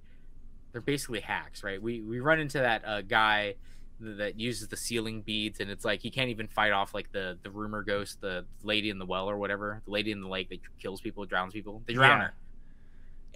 [0.71, 1.81] they're basically hacks, right?
[1.81, 3.55] We we run into that uh, guy
[3.99, 7.37] that uses the sealing beads and it's like he can't even fight off like the
[7.43, 10.49] the rumor ghost, the lady in the well or whatever, the lady in the lake
[10.49, 11.83] that kills people, drowns people.
[11.85, 12.25] They drown Yeah.
[12.27, 12.33] her.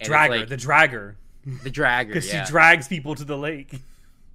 [0.00, 1.14] And Dragger, like- the dragger,
[1.62, 2.44] the dragger, because yeah.
[2.44, 3.80] she drags people to the lake.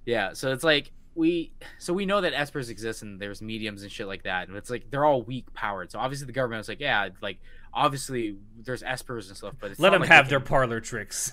[0.06, 3.90] Yeah, so it's like we so we know that espers exist and there's mediums and
[3.92, 5.90] shit like that, and it's like they're all weak powered.
[5.90, 7.38] So obviously the government was like, yeah, like
[7.74, 11.32] obviously there's espers and stuff, but it's Let them like have can- their parlor tricks.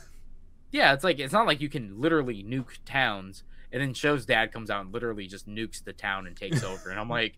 [0.72, 4.52] Yeah, it's like it's not like you can literally nuke towns, and then Sho's dad
[4.52, 7.38] comes out and literally just nukes the town and takes over, and I'm like,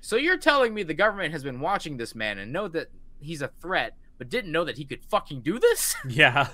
[0.00, 2.88] so you're telling me the government has been watching this man and know that
[3.20, 5.94] he's a threat, but didn't know that he could fucking do this?
[6.08, 6.48] Yeah,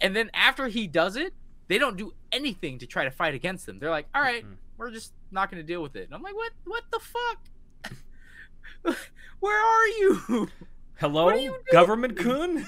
[0.00, 1.32] And then after he does it,
[1.68, 3.78] they don't do anything to try to fight against them.
[3.78, 4.56] They're like, "All right, Mhm.
[4.76, 6.52] we're just not going to deal with it." And I'm like, "What?
[6.64, 7.38] What the fuck?
[9.40, 10.48] Where are you?"
[10.96, 12.66] hello, are you government coon.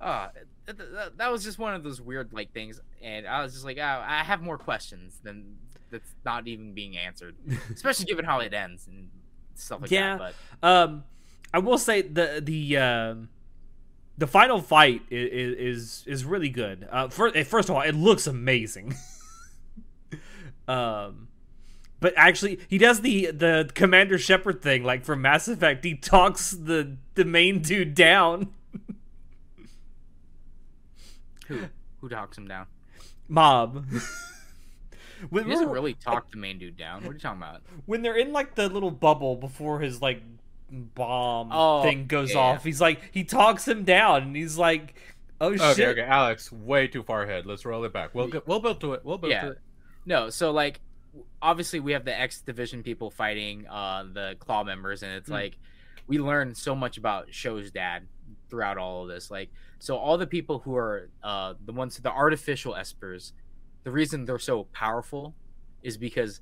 [0.00, 0.28] Uh,
[0.66, 3.52] th- th- th- that was just one of those weird like things, and I was
[3.52, 5.56] just like, oh, I have more questions than
[5.90, 7.34] that's not even being answered,
[7.74, 9.10] especially given how it ends and
[9.54, 10.16] stuff like Yeah.
[10.16, 10.34] that.
[10.60, 11.04] But um,
[11.52, 13.28] I will say the the um,
[14.18, 16.88] the final fight is is, is really good.
[16.90, 18.94] Uh, first, first of all, it looks amazing.
[20.68, 21.28] um,
[22.00, 25.84] but actually, he does the the Commander Shepard thing, like from Mass Effect.
[25.84, 28.52] He talks the the main dude down.
[31.48, 31.60] Who
[32.00, 32.66] who talks him down?
[33.28, 33.86] Mob.
[35.30, 37.02] when, He doesn't really talk the main dude down.
[37.02, 37.62] What are you talking about?
[37.86, 40.22] when they're in like the little bubble before his like
[40.72, 42.40] bomb Oh, thing goes yeah.
[42.40, 44.94] off, he's like he talks him down, and he's like,
[45.40, 46.02] "Oh Okay, shit." okay, okay.
[46.10, 47.46] Alex, way too far ahead.
[47.46, 48.14] Let's roll it back.
[48.14, 49.04] We'll get, we'll build to it.
[49.04, 49.42] We'll build Yeah.
[49.42, 49.58] to it.
[50.06, 50.80] No, so like
[51.42, 55.32] obviously we have the X division people fighting uh the claw members and it's Mm.
[55.34, 55.58] like
[56.06, 58.06] we learn so much about Sho's dad
[58.48, 59.30] throughout all of this.
[59.30, 63.32] Like so all the people who are uh the ones the artificial espers,
[63.84, 65.34] the reason they're so powerful
[65.82, 66.40] is because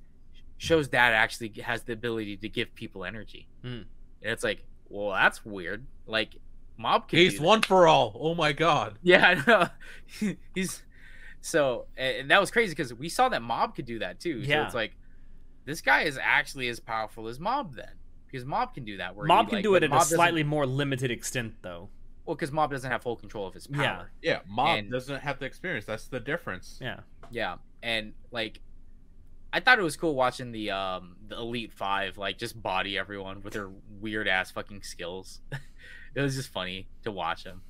[0.59, 3.49] Sho's dad actually has the ability to give people energy.
[3.65, 3.87] Mm.
[4.23, 5.87] And it's like, well, that's weird.
[6.07, 6.37] Like
[6.77, 7.45] Mob can He's do that.
[7.47, 8.17] one for all.
[8.19, 8.99] Oh my god.
[9.03, 10.35] Yeah, I know.
[10.55, 10.83] He's
[11.41, 14.45] so, and and that was crazy because we saw that Mob could do that too.
[14.45, 14.67] So Yeah.
[14.67, 14.93] it's like
[15.65, 17.93] this guy is actually as powerful as Mob then,
[18.27, 19.15] because Mob can do that.
[19.15, 21.55] Where Mob he, can like, do it but at Mob a slightly more limited extent,
[21.63, 21.89] though.
[22.25, 24.11] well, because Mob doesn't have full control of his power.
[24.23, 24.33] Yeah.
[24.33, 25.85] Yeah, Mob And- doesn't have the experience.
[25.85, 26.79] That's the difference.
[26.81, 27.01] Yeah.
[27.31, 28.61] Yeah, and like
[29.53, 33.43] I thought it was cool watching the um the Elite Five like just body everyone
[33.43, 33.71] with their
[34.01, 35.41] weird ass fucking skills.
[36.15, 37.63] it was just funny to watch them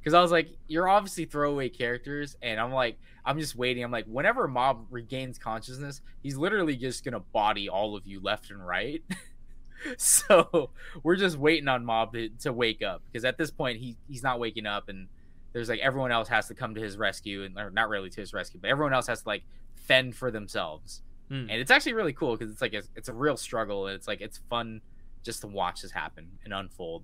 [0.00, 3.84] because I was like, you're obviously throwaway characters, and I'm like, I'm just waiting.
[3.84, 8.50] I'm like, whenever Mob regains consciousness, he's literally just gonna body all of you left
[8.50, 9.02] and right.
[9.96, 10.70] so
[11.02, 14.22] we're just waiting on Mob to, to wake up because at this point he he's
[14.22, 15.08] not waking up, and
[15.52, 18.20] there's like everyone else has to come to his rescue, and or not really to
[18.20, 19.42] his rescue, but everyone else has to like
[19.76, 21.02] fend for themselves.
[21.28, 21.46] Hmm.
[21.50, 24.08] And it's actually really cool because it's like a, it's a real struggle, and it's
[24.08, 24.80] like it's fun
[25.22, 27.02] just to watch this happen and unfold.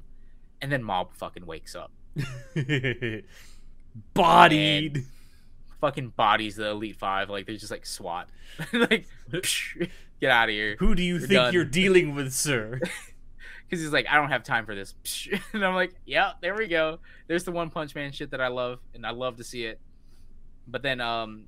[0.62, 1.90] And then Mob fucking wakes up
[4.14, 5.04] Bodied.
[5.80, 8.28] fucking bodies the elite five like they're just like SWAT,
[8.72, 9.06] like
[10.20, 10.76] get out of here.
[10.78, 11.52] Who do you You're think done.
[11.54, 12.80] you're dealing with, sir?
[13.66, 14.94] Because he's like, I don't have time for this,
[15.52, 16.98] and I'm like, yeah, there we go.
[17.28, 19.80] There's the One Punch Man shit that I love, and I love to see it.
[20.66, 21.44] But then, um,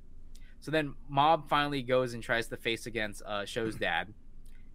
[0.59, 4.13] so then Mob finally goes and tries to face against uh, Sho's dad,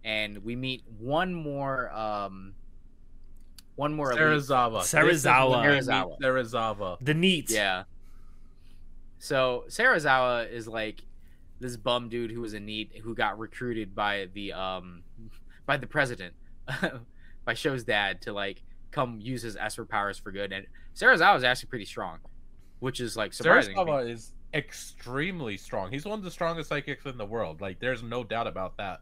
[0.03, 2.53] and we meet one more, um,
[3.75, 4.21] one more elite.
[4.21, 4.81] Serizawa.
[4.81, 5.05] Serizawa.
[5.05, 6.19] This is when we meet Serizawa.
[6.19, 6.97] Serizawa.
[7.01, 7.49] The NEET.
[7.51, 7.83] Yeah.
[9.19, 11.01] So Serizawa is like
[11.61, 15.03] this bum dude who was a NEET who got recruited by the um
[15.65, 16.33] by the president
[17.45, 18.61] by Show's dad to like
[18.91, 20.51] come use his Esper powers for good.
[20.51, 22.19] And Serizawa is actually pretty strong,
[22.79, 23.75] which is like surprising.
[23.75, 25.91] Serizawa is extremely strong.
[25.91, 27.61] He's one of the strongest psychics in the world.
[27.61, 29.01] Like, there's no doubt about that.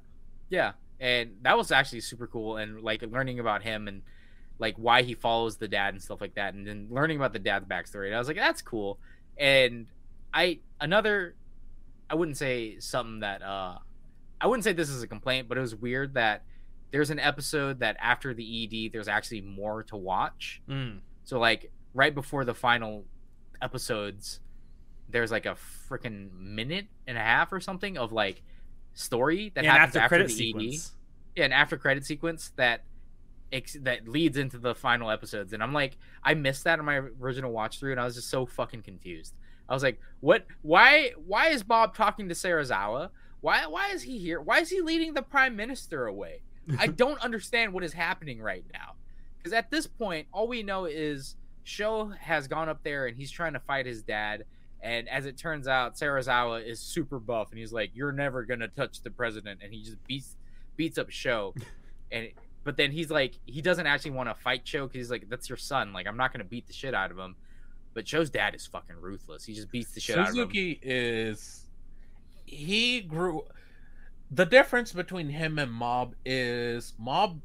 [0.49, 2.57] Yeah, and that was actually super cool.
[2.57, 4.01] And like learning about him and
[4.59, 7.39] like why he follows the dad and stuff like that, and then learning about the
[7.39, 8.07] dad's backstory.
[8.07, 8.99] And I was like, that's cool.
[9.37, 9.87] And
[10.33, 11.35] I another,
[12.09, 13.79] I wouldn't say something that uh,
[14.39, 16.43] I wouldn't say this is a complaint, but it was weird that
[16.91, 20.61] there's an episode that after the ED, there's actually more to watch.
[20.69, 20.99] Mm.
[21.23, 23.05] So like right before the final
[23.61, 24.39] episodes,
[25.11, 25.55] there's like a
[25.89, 28.41] freaking minute and a half or something of like
[28.93, 30.91] story that And happens after after, credit the sequence.
[31.35, 31.39] ED.
[31.39, 32.83] Yeah, an after credit sequence that
[33.51, 36.97] ex- that leads into the final episodes, and I'm like, I missed that in my
[37.21, 39.33] original watch through, and I was just so fucking confused.
[39.69, 40.45] I was like, what?
[40.61, 41.11] Why?
[41.25, 43.09] Why is Mob talking to Serizawa?
[43.39, 43.65] Why?
[43.67, 44.41] Why is he here?
[44.41, 46.41] Why is he leading the prime minister away?
[46.77, 48.95] I don't understand what is happening right now.
[49.37, 53.31] Because at this point, all we know is Sho has gone up there and he's
[53.31, 54.43] trying to fight his dad.
[54.83, 58.67] And as it turns out, Serizawa is super buff, and he's like, "You're never gonna
[58.67, 60.35] touch the president," and he just beats
[60.75, 61.53] beats up Sho.
[62.13, 62.27] And
[62.65, 65.47] but then he's like, he doesn't actually want to fight Sho because he's like, "That's
[65.47, 65.93] your son.
[65.93, 67.37] Like, I'm not gonna beat the shit out of him."
[67.93, 69.45] But Sho's dad is fucking ruthless.
[69.45, 70.33] He just beats the shit out of him.
[70.33, 71.67] Suzuki is
[72.45, 73.45] he grew
[74.29, 77.39] the difference between him and Mob is Mob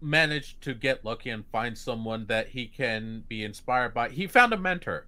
[0.00, 4.08] managed to get lucky and find someone that he can be inspired by.
[4.08, 5.06] He found a mentor.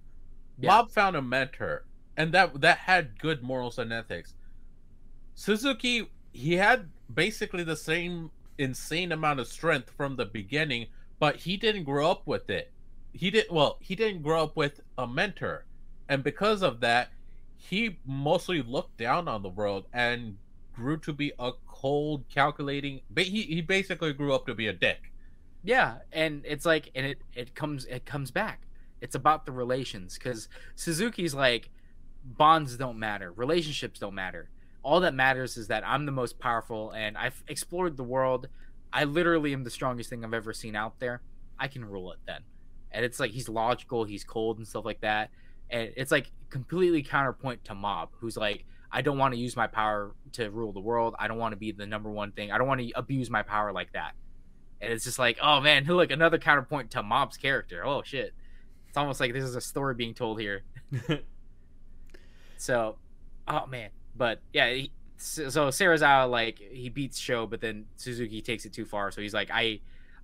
[0.59, 0.69] Yeah.
[0.69, 1.85] Mob found a mentor
[2.17, 4.33] and that that had good morals and ethics.
[5.33, 10.87] Suzuki he had basically the same insane amount of strength from the beginning,
[11.19, 12.71] but he didn't grow up with it.
[13.13, 15.65] He didn't well, he didn't grow up with a mentor.
[16.07, 17.09] And because of that,
[17.57, 20.37] he mostly looked down on the world and
[20.75, 23.01] grew to be a cold, calculating.
[23.09, 25.11] But he he basically grew up to be a dick.
[25.63, 28.61] Yeah, and it's like, and it it comes it comes back.
[29.01, 31.69] It's about the relations because Suzuki's like,
[32.23, 34.49] bonds don't matter, relationships don't matter.
[34.83, 38.47] All that matters is that I'm the most powerful, and I've explored the world.
[38.93, 41.21] I literally am the strongest thing I've ever seen out there.
[41.59, 42.41] I can rule it then.
[42.91, 45.29] And it's like he's logical, he's cold and stuff like that.
[45.69, 49.67] And it's like completely counterpoint to Mob, who's like, I don't want to use my
[49.67, 51.15] power to rule the world.
[51.17, 52.51] I don't want to be the number one thing.
[52.51, 54.11] I don't want to abuse my power like that.
[54.81, 57.85] And it's just like, oh man, look, another counterpoint to Mob's character.
[57.85, 58.33] Oh shit.
[58.91, 60.63] It's almost like this is a story being told here.
[62.61, 62.97] So,
[63.47, 64.71] oh man, but yeah.
[64.71, 69.09] He, so Serizawa like he beats Sho, but then Suzuki takes it too far.
[69.09, 69.79] So he's like, I,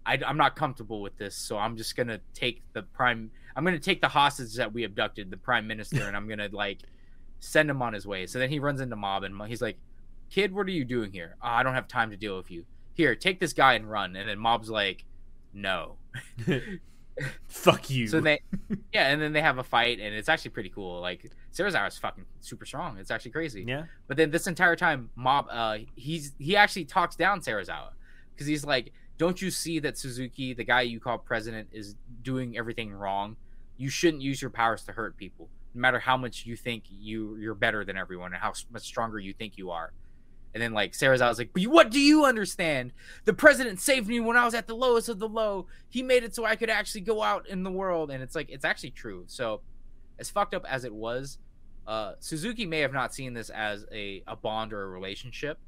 [0.06, 1.36] I, I'm not comfortable with this.
[1.36, 3.32] So I'm just gonna take the prime.
[3.56, 6.82] I'm gonna take the hostage that we abducted, the prime minister, and I'm gonna like
[7.40, 8.28] send him on his way.
[8.28, 9.80] So then he runs into Mob, and he's like,
[10.30, 11.38] "Kid, what are you doing here?
[11.42, 12.66] "Oh, I don't have time to deal with you.
[12.94, 15.06] Here, take this guy and run." And then Mob's like,
[15.54, 15.96] "No."
[17.48, 18.08] Fuck you.
[18.08, 18.42] So they,
[18.94, 21.02] yeah, and then they have a fight, and it's actually pretty cool.
[21.02, 22.98] Like Serizawa's fucking super strong.
[22.98, 23.64] It's actually crazy.
[23.68, 23.84] yeah.
[24.08, 27.90] But then this entire time, Mob, uh, he's he actually talks down Serizawa
[28.34, 32.58] because he's like, "Don't you see that Suzuki, the guy you call president, is doing
[32.58, 33.36] everything wrong?
[33.78, 37.36] You shouldn't use your powers to hurt people, no matter how much you think you
[37.38, 39.92] you're better than everyone and how much stronger you think you are."
[40.58, 42.92] And then like Serizawa's like, "But what do you understand?
[43.26, 45.68] The president saved me when I was at the lowest of the low.
[45.88, 48.50] He made it so I could actually go out in the world." And it's like
[48.50, 49.26] it's actually true.
[49.28, 49.62] So,
[50.18, 51.38] as fucked up as it was,
[51.86, 55.60] uh, Suzuki may have not seen this as a, a bond or a relationship,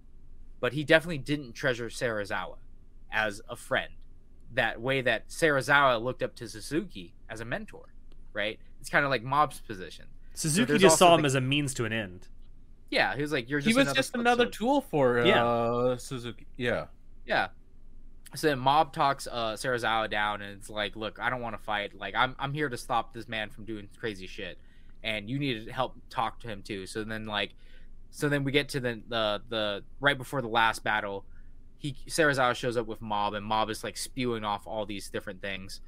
[0.60, 2.56] but he definitely didn't treasure Serizawa
[3.12, 3.92] as a friend.
[4.56, 7.94] That way that Serizawa looked up to Suzuki as a mentor,
[8.34, 8.58] right?
[8.82, 10.06] It's kind of like Mob's position.
[10.34, 12.28] Suzuki there's just saw him the- as a means to an end.
[12.90, 15.26] Yeah, he was like, "You're just he was another just another soldier." tool for uh,
[15.26, 15.96] Yeah.
[15.98, 16.48] Suzuki.
[16.58, 16.86] Yeah.
[17.26, 17.50] Yeah.
[18.36, 21.64] So then Mob talks uh Serizawa down and it's like, look, I don't want to
[21.64, 21.98] fight.
[21.98, 24.58] Like I'm I'm here to stop this man from doing crazy shit.
[25.04, 26.86] And you need to help talk to him too.
[26.86, 27.52] So then like
[28.12, 31.26] so then we get to the the the right before the last battle,
[31.78, 35.42] he Serizawa shows up with Mob and Mob is like spewing off all these different
[35.42, 35.82] things.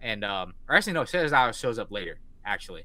[0.00, 2.84] And um or actually no, Serizawa shows up later, actually.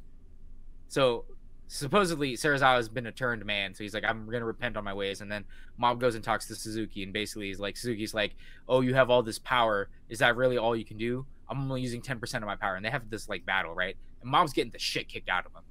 [0.87, 1.25] So
[1.67, 4.93] supposedly Serizawa has been a turned man, so he's like, I'm gonna repent on my
[4.93, 5.45] ways, and then
[5.77, 8.35] Mob goes and talks to Suzuki, and basically he's like, Suzuki's like,
[8.67, 9.89] oh, you have all this power.
[10.09, 11.25] Is that really all you can do?
[11.49, 12.75] I'm only using 10% of my power.
[12.75, 13.95] And they have this like battle, right?
[14.21, 15.63] And Mob's getting the shit kicked out of him.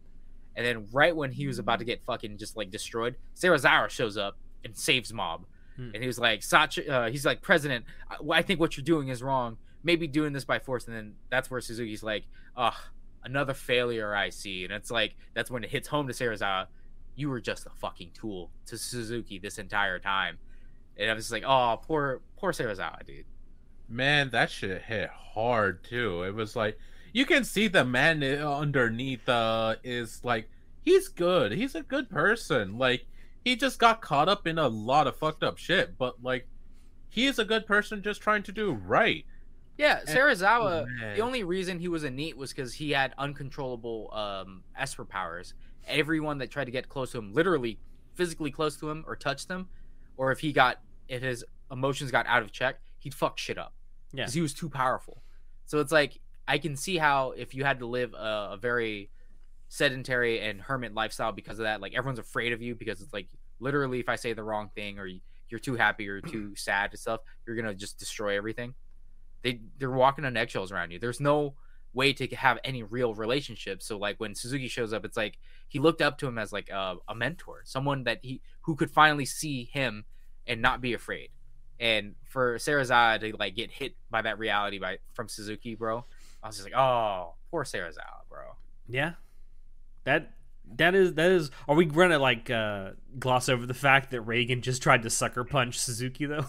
[0.56, 4.16] And then right when he was about to get fucking just like destroyed, Serizawa shows
[4.16, 5.46] up and saves Mob.
[5.76, 5.90] Hmm.
[5.92, 9.08] And he was like, Sachi, uh, he's like, President, I, I think what you're doing
[9.08, 9.58] is wrong.
[9.82, 10.86] Maybe doing this by force.
[10.86, 12.24] And then that's where Suzuki's like,
[12.56, 12.74] ugh,
[13.24, 14.64] another failure I see.
[14.64, 16.66] And it's like, that's when it hits home to Serizawa.
[17.16, 20.38] You were just a fucking tool to Suzuki this entire time.
[20.96, 23.24] And I was like, oh, poor, poor Serizawa, dude.
[23.88, 26.22] Man, that shit hit hard too.
[26.22, 26.78] It was like
[27.12, 30.48] you can see the man underneath uh is like
[30.82, 31.52] he's good.
[31.52, 32.78] He's a good person.
[32.78, 33.06] Like
[33.44, 36.46] he just got caught up in a lot of fucked up shit, but like
[37.08, 39.24] he is a good person just trying to do right.
[39.76, 40.86] Yeah, Serizawa.
[40.86, 41.16] Man.
[41.16, 45.54] The only reason he was a NEET was because he had uncontrollable um, Esper powers.
[45.86, 47.78] Everyone that tried to get close to him, literally
[48.14, 49.68] physically close to him or touched him,
[50.16, 53.74] or if he got if his emotions got out of check, he'd fuck shit up.
[54.12, 54.22] Yeah.
[54.22, 55.22] because he was too powerful.
[55.66, 59.10] So it's like I can see how if you had to live a, a very
[59.68, 63.28] sedentary and hermit lifestyle because of that, like everyone's afraid of you because it's like
[63.58, 65.08] literally if I say the wrong thing or
[65.48, 68.74] you're too happy or too sad and stuff, you're gonna just destroy everything.
[69.44, 70.98] They they're walking on eggshells around you.
[70.98, 71.54] There's no
[71.92, 73.82] way to have any real relationship.
[73.82, 75.38] So like when Suzuki shows up, it's like
[75.68, 78.90] he looked up to him as like a, a mentor, someone that he who could
[78.90, 80.04] finally see him
[80.46, 81.28] and not be afraid.
[81.78, 86.04] And for Serizawa to like get hit by that reality by from Suzuki, bro,
[86.42, 88.56] I was just like, oh, poor Serizawa, bro.
[88.88, 89.12] Yeah,
[90.04, 90.32] that
[90.76, 91.50] that is that is.
[91.68, 95.44] Are we gonna like uh, gloss over the fact that Reigen just tried to sucker
[95.44, 96.46] punch Suzuki though?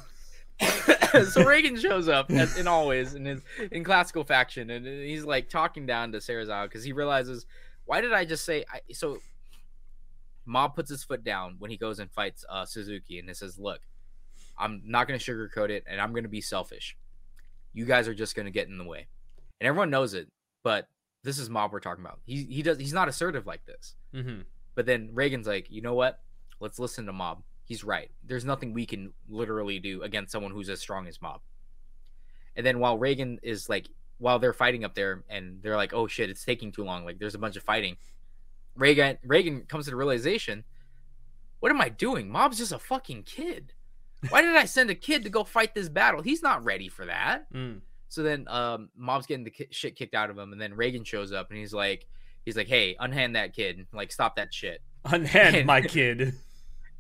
[1.30, 5.50] so Reigen shows up as, in always in his in classical faction, and he's like
[5.50, 7.46] talking down to Serizawa because he realizes,
[7.86, 8.66] why did I just say?
[8.72, 9.20] I, so
[10.46, 13.58] Mob puts his foot down when he goes and fights uh, Suzuki, and he says,
[13.58, 13.82] "Look,
[14.58, 16.98] I'm not going to sugarcoat it, and I'm going to be selfish.
[17.74, 19.08] You guys are just going to get in the way,
[19.60, 20.28] and everyone knows it.
[20.64, 20.88] But
[21.24, 22.20] this is Mob we're talking about.
[22.26, 23.96] He he does he's not assertive like this.
[24.14, 24.42] Mm-hmm.
[24.76, 26.20] But then Reigen's like, you know what?
[26.60, 27.44] Let's listen to Mob.
[27.66, 28.12] He's right.
[28.24, 31.42] There's nothing we can literally do against someone who's as strong as Mob.
[32.56, 33.90] And then while Reigen is like,
[34.20, 37.04] while they're fighting up there, and they're like, oh shit, it's taking too long.
[37.04, 37.98] Like there's a bunch of fighting.
[38.78, 40.64] Reigen Reigen comes to the realization,
[41.60, 42.30] what am I doing?
[42.30, 43.74] Mob's just a fucking kid.
[44.30, 46.22] Why did I send a kid to go fight this battle?
[46.22, 47.52] He's not ready for that.
[47.52, 47.82] Mm.
[48.10, 51.06] So then um Mob's getting the ki- shit kicked out of him, and then Reigen
[51.06, 52.06] shows up and he's like,
[52.46, 53.88] he's like, hey, unhand that kid.
[53.92, 54.82] Like stop that shit.
[55.06, 56.36] Unhand my kid.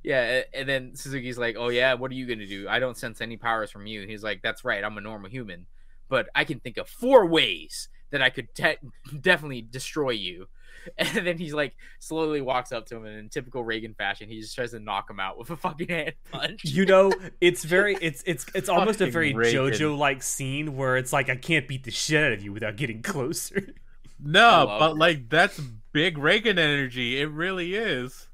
[0.05, 2.69] Yeah, and then Suzuki's like, "Oh yeah, what are you gonna do?
[2.69, 5.65] I don't sense any powers from you." He's like, "That's right, I'm a normal human,
[6.09, 8.77] but I can think of four ways that I could te-
[9.21, 10.47] definitely destroy you."
[10.99, 14.39] And then he's like, slowly walks up to him, and in typical Reigen fashion, he
[14.39, 16.63] just tries to knock him out with a fucking hand punch.
[16.63, 17.11] You know,
[17.41, 21.37] it's very it's it's it's almost a very JoJo like scene where it's like I
[21.37, 23.73] can't beat the shit out of you without getting closer.
[24.23, 24.97] No, but it.
[24.97, 25.59] like that's
[25.91, 27.19] big Reigen energy.
[27.19, 28.27] It really is.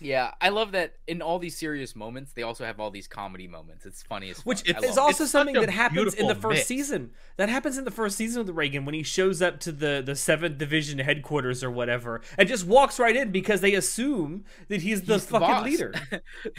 [0.00, 3.48] Yeah, I love that in all these serious moments, they also have all these comedy
[3.48, 3.86] moments.
[3.86, 4.84] It's funny as Which fuck.
[4.84, 6.66] I is also It's something that happens in the first mix.
[6.66, 7.12] season.
[7.38, 10.02] That happens in the first season of the Reigen when he shows up to the
[10.04, 14.82] the seventh division headquarters or whatever, and just walks right in because they assume that
[14.82, 15.64] he's the He's fucking boss.
[15.64, 15.94] leader.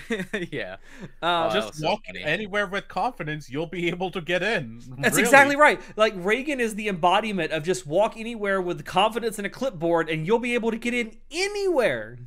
[0.51, 0.77] yeah,
[1.21, 2.23] Uh, Oh, Just so walk funny.
[2.23, 4.81] anywhere with confidence, you'll be able to get in.
[4.97, 5.23] That's Really.
[5.23, 5.79] exactly right.
[5.95, 10.25] Like Reigen is the embodiment of just walk anywhere with confidence and a clipboard, and
[10.25, 12.17] you'll be able to get in anywhere.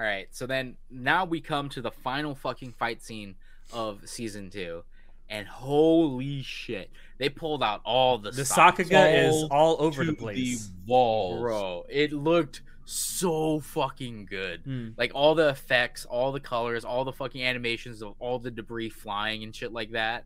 [0.00, 3.34] All right, so then now we come to the final fucking fight scene
[3.70, 4.82] of season two,
[5.28, 8.42] and holy shit, they pulled out all the The.
[8.42, 10.68] Sakuga is All over the place.
[10.68, 11.40] The walls.
[11.40, 11.84] bro.
[11.90, 14.64] It looked so fucking good.
[14.64, 14.94] Mm.
[14.96, 18.88] Like all the effects, all the colors, all the fucking animations of all the debris
[18.88, 20.24] flying and shit like that.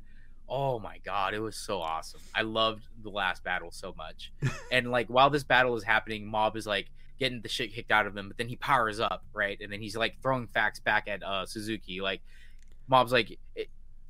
[0.49, 2.21] Oh my god, it was so awesome.
[2.33, 4.31] I loved the last battle so much.
[4.71, 8.07] and like while this battle is happening, Mob is like getting the shit kicked out
[8.07, 9.59] of him, but then he powers up, right?
[9.61, 12.21] And then he's like throwing facts back at uh Suzuki like
[12.89, 13.39] Mob's like,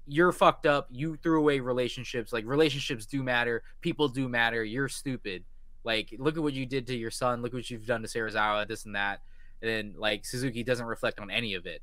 [0.07, 0.89] "You're fucked up.
[0.91, 2.33] You threw away relationships.
[2.33, 3.63] Like relationships do matter.
[3.81, 4.65] People do matter.
[4.65, 5.45] You're stupid.
[5.85, 7.43] Like look at what you did to your son.
[7.43, 8.67] Look what you've done to Serizawa.
[8.67, 9.21] This and that."
[9.63, 11.83] And then like Suzuki doesn't reflect on any of it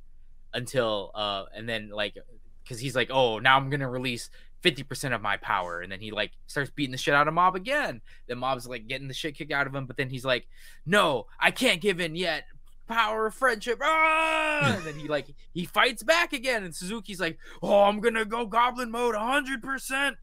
[0.54, 2.18] until uh and then like
[2.64, 4.30] because he's like, "Oh, now I'm gonna release."
[4.64, 7.56] 50% of my power and then he like starts beating the shit out of mob
[7.56, 8.02] again.
[8.28, 10.48] Then mob's like getting the shit kicked out of him but then he's like
[10.86, 12.46] no i can't give in yet.
[12.88, 14.74] Power of friendship ah!
[14.78, 18.46] and then he like he fights back again and suzuki's like oh i'm gonna go
[18.46, 20.16] goblin mode 100%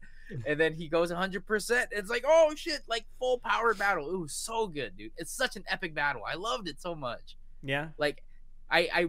[0.45, 4.13] and then he goes 100% it's like oh shit like full power battle.
[4.13, 5.11] It was so good dude.
[5.17, 6.21] It's such an epic battle.
[6.27, 7.37] I loved it so much.
[7.63, 7.87] Yeah.
[7.97, 8.23] like
[8.71, 9.07] i i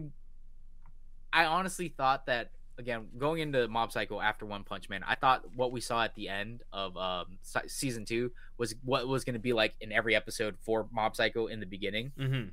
[1.31, 5.43] i honestly thought that again going into mob psycho after one punch man i thought
[5.55, 7.37] what we saw at the end of um
[7.67, 11.47] season two was what was going to be like in every episode for mob psycho
[11.47, 12.11] in the beginning.
[12.17, 12.49] Mm-hmm.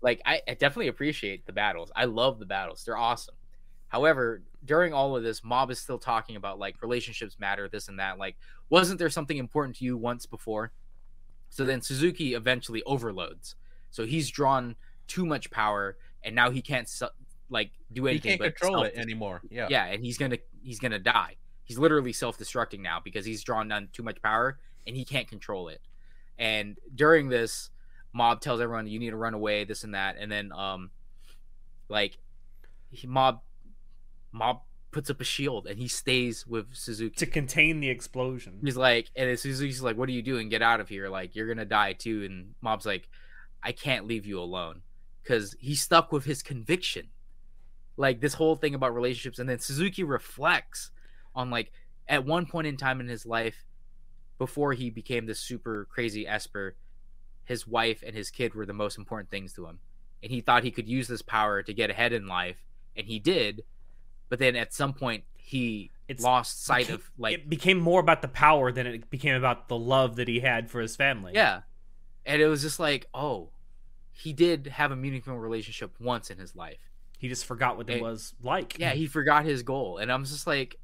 [0.00, 1.92] like I, I definitely appreciate the battles.
[1.94, 2.82] I love the battles.
[2.84, 3.34] They're awesome.
[3.88, 7.98] However during all of this mob is still talking about like relationships matter this and
[7.98, 8.18] that.
[8.18, 8.36] Like
[8.70, 10.72] wasn't there something important to you once before?
[11.50, 13.54] So then suzuki eventually overloads.
[13.90, 14.76] So he's drawn
[15.06, 17.08] too much power and now he can't su-
[17.50, 19.42] like do He anything can't but control it anymore.
[19.50, 19.66] Yeah.
[19.68, 21.36] yeah and he's gonna he's gonna die.
[21.64, 25.68] He's literally self-destructing now because he's drawn down too much power and he can't control
[25.68, 25.80] it.
[26.38, 27.70] And during this
[28.12, 30.90] mob tells everyone you need to run away this and that and then um
[31.88, 32.16] like
[32.90, 33.40] he, mob
[34.32, 37.14] mob puts up a shield and he stays with suzuki.
[37.16, 38.58] To contain the explosion.
[38.64, 40.48] he's like and as suzuki's like what are you doing?
[40.48, 41.08] Get out of here.
[41.08, 42.24] Like you're gonna die too.
[42.24, 43.08] And mob's like
[43.62, 44.82] i can't leave you alone.
[45.22, 47.08] Because he's stuck with his conviction
[48.00, 50.90] like this whole thing about relationships and then suzuki reflects
[51.34, 51.70] on like
[52.08, 53.64] at one point in time in his life
[54.38, 56.74] before he became this super crazy esper
[57.44, 59.78] his wife and his kid were the most important things to him
[60.22, 62.56] and he thought he could use this power to get ahead in life
[62.96, 63.62] and he did
[64.28, 68.00] but then at some point he It's- lost sight Beca- of like it became more
[68.00, 71.32] about the power than it became about the love that he had for his family.
[71.34, 71.62] Yeah.
[72.24, 73.50] And it was just like, oh,
[74.12, 76.89] he did have a meaningful relationship once in his life.
[77.20, 78.78] He just forgot what it It- was like.
[78.78, 79.98] Yeah, he forgot his goal.
[79.98, 80.80] And I'm just like,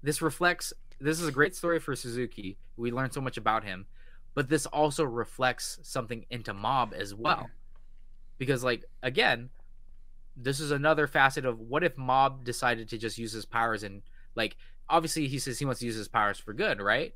[0.00, 2.56] this reflects, this is a great story for Suzuki.
[2.76, 3.86] We learned so much about him.
[4.34, 7.50] But this also reflects something into Mob as well.
[8.38, 9.50] Because, like, again,
[10.36, 14.02] this is another facet of what if Mob decided to just use his powers and,
[14.36, 14.56] like,
[14.88, 17.14] obviously he says he wants to use his powers for good, right?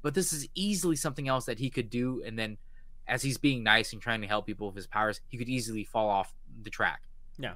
[0.00, 2.22] But this is easily something else that he could do.
[2.24, 2.56] And then
[3.06, 5.84] as he's being nice and trying to help people with his powers, he could easily
[5.84, 7.02] fall off the track
[7.38, 7.54] Yeah.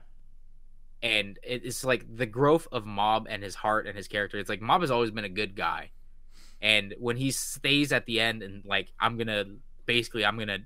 [1.03, 4.61] and it's like the growth of mob and his heart and his character it's like
[4.61, 5.91] mob has always been a good guy
[6.61, 9.45] and when he stays at the end and like i'm gonna
[9.87, 10.61] basically i'm gonna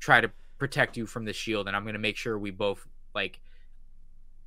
[0.00, 3.38] try to protect you from the shield and i'm gonna make sure we both like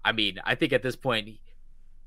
[0.04, 1.38] i mean i think at this point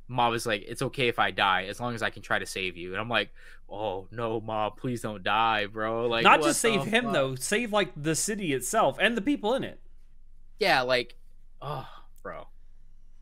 [0.08, 2.44] mob is like it's okay if i die as long as i can try to
[2.44, 3.30] save you and i'm like
[3.70, 7.12] oh no mob please don't die bro like Not just save him fuck?
[7.14, 9.80] though, save like the city itself and the people in it.
[10.58, 11.14] yeah, like,
[11.62, 11.88] oh,
[12.22, 12.48] bro,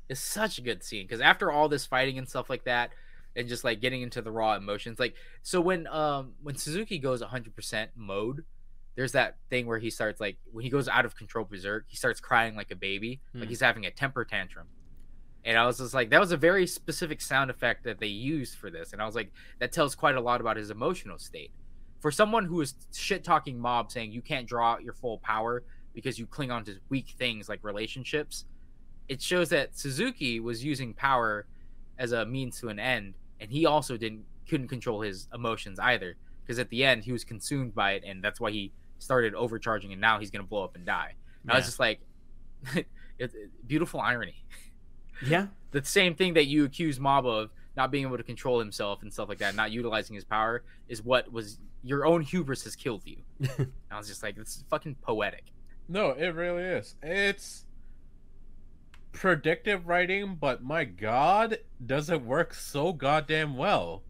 [0.09, 2.91] it's such a good scene because after all this fighting and stuff like that,
[3.37, 7.23] and just like getting into the raw emotions, like, so when um when Suzuki goes
[7.23, 8.45] 100% mode,
[8.97, 11.97] there's that thing where he starts like when he goes out of control berserk, he
[11.97, 13.41] starts crying like a baby, Hmm.
[13.41, 14.67] like he's having a temper tantrum.
[15.43, 18.57] And I was just like, that was a very specific sound effect that they used
[18.59, 21.51] for this, and I was like, that tells quite a lot about his emotional state.
[22.01, 25.63] For someone who is shit talking mob saying you can't draw out your full power
[25.95, 28.45] because you cling on to weak things like relationships,
[29.11, 31.47] it shows that Suzuki was using power
[31.99, 36.17] as a means to an end, and he also didn't couldn't control his emotions either.
[36.43, 39.93] Because at the end, he was consumed by it, and that's why he started overcharging,
[39.93, 41.15] and now he's gonna blow up and die.
[41.43, 42.01] And I was just like,
[42.75, 42.87] it,
[43.19, 43.33] it-
[43.67, 44.45] beautiful irony.
[45.27, 45.49] Yeah.
[45.73, 49.13] The same thing that you accuse Mob of not being able to control himself and
[49.13, 53.03] stuff like that, not utilizing his power, is what was your own hubris has killed
[53.05, 53.19] you.
[53.59, 55.45] And I was just like, it's fucking poetic.
[55.91, 56.95] No, it really is.
[57.03, 57.67] It's
[59.13, 64.03] predictive writing, but my god, does it work so goddamn well.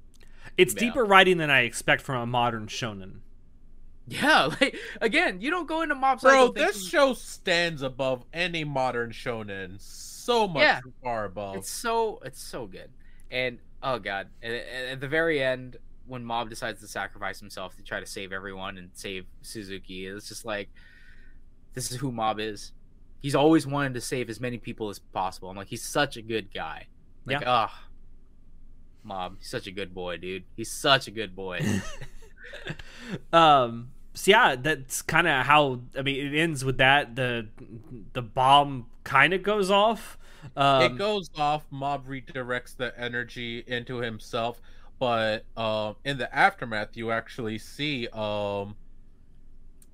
[0.56, 0.80] It's Yeah.
[0.80, 3.20] deeper writing than I expect from a modern shonen.
[4.06, 8.24] Yeah, like again, you don't go into Mob Bro, Psycho this thinking- show stands above
[8.32, 9.80] any modern shonen.
[9.80, 10.80] So much Yeah.
[11.02, 11.56] far above.
[11.56, 12.90] It's so it's so good,
[13.30, 17.76] and oh god, at, at at the very end when Mob decides to sacrifice himself
[17.76, 20.68] to try to save everyone and save Suzuki, it's just like
[21.74, 22.72] this is who Mob is.
[23.20, 25.50] He's always wanted to save as many people as possible.
[25.50, 26.86] I'm like, he's such a good guy.
[27.26, 27.84] Like, ah,
[29.02, 30.44] Mob, he's such a good boy, dude.
[30.56, 31.60] He's such a good boy.
[33.32, 37.46] um so yeah that's kind of how i mean it ends with that the
[38.12, 40.18] the bomb kind of goes off
[40.56, 41.64] Um, it goes off.
[41.70, 44.60] Mob redirects the energy into himself,
[44.98, 48.74] but um, in the aftermath, you actually see um,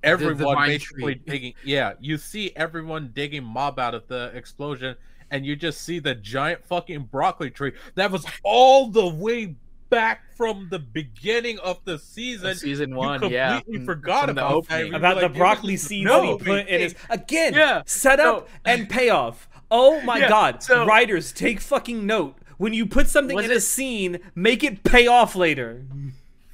[0.03, 1.23] everyone divine basically tree.
[1.27, 1.53] digging.
[1.63, 4.95] Yeah, you see everyone digging Mob out of the explosion,
[5.31, 9.55] and you just see the giant fucking broccoli tree that was all the way
[9.89, 12.55] back from the beginning of the season.
[12.55, 14.93] season You one, yeah, completely mm, forgot from about that.
[14.93, 18.47] about like, the broccoli just seeds no that he put in his again Yeah, setup
[18.65, 18.71] no.
[18.73, 19.47] and payoff.
[19.71, 20.63] Oh my Yeah, god!
[20.63, 22.35] so- Writers, take fucking note.
[22.57, 25.83] When you put something Was in a scene, make it pay off later.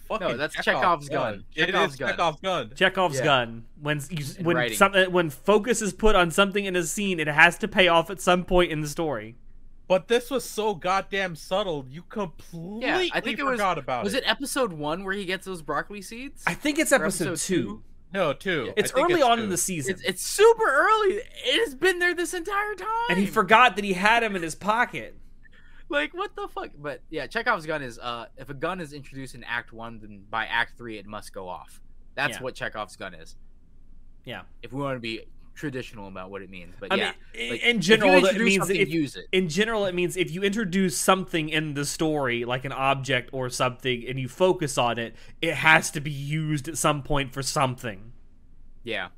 [0.08, 1.44] Fucking that's Chekhov's Chekhov's gun.
[1.56, 2.10] It Chekhov's is gun.
[2.10, 2.72] Chekhov's gun.
[2.76, 3.24] Chekhov's Yeah.
[3.24, 3.66] gun.
[3.82, 4.78] When you, when writing.
[4.78, 7.88] something uh, when focus is put on something in a scene, it has to pay
[7.88, 9.36] off at some point in the story.
[9.88, 13.54] But this was so goddamn subtle, you completely Yeah, I think it was.
[13.54, 14.24] forgot about was it.
[14.24, 16.44] it episode one where he gets those broccoli seeds?
[16.48, 17.64] I think it's episode, episode two.
[17.64, 17.84] two?
[18.14, 18.68] No, two.
[18.70, 19.44] I It's think early on two.
[19.46, 21.16] in the season, It's, it's super early.
[21.16, 22.88] It has been there this entire time.
[23.10, 25.18] and he forgot that he had him in his pocket.
[25.94, 26.72] Like what the fuck?
[26.78, 30.24] But yeah chekhov's gun is uh if a gun is introduced in act one then
[30.30, 31.80] by act three it must go off.
[32.16, 32.44] That's Yeah.
[32.44, 33.36] what chekhov's gun is.
[34.26, 34.42] Yeah.
[34.62, 35.22] if we want to be
[35.56, 38.90] traditional about what it means but I yeah mean, like, in general, that means if,
[38.90, 39.26] use it.
[39.32, 43.50] in general it means if you introduce something in the story like an object or
[43.52, 47.44] something and you focus on it it has to be used at some point for
[47.44, 48.14] something.
[48.84, 49.10] Yeah.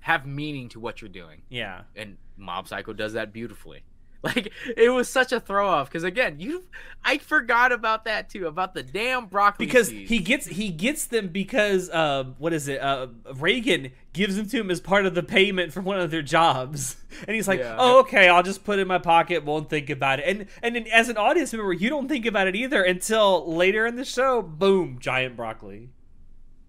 [0.00, 1.42] Have meaning to what you're doing.
[1.48, 1.82] Yeah.
[1.96, 3.82] And mob psycho does that beautifully
[4.22, 6.64] like it was such a throw off because again you
[7.04, 10.10] i forgot about that too about the damn broccoli because seeds.
[10.10, 14.58] he gets he gets them because um what is it uh reigen gives them to
[14.60, 16.96] him as part of the payment for one of their jobs.
[17.26, 17.76] And he's like Yeah.
[17.78, 20.26] oh okay i'll just put it in my pocket won't think about it.
[20.28, 23.86] And and then as an audience member you don't think about it either until later
[23.86, 25.90] in the show boom giant broccoli.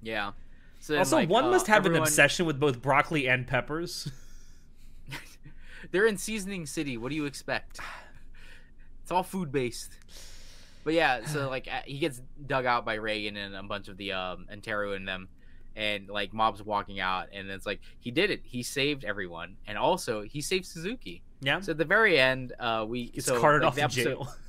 [0.01, 0.31] Yeah.
[0.79, 4.09] So also like, one uh, must have an obsession with both broccoli and peppers
[5.91, 6.97] They're in Seasoning City.
[6.97, 7.79] What do you expect?
[9.03, 9.91] It's all food based.
[10.83, 14.13] But yeah, so like he gets dug out by Reigen and a bunch of the
[14.13, 15.27] um Antero and them,
[15.75, 18.41] and like mobs walking out, and it's like he did it.
[18.43, 21.21] He saved everyone, and also he saved Suzuki.
[21.41, 24.03] yeah So at the very end, uh, we it's so, carted like, off the episode-
[24.03, 24.33] jail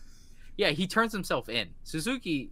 [0.58, 1.70] Yeah, he turns himself in.
[1.82, 2.50] Suzuki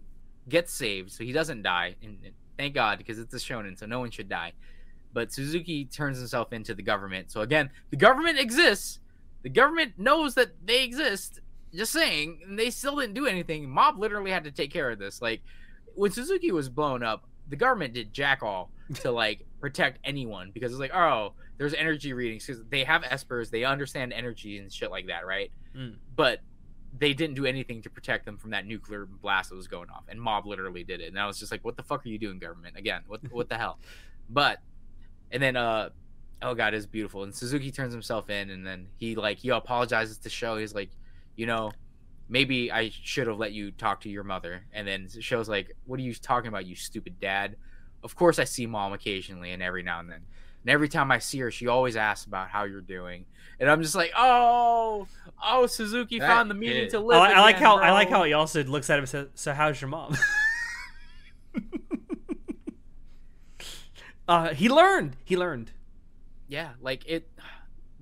[0.49, 3.85] gets saved, so he doesn't die, and and thank God because it's a shonen, so
[3.85, 4.53] no one should die.
[5.13, 7.31] But Suzuki turns himself into the government.
[7.31, 8.99] So again, the government exists.
[9.43, 11.39] The government knows that they exist.
[11.73, 13.69] Just saying, and they still didn't do anything.
[13.69, 15.21] Mob literally had to take care of this.
[15.21, 15.41] Like
[15.95, 20.71] when Suzuki was blown up, the government did jack all to like protect anyone because
[20.71, 24.91] it's like, oh, there's energy readings because they have espers, they understand energy and shit
[24.91, 25.51] like that, right?
[25.75, 25.95] Mm.
[26.15, 26.41] But
[26.97, 30.03] they didn't do anything to protect them from that nuclear blast that was going off,
[30.09, 31.07] and Mob literally did it.
[31.07, 32.77] And I was just like, what the fuck are you doing, government?
[32.77, 33.79] Again, what what the hell?
[34.33, 34.59] But
[35.31, 35.89] and then uh
[36.41, 37.23] oh god, it's beautiful.
[37.23, 40.57] And Suzuki turns himself in, and then he like he apologizes to Sho.
[40.57, 40.89] He's like,
[41.35, 41.71] you know,
[42.29, 44.63] maybe I should have let you talk to your mother.
[44.73, 47.55] And then Sho's like, what are you talking about, you stupid dad?
[48.03, 50.21] Of course, I see mom occasionally and every now and then.
[50.63, 53.25] And every time I see her, she always asks about how you're doing.
[53.59, 55.07] And I'm just like, oh,
[55.43, 57.17] oh, Suzuki That found the meaning to live.
[57.19, 59.27] like- I like again, how I like how he also looks at him and says,
[59.35, 60.15] "So how's your mom?"
[64.31, 65.15] uh, he learned.
[65.25, 65.71] He learned.
[66.47, 67.29] yeah like it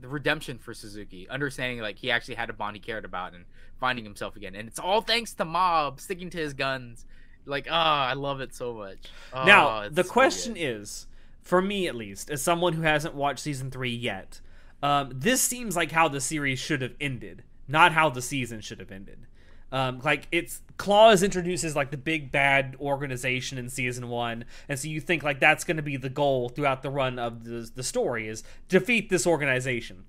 [0.02, 3.44] the redemption for suzuki understanding like he actually had a bond he cared about and
[3.80, 7.06] finding himself again and it's all thanks to mob sticking to his guns
[7.46, 7.74] like oh
[8.12, 8.98] i love it so much
[9.34, 10.62] Oh, now the so question good.
[10.62, 11.08] is,
[11.42, 14.40] for me at least, as someone who hasn't watched season three yet,
[14.84, 18.80] um, this seems like how the series should have ended, not how the season should
[18.80, 19.26] have ended.
[19.72, 24.88] Um, like it's Claws introduces like the big bad organization in season one, and so
[24.88, 27.84] you think like that's going to be the goal throughout the run of the the
[27.84, 30.06] story is defeat this organization.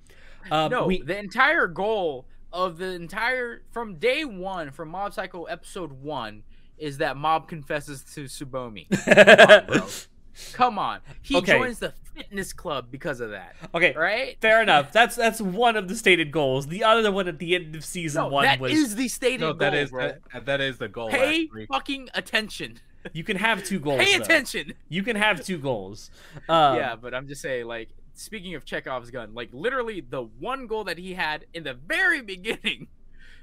[0.51, 5.45] Um, no we, the entire goal of the entire from day one from mob psycho
[5.45, 6.43] episode one
[6.79, 8.89] is that mob confesses to Tsubomi
[9.69, 9.89] come on.
[10.53, 11.01] Come on.
[11.23, 11.59] he Okay.
[11.59, 14.93] joins the fitness club because of that okay, right fair enough.
[14.93, 16.67] That's that's one of the stated goals.
[16.67, 19.41] The other one at the end of season no, one that was is the stated
[19.41, 20.13] No, goal that is bro.
[20.33, 21.09] that, that is the goal.
[21.11, 21.67] pay actually.
[21.67, 22.79] fucking attention
[23.15, 24.01] you can have two goals.
[24.05, 24.25] pay though.
[24.25, 26.11] attention You can have two goals.
[26.51, 30.67] Um, yeah, but I'm just saying, like, speaking of Chekhov's gun, like, literally the one
[30.67, 32.89] goal that he had in the very beginning,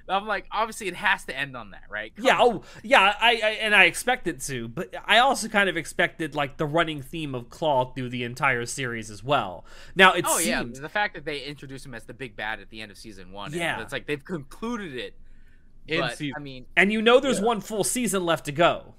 [0.10, 2.16] I'm like, obviously it has to end on that, right?
[2.16, 2.40] Come Yeah.
[2.40, 2.56] on.
[2.58, 3.14] Oh, yeah.
[3.20, 6.66] I, I and I expect it to, but I also kind of expected like the
[6.66, 9.66] running theme of Claw through the entire series as well.
[9.96, 10.64] Now it Oh, yeah.
[10.64, 13.32] The fact that they introduced him as the big bad at the end of season
[13.32, 13.52] one.
[13.54, 13.82] Yeah.
[13.82, 15.16] It's like they've concluded it.
[15.88, 17.46] In but, season- I mean, and you know there's Yeah.
[17.46, 18.94] one full season left to go.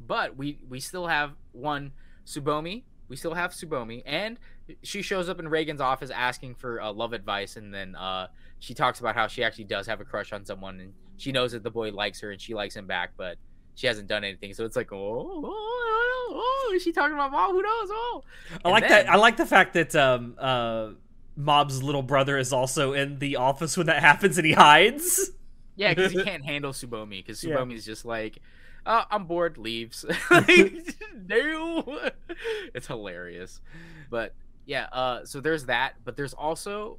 [0.00, 1.92] but we we still have one
[2.26, 2.82] Tsubomi.
[3.08, 4.38] we still have Tsubomi, and
[4.82, 8.28] she shows up in Reigen's office asking for uh, love advice, and then uh,
[8.62, 11.50] she talks about how she actually does have a crush on someone, and she knows
[11.52, 13.36] that the boy likes her, and she likes him back, but
[13.74, 14.54] she hasn't done anything.
[14.54, 16.32] So it's like, oh, oh, oh,
[16.68, 17.50] oh is she talking about mom?
[17.52, 17.88] Who knows?
[17.90, 18.22] Oh,
[18.52, 19.12] I And like then- that.
[19.12, 20.90] I like the fact that um uh
[21.36, 25.30] Mob's little brother is also in the office when that happens and he hides.
[25.76, 27.56] Yeah, because he can't handle Tsubomi because Yeah.
[27.56, 28.38] Tsubomi's just like,
[28.86, 30.04] uh, I'm bored, leaves.
[30.30, 30.46] like,
[31.26, 32.10] no,
[32.74, 33.60] it's hilarious.
[34.10, 34.34] But
[34.66, 36.98] yeah, uh, so there's that, but there's also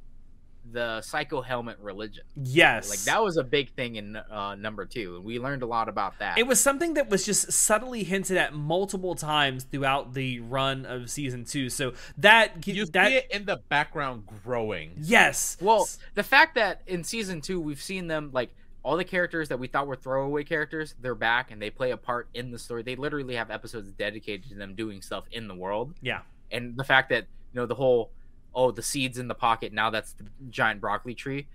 [0.72, 2.24] the psycho helmet religion.
[2.36, 2.88] Yes.
[2.90, 5.88] Like that was a big thing in uh, number two, and we learned a lot
[5.88, 6.38] about that.
[6.38, 11.10] It was something that was just subtly hinted at multiple times throughout the run of
[11.10, 11.68] season two.
[11.70, 14.92] So that You that see it in the background growing.
[14.98, 15.56] yes.
[15.60, 18.50] well, the fact that in season two we've seen them like
[18.82, 21.96] all the characters that we thought were throwaway characters, they're back and they play a
[21.96, 22.82] part in the story.
[22.82, 25.94] They literally have episodes dedicated to them doing stuff in the world.
[26.02, 26.20] yeah.
[26.50, 28.10] and the fact that you know the whole
[28.54, 31.46] oh the seeds in the pocket now that's the giant broccoli tree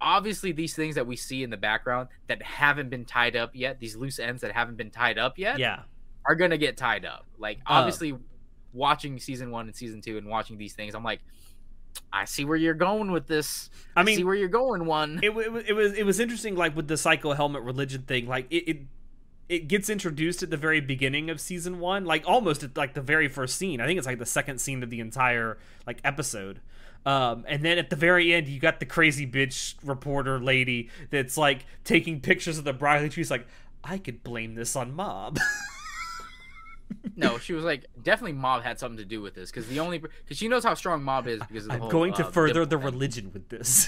[0.00, 3.80] obviously these things that we see in the background that haven't been tied up yet
[3.80, 5.80] these loose ends that haven't been tied up yet Yeah.
[6.24, 7.74] are gonna get tied up like Uh.
[7.74, 8.16] obviously
[8.72, 11.20] watching season one and season two and watching these things i'm like
[12.12, 15.18] i see where you're going with this I i, see mean, where you're going one
[15.22, 18.46] it, it, it was it was interesting like with the psycho helmet religion thing like
[18.50, 18.78] it, it
[19.48, 23.00] it gets introduced at the very beginning of season one like almost at like the
[23.00, 23.80] very first scene.
[23.80, 26.60] I think it's like the second scene of the entire like episode.
[27.06, 31.38] Um, and then at the very end you got the crazy bitch reporter lady that's
[31.38, 33.46] like taking pictures of the broccoli trees like
[33.84, 35.38] i could blame this on mob.
[37.16, 39.98] No she was like definitely mob had something to do with this because the only
[39.98, 42.30] because she knows how strong mob is because of the i'm whole, going to uh,
[42.30, 43.86] further the religion with this.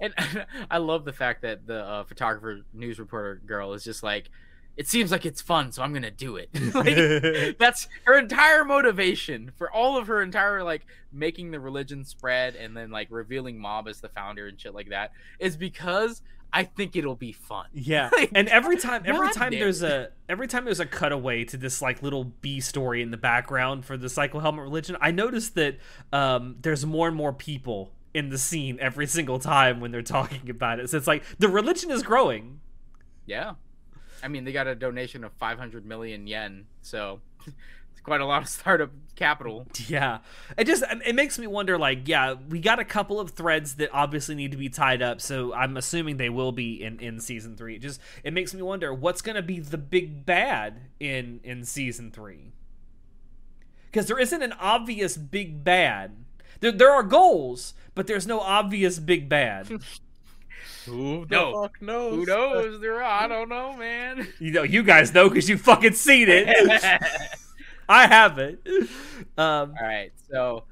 [0.00, 0.14] And
[0.70, 4.30] I love the fact that the uh, photographer, news reporter girl is just like,
[4.76, 6.50] it seems like it's fun, so I'm gonna do it.
[6.74, 12.56] like, that's her entire motivation for all of her entire like making the religion spread
[12.56, 16.22] and then like revealing Mob as the founder and shit like that is because
[16.52, 17.66] I think it'll be fun.
[17.72, 21.44] Yeah, Like, and every time, every time damn there's a every time there's a cutaway
[21.44, 25.10] to this like little B story in the background for the Psycho Helmet religion, I
[25.10, 25.78] noticed that
[26.12, 30.48] um, there's more and more people in the scene every single time when they're talking
[30.48, 30.88] about it.
[30.88, 32.60] So it's like the religion is growing.
[33.26, 33.54] Yeah,
[34.26, 38.42] I mean they got a donation of 500 million yen, so it's quite a lot
[38.42, 39.68] of startup capital.
[39.86, 40.18] Yeah,
[40.58, 41.78] it just um, it makes me wonder.
[41.78, 45.20] Like, yeah, we got a couple of threads that obviously need to be tied up.
[45.20, 47.76] So I'm assuming they will be in in season three.
[47.76, 51.64] It just it makes me wonder what's going to be the big bad in in
[51.64, 52.50] season three.
[53.84, 56.16] Because there isn't an obvious big bad.
[56.58, 59.68] There there are goals, but there's no obvious big bad.
[60.86, 61.62] Who the No.
[61.62, 62.14] fuck knows?
[62.14, 62.80] Who knows?
[62.80, 64.28] There, I don't know, man.
[64.38, 66.48] you know, you guys know because you fucking seen it.
[67.88, 68.60] I haven't.
[69.38, 70.64] Um, All right, so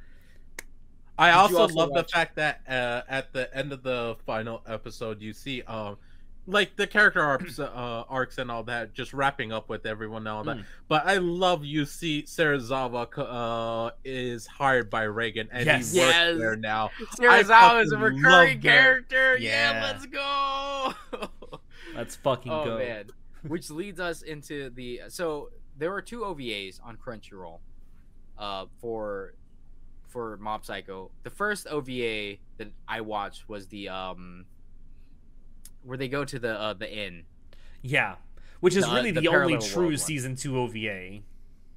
[1.19, 4.63] I also, also love watch- the fact that uh, at the end of the final
[4.67, 5.97] episode, you see um,
[6.47, 10.29] like the character arcs, uh, arcs and all that, just wrapping up with everyone and
[10.29, 10.59] all that.
[10.59, 10.65] Mm.
[10.89, 15.93] But I love you see Serizawa uh, is hired by Reigen and Yes.
[15.93, 16.39] he works Yes.
[16.39, 16.91] there now.
[17.19, 19.37] Serizawa is a recurring character.
[19.39, 19.73] Yeah.
[19.73, 19.83] Yeah.
[19.83, 20.95] let's go.
[21.97, 22.79] let's fucking oh go.
[22.79, 23.07] man,
[23.47, 27.59] which leads us into the so there were two OVAs on Crunchyroll,
[28.39, 29.35] uh, for
[30.09, 31.11] for Mob Psycho.
[31.25, 34.45] The first OVA that I watched was the um,
[35.85, 37.25] where they go to the uh, the inn.
[37.83, 38.17] Yeah,
[38.61, 41.21] which is The- really the the, only true season two OVA.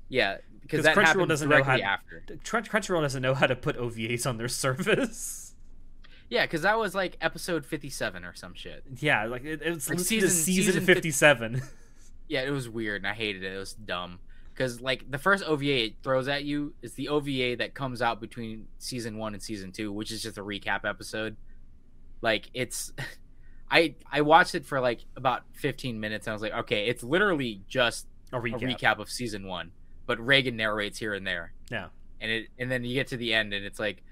[0.09, 2.23] Yeah, because that Crunchyroll doesn't know how- after.
[2.43, 5.53] Crunchyroll doesn't know how to put OVAs on their service.
[6.29, 8.84] Yeah, because that was like episode fifty-seven or some shit.
[8.99, 11.61] Yeah, like it, it's Like season- season, season fif- fifty-seven.
[12.29, 13.53] Yeah, it was weird and I hated it.
[13.53, 14.19] It was dumb.
[14.53, 18.19] Because like the first OVA it throws at you is the OVA that comes out
[18.19, 21.38] between season one and season two, which is just a recap episode.
[22.21, 22.91] Like it's
[23.69, 27.03] I I watched it for like about 15 minutes and I was like, okay, it's
[27.03, 28.61] literally just A a recap.
[28.61, 29.72] recap of season one.
[30.06, 31.53] But Reigen narrates here and there.
[31.69, 31.88] Yeah.
[32.22, 34.03] And it and then you get to the end and it's like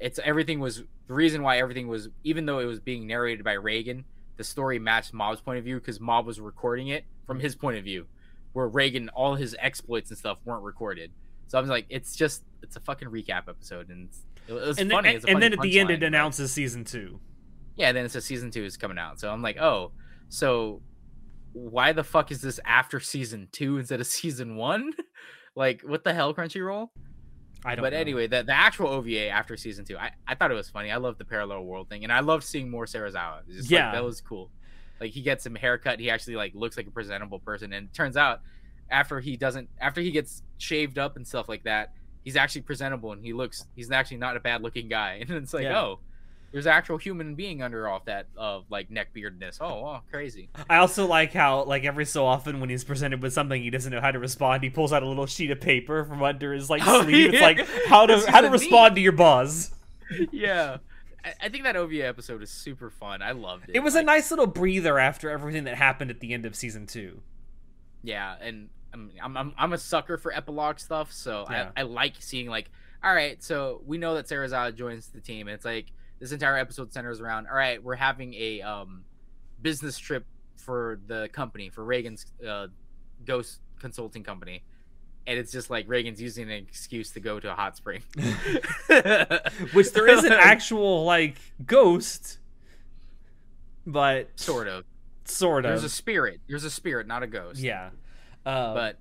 [0.00, 3.54] it's everything was the reason why everything was even though it was being narrated by
[3.56, 4.04] Reigen,
[4.36, 7.76] the story matched Mob's point of view because Mob was recording it from his point
[7.78, 8.06] of view,
[8.54, 11.12] where Reigen all his exploits and stuff weren't recorded.
[11.46, 14.08] So I was like, it's just it's a fucking recap episode, and
[14.48, 15.08] it was And then, funny.
[15.10, 17.20] a and funny then at the end, punchline, it but- announces season two.
[17.76, 19.18] Yeah, then it says season two is coming out.
[19.20, 19.92] So I'm like, oh,
[20.28, 20.82] so
[21.52, 24.92] why the fuck is this after season two instead of season one?
[25.56, 26.88] like, what the hell, Crunchyroll?
[27.64, 27.82] I don't.
[27.84, 27.98] But know.
[28.00, 30.90] anyway, the, the actual OVA after season two, I, I thought it was funny.
[30.90, 33.40] I love the parallel world thing, and I loved seeing more Serizawa.
[33.46, 33.92] It's just, like, Yeah.
[33.92, 34.50] that was cool.
[35.00, 37.94] Like he gets some haircut, he actually like looks like a presentable person, and it
[37.94, 38.40] turns out
[38.90, 41.92] after he doesn't after he gets shaved up and stuff like that,
[42.22, 45.18] he's actually presentable and he looks he's actually not a bad looking guy.
[45.28, 45.80] And it's like, Yeah.
[45.80, 46.00] oh,
[46.52, 49.58] there's an actual human being under all that of like neck beardness.
[49.60, 50.48] Oh, wow, crazy.
[50.68, 53.90] I also like how, like, every so often when he's presented with something he doesn't
[53.90, 56.68] know how to respond, he pulls out a little sheet of paper from under his
[56.70, 57.32] like Oh, sleeve.
[57.34, 59.72] It's like how to how to respond to your boss.
[60.30, 60.78] yeah.
[61.40, 63.22] I, think that OVA episode is super fun.
[63.22, 63.76] I loved it.
[63.76, 66.86] It was a nice little breather after everything that happened at the end of season
[66.86, 67.20] two.
[68.02, 71.70] Yeah, and I'm I'm I'm, I'm a sucker for epilogue stuff, so Yeah.
[71.76, 72.70] I, I like seeing like,
[73.04, 75.46] all right, so we know that Sarah Serizawa joins the team.
[75.46, 75.92] And it's like
[76.22, 79.02] this entire episode centers around, all right, we're having a um
[79.60, 80.24] business trip
[80.56, 82.68] for the company for Reigen's uh,
[83.24, 84.62] ghost consulting company.
[85.26, 88.02] And it's just like Reigen's using an excuse to go to a hot spring.
[89.72, 92.38] Which there is an actual like ghost,
[93.84, 94.84] but sort of.
[95.24, 95.70] sort of.
[95.72, 96.40] There's a spirit.
[96.48, 97.58] There's a spirit, not a ghost.
[97.60, 97.90] yeah,
[98.46, 98.98] um, But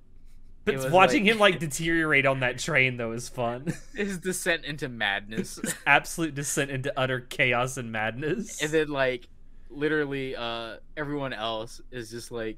[0.66, 3.74] but watching like- him like deteriorate on that train though is fun.
[3.96, 5.60] his descent into madness.
[5.86, 8.62] Absolute descent into utter chaos and madness.
[8.62, 9.28] and then like
[9.70, 12.58] literally uh everyone else is just like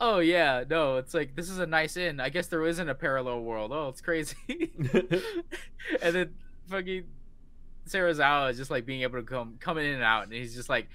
[0.00, 2.94] oh yeah no it's like this is a nice inn i guess there isn't a
[2.94, 6.34] parallel world oh it's crazy and then
[6.70, 7.04] fucking
[7.86, 10.68] Serizawa is just like being able to come coming in and out and he's just
[10.70, 10.88] like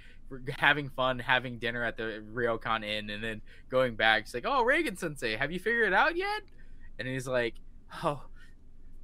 [0.57, 4.63] having fun having dinner at the Ryokan Inn and then going back he's like oh
[4.63, 6.41] Reigen sensei have you figured it out yet
[6.99, 7.55] and he's like
[8.03, 8.23] oh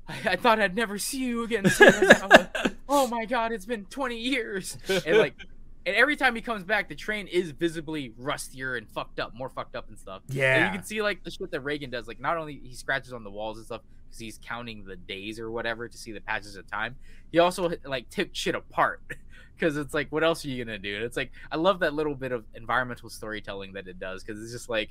[0.08, 2.50] I, I thought I'd never see you again Serizawa.
[2.66, 5.36] Oh, oh my god it's been 20 years and like
[5.86, 9.50] and every time he comes back the train is visibly rustier and fucked up more
[9.50, 12.08] fucked up and stuff and yeah, you can see like the shit that Reigen does.
[12.08, 15.40] Like not only he scratches on the walls and stuff because he's counting the days
[15.40, 16.96] or whatever to see the patches of time.
[17.32, 19.02] He also like took shit apart
[19.56, 20.96] because it's like, what else are you gonna do?
[20.96, 24.42] And it's like I love that little bit of environmental storytelling that it does because
[24.42, 24.90] it's just like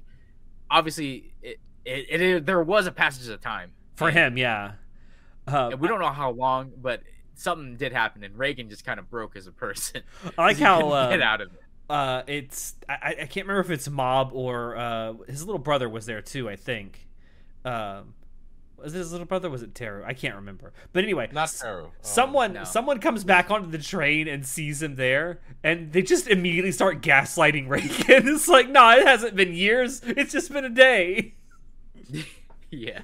[0.70, 4.72] obviously it, it, it, there was a passage of time for him, yeah.
[5.46, 7.02] Uh, we don't know how long, but
[7.34, 10.02] something did happen, and Reigen just kind of broke as a person.
[10.38, 11.60] I like how uh, get out of it.
[11.90, 16.06] uh, it's I, I can't remember if it's Mob or uh, his little brother was
[16.06, 16.48] there too.
[16.48, 17.08] I think.
[17.64, 18.14] Um,
[18.82, 19.50] was it his little brother?
[19.50, 20.04] Was it Teru?
[20.06, 20.72] I can't remember.
[20.92, 21.86] But anyway, Not s- Teru.
[21.86, 22.64] Oh, Someone no.
[22.64, 27.02] someone comes back onto the train and sees him there, and they just immediately start
[27.02, 28.26] gaslighting Reigen.
[28.34, 30.00] It's like, no, it hasn't been years.
[30.04, 31.34] It's just been a day.
[32.70, 33.00] yeah.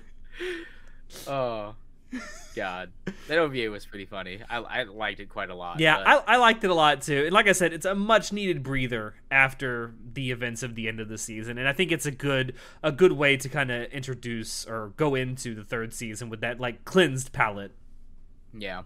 [1.26, 1.74] Oh,
[2.55, 2.93] God,
[3.28, 4.40] that OVA was pretty funny.
[4.48, 5.81] I, I liked it quite a lot.
[5.81, 7.24] Yeah, but- I, I liked it a lot too.
[7.24, 11.01] And like I said, it's a much needed breather after the events of the end
[11.01, 11.59] of the season.
[11.59, 15.14] And I think it's a good a good way to kind of introduce or go
[15.14, 17.72] into the third season with that like cleansed palette.
[18.56, 18.82] yeah.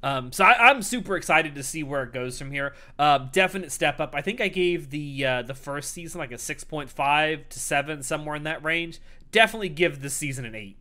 [0.00, 2.72] Um, so I, I'm super excited to see where it goes from here.
[3.00, 4.14] Um, definite step up.
[4.14, 8.36] I think I gave the uh, the first season like a 6.5 to seven, somewhere
[8.36, 9.00] in that range.
[9.32, 10.76] Definitely give this season an eight.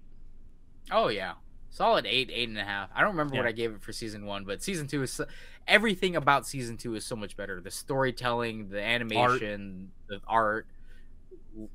[0.91, 1.33] Oh yeah,
[1.77, 2.89] solid eight, eight and a half.
[2.93, 5.25] I don't remember what I gave it for season one, but season two is so,
[5.67, 7.61] everything about season two is so much better.
[7.61, 10.65] The storytelling, the animation, the art,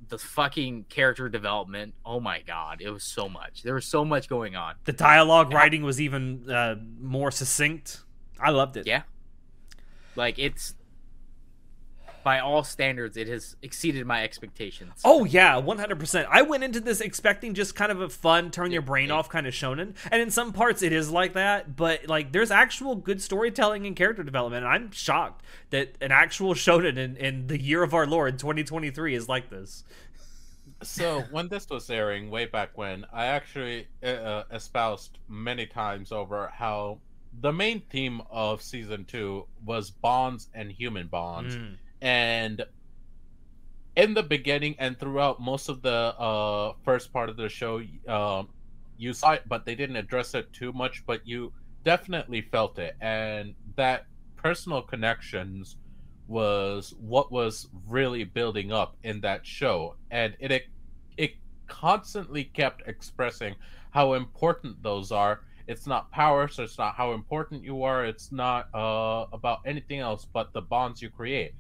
[0.09, 1.95] the fucking character development.
[2.05, 3.63] Oh my god, it was so much.
[3.63, 4.75] There was so much going on.
[4.85, 8.01] The dialogue writing was even uh, more succinct.
[8.41, 8.87] I loved it.
[8.87, 9.03] Yeah.
[10.17, 10.75] Like it's
[12.23, 15.01] by all standards, it has exceeded my expectations.
[15.05, 16.29] Oh yeah, one hundred percent.
[16.31, 19.47] I went into this expecting just kind of a fun, turn your brain off kind
[19.47, 21.77] of shonen, and in some parts it is like that.
[21.77, 26.55] But like, there's actual good storytelling and character development, and I'm shocked that an actual
[26.55, 29.85] shonen in, in the year of our Lord 2023 is like this.
[30.83, 36.11] So when this was airing way back when, I actually uh, uh, espoused many times
[36.11, 36.99] over how
[37.41, 41.77] the main theme of season two was bonds and human bonds, Mm.
[42.03, 42.67] And
[43.97, 48.49] in the beginning and throughout most of the uh, first part of the show, um,
[48.99, 51.05] you saw it, but they didn't address it too much.
[51.07, 51.53] But you
[51.85, 54.07] definitely felt it, and that
[54.37, 55.77] personal connections
[56.27, 60.67] was what was really building up in that show, and it it,
[61.17, 61.33] it
[61.69, 63.55] constantly kept expressing
[63.91, 65.43] how important those are.
[65.69, 68.05] It's not power, so it's not how important you are.
[68.05, 71.55] It's not uh, about anything else but the bonds you create.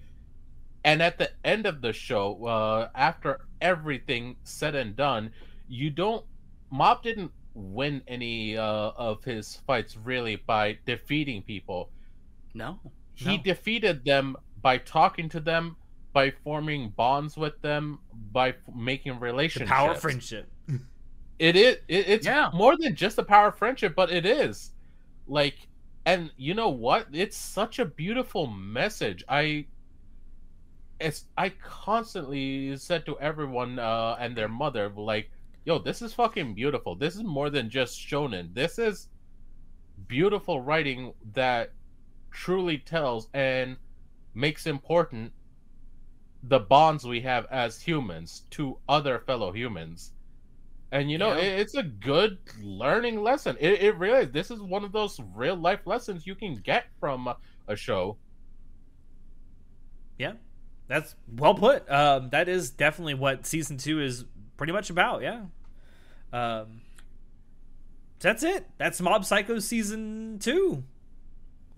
[0.84, 5.30] And at the end of the show, uh, after everything said and done,
[5.68, 6.24] you don't.
[6.70, 8.64] Mob didn't win any uh,
[8.96, 11.90] of his fights really by defeating people.
[12.54, 12.78] no.
[13.14, 13.42] He No.
[13.42, 15.76] defeated them by talking to them,
[16.14, 17.98] by forming bonds with them,
[18.32, 19.70] by f- making The relationships.
[19.70, 20.50] power friendship.
[21.38, 21.76] It is.
[21.88, 22.50] It, it's Yeah.
[22.54, 24.72] more than just the power of friendship, but it is.
[25.26, 25.56] Like,
[26.06, 27.08] and you know what?
[27.12, 29.22] It's such a beautiful message.
[29.28, 29.66] I.
[31.02, 35.30] it's I constantly said to everyone uh, and their mother like,
[35.64, 36.94] "Yo, this is fucking beautiful.
[36.96, 38.54] This is more than just shonen.
[38.54, 39.08] This is
[40.08, 41.72] beautiful writing that
[42.30, 43.76] truly tells and
[44.34, 45.32] makes important
[46.44, 50.12] the bonds we have as humans to other fellow humans."
[50.92, 51.38] And you know, Yeah.
[51.44, 53.56] it, it's a good learning lesson.
[53.60, 57.28] It, it really this is one of those real life lessons you can get from
[57.28, 57.36] a-
[57.68, 58.18] a show.
[60.18, 60.34] Yeah,
[60.92, 61.90] that's well put.
[61.90, 64.26] Um, that is definitely what season two is
[64.58, 65.22] pretty much about.
[65.22, 65.44] Yeah.
[66.32, 66.82] Um,
[68.20, 68.66] that's it.
[68.76, 70.84] That's Mob Psycho season two.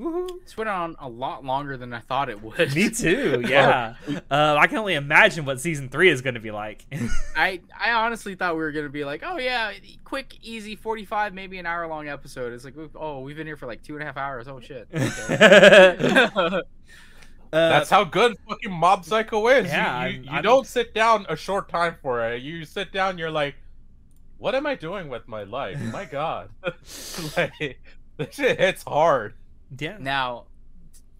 [0.00, 0.28] Woohoo!
[0.42, 2.74] This went on a lot longer than I thought it would.
[2.74, 3.44] Me too.
[3.48, 3.94] Yeah.
[4.28, 6.84] uh, I can only imagine what season three is going to be like.
[7.36, 9.72] I I honestly thought we were gonna be like, oh yeah,
[10.02, 12.52] quick, easy, forty five, maybe an hour long episode.
[12.52, 14.48] It's like, oh, we've been here for like two and a half hours.
[14.48, 14.88] Oh shit.
[14.94, 16.62] Okay.
[17.54, 19.68] Uh, That's how good fucking Mob Psycho is.
[19.68, 22.42] Yeah, you you, you don't sit down a short time for it.
[22.42, 23.54] You sit down, you're like,
[24.38, 25.80] what am I doing with my life?
[25.80, 26.50] My God,
[27.36, 27.80] like
[28.16, 29.34] this shit hits hard.
[29.78, 29.98] yeah.
[30.00, 30.46] now,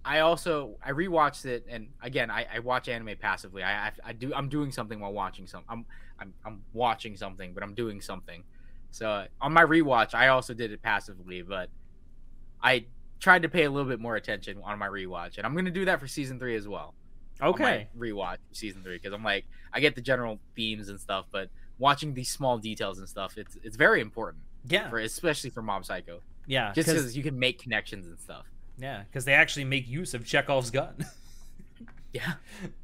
[0.05, 3.63] I also I rewatched it, and again, I, I watch anime passively.
[3.63, 5.63] I, I I do I'm doing something while watching some.
[5.69, 5.87] I'm
[6.19, 8.43] I'm I'm watching something, but I'm doing something.
[8.91, 11.71] So on my rewatch, I also did it passively, but
[12.61, 12.87] I
[13.25, 15.87] tried to pay a little bit more attention on my rewatch, and I'm gonna do
[15.87, 16.93] that for season three as well.
[17.43, 17.89] Okay.
[17.99, 21.49] rewatch season three because I'm like I get the general themes and stuff, but
[21.79, 24.91] watching these small details and stuff, it's it's very important Yeah.
[24.91, 26.73] for especially for Mob Psycho, Yeah.
[26.75, 28.45] just because you can make connections and stuff.
[28.79, 30.95] Yeah, because they actually make use of Chekhov's gun.
[32.13, 32.35] Yeah.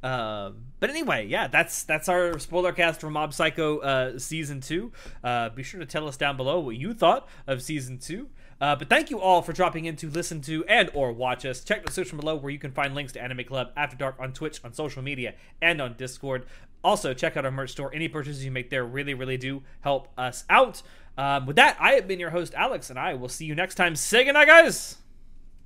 [0.03, 4.91] Um, but anyway, yeah, that's that's our spoiler cast for Mob Psycho uh, season two.
[5.23, 8.27] Uh, be sure to tell us down below what you thought of season two.
[8.61, 11.63] Uh, but thank you all for dropping in to listen to and or watch us.
[11.63, 14.33] Check the description below where you can find links to Anime Club After Dark on
[14.33, 15.33] Twitch, on social media,
[15.63, 16.45] and on Discord.
[16.83, 17.91] Also, check out our merch store.
[17.93, 20.83] Any purchases you make there really, really do help us out.
[21.17, 23.75] Um, with that, I have been your host, Alex, and I will see you next
[23.75, 23.95] time.
[23.95, 24.97] Say goodnight, guys!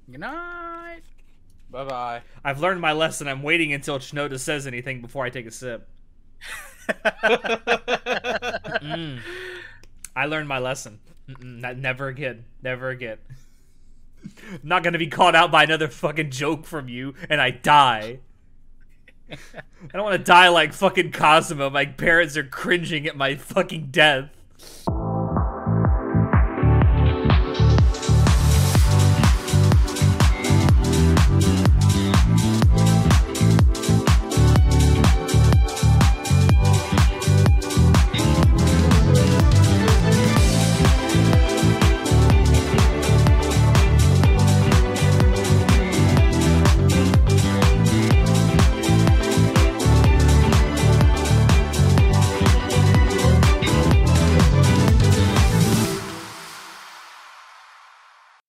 [0.10, 1.02] Good night.
[1.70, 2.22] Bye bye.
[2.44, 3.28] I've learned my lesson.
[3.28, 5.88] I'm waiting until Chanoda says anything before I take a sip.
[8.86, 9.20] Mm.
[10.16, 11.00] I learned my lesson.
[11.28, 12.46] Not, never again.
[12.62, 13.18] Never again.
[14.64, 18.20] not gonna be caught out by another fucking joke from you and I die.
[19.32, 19.38] I
[19.94, 21.70] don't want to die like fucking Cosmo.
[21.70, 24.30] My parents are cringing at my fucking death.